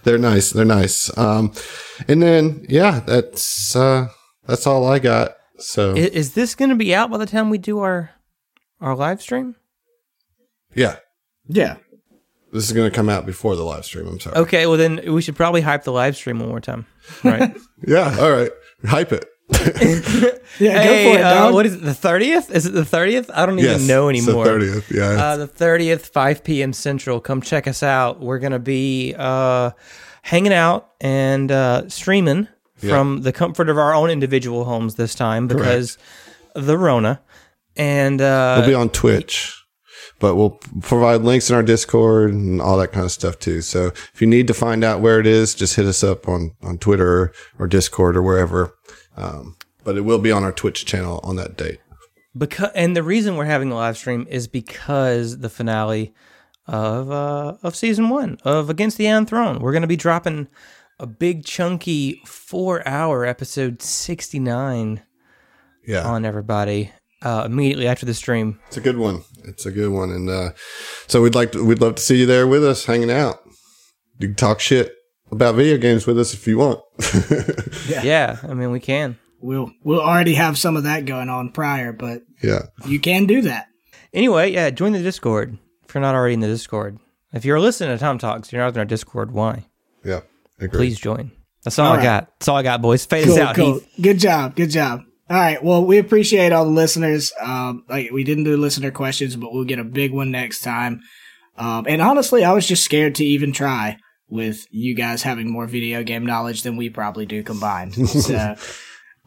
[0.04, 0.52] They're nice.
[0.52, 1.16] They're nice.
[1.18, 1.54] Um,
[2.08, 4.08] and then yeah, that's uh,
[4.48, 5.36] that's all I got.
[5.60, 8.12] So I- Is, this going to be out by the time we do our
[8.82, 9.56] our live stream?
[10.74, 10.98] yeah,
[11.48, 11.78] Yeah.
[12.54, 14.08] This is going to come out before the live stream.
[14.08, 14.38] I'm sorry.
[14.38, 16.86] Okay, well then we should probably hype the live stream one more time.
[17.24, 17.56] Right.
[17.86, 18.18] Yeah.
[18.18, 18.50] All right.
[18.86, 19.26] Hype it.
[20.60, 21.54] Yeah, hey, go for it, uh, dog.
[21.56, 21.82] what is it?
[21.82, 22.52] The thirtieth?
[22.52, 23.32] Is it the thirtieth?
[23.34, 23.88] I don't even yes.
[23.88, 24.46] know it's the anymore.
[24.46, 24.92] 30th.
[24.92, 25.24] Yeah.
[25.24, 26.74] Uh, the 30th, 5 p.m.
[26.74, 27.20] Central.
[27.20, 28.20] Come check us out.
[28.20, 29.72] We're going to be uh,
[30.22, 35.48] hanging out and uh, streaming from the comfort of our own individual homes this time
[35.48, 35.98] because
[36.56, 37.22] of the Rona.
[37.76, 39.63] And uh, we'll be on Twitch,
[40.24, 43.60] but we'll provide links in our Discord and all that kind of stuff too.
[43.62, 46.56] So if you need to find out where it is, just hit us up on
[46.64, 48.74] on Twitter or Discord or wherever.
[49.18, 51.80] Um, but it will be on our Twitch channel on that date.
[52.38, 56.14] because and the reason we're having the live stream is because the finale
[56.68, 59.60] of uh, of season one of Against the Iron Throne.
[59.60, 60.48] We're going to be dropping
[61.00, 65.02] a big chunky four hour episode sixty nine
[65.86, 66.08] Yeah.
[66.08, 66.92] on everybody
[67.22, 68.60] uh, immediately after the stream.
[68.68, 69.24] It's a good one.
[69.46, 70.52] It's a good one, and uh,
[71.08, 73.40] so we'd like to, we'd love to see you there with us, hanging out.
[74.20, 74.94] You can talk shit
[75.32, 76.80] about video games with us if you want.
[78.04, 79.18] Yeah, I mean we can.
[79.42, 83.42] We'll we'll already have some of that going on prior, but yeah, you can do
[83.44, 83.68] that.
[84.14, 85.58] Anyway, yeah, join the Discord
[85.88, 86.98] if you're not already in the Discord.
[87.34, 89.32] If you're listening to Tom Talks, you're not in our Discord.
[89.32, 89.66] Why?
[90.04, 90.22] yeah.
[90.60, 90.78] Agree.
[90.78, 91.32] Please join.
[91.64, 92.04] That's all, All I right.
[92.04, 92.40] got.
[92.40, 93.06] That's all I got, boys.
[93.06, 93.82] Fade us out, cool.
[94.00, 95.02] Good job, good job.
[95.34, 97.34] All right, well, we appreciate all the listeners.
[97.42, 101.02] Um, like we didn't do listener questions, but we'll get a big one next time.
[101.58, 103.98] Um, and honestly, I was just scared to even try
[104.30, 107.96] with you guys having more video game knowledge than we probably do combined.
[108.08, 108.56] So,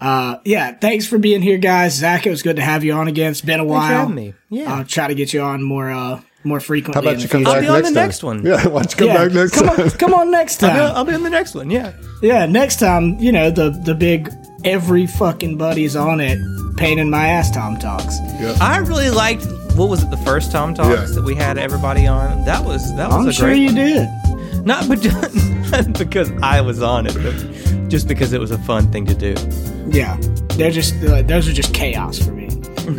[0.00, 1.94] uh, yeah, thanks for being here, guys.
[1.96, 3.32] Zach, it was good to have you on again.
[3.32, 4.00] It's been a Thanks for while.
[4.00, 4.34] having me.
[4.48, 4.72] Yeah.
[4.72, 6.94] I'll try to get you on more, uh, more frequently.
[7.04, 7.52] How about you come future.
[7.52, 8.06] back be on next the time?
[8.06, 8.46] next one.
[8.46, 9.80] Yeah, why don't you come Yeah, back next come time?
[9.80, 10.76] on, come on next time.
[10.80, 11.70] I'll, I'll be on the next one.
[11.70, 11.92] Yeah.
[12.22, 14.30] Yeah, next time, you know, the the big
[14.64, 16.38] every fucking buddy's on it,
[16.76, 18.18] pain in my ass Tom talks.
[18.60, 19.44] I really liked
[19.76, 21.14] what was it the first Tom Talks Yeah.
[21.16, 22.44] that we had everybody on.
[22.46, 23.74] That was that was I'm a sure great you one.
[23.74, 24.08] did.
[24.66, 25.08] Not, be-
[25.70, 29.14] not because I was on it, but just because it was a fun thing to
[29.14, 29.34] do.
[29.88, 30.16] Yeah,
[30.56, 32.48] they're just uh, those are just chaos for me.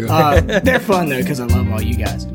[0.08, 2.26] Uh, they're fun though because I love all you guys.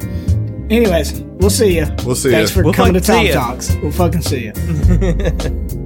[0.70, 1.86] Anyways, we'll see you.
[2.04, 2.34] We'll see you.
[2.36, 2.54] Thanks ya.
[2.54, 3.50] for We'll coming to fucking Tom.
[3.50, 3.74] Talks.
[3.76, 5.78] We'll fucking see you.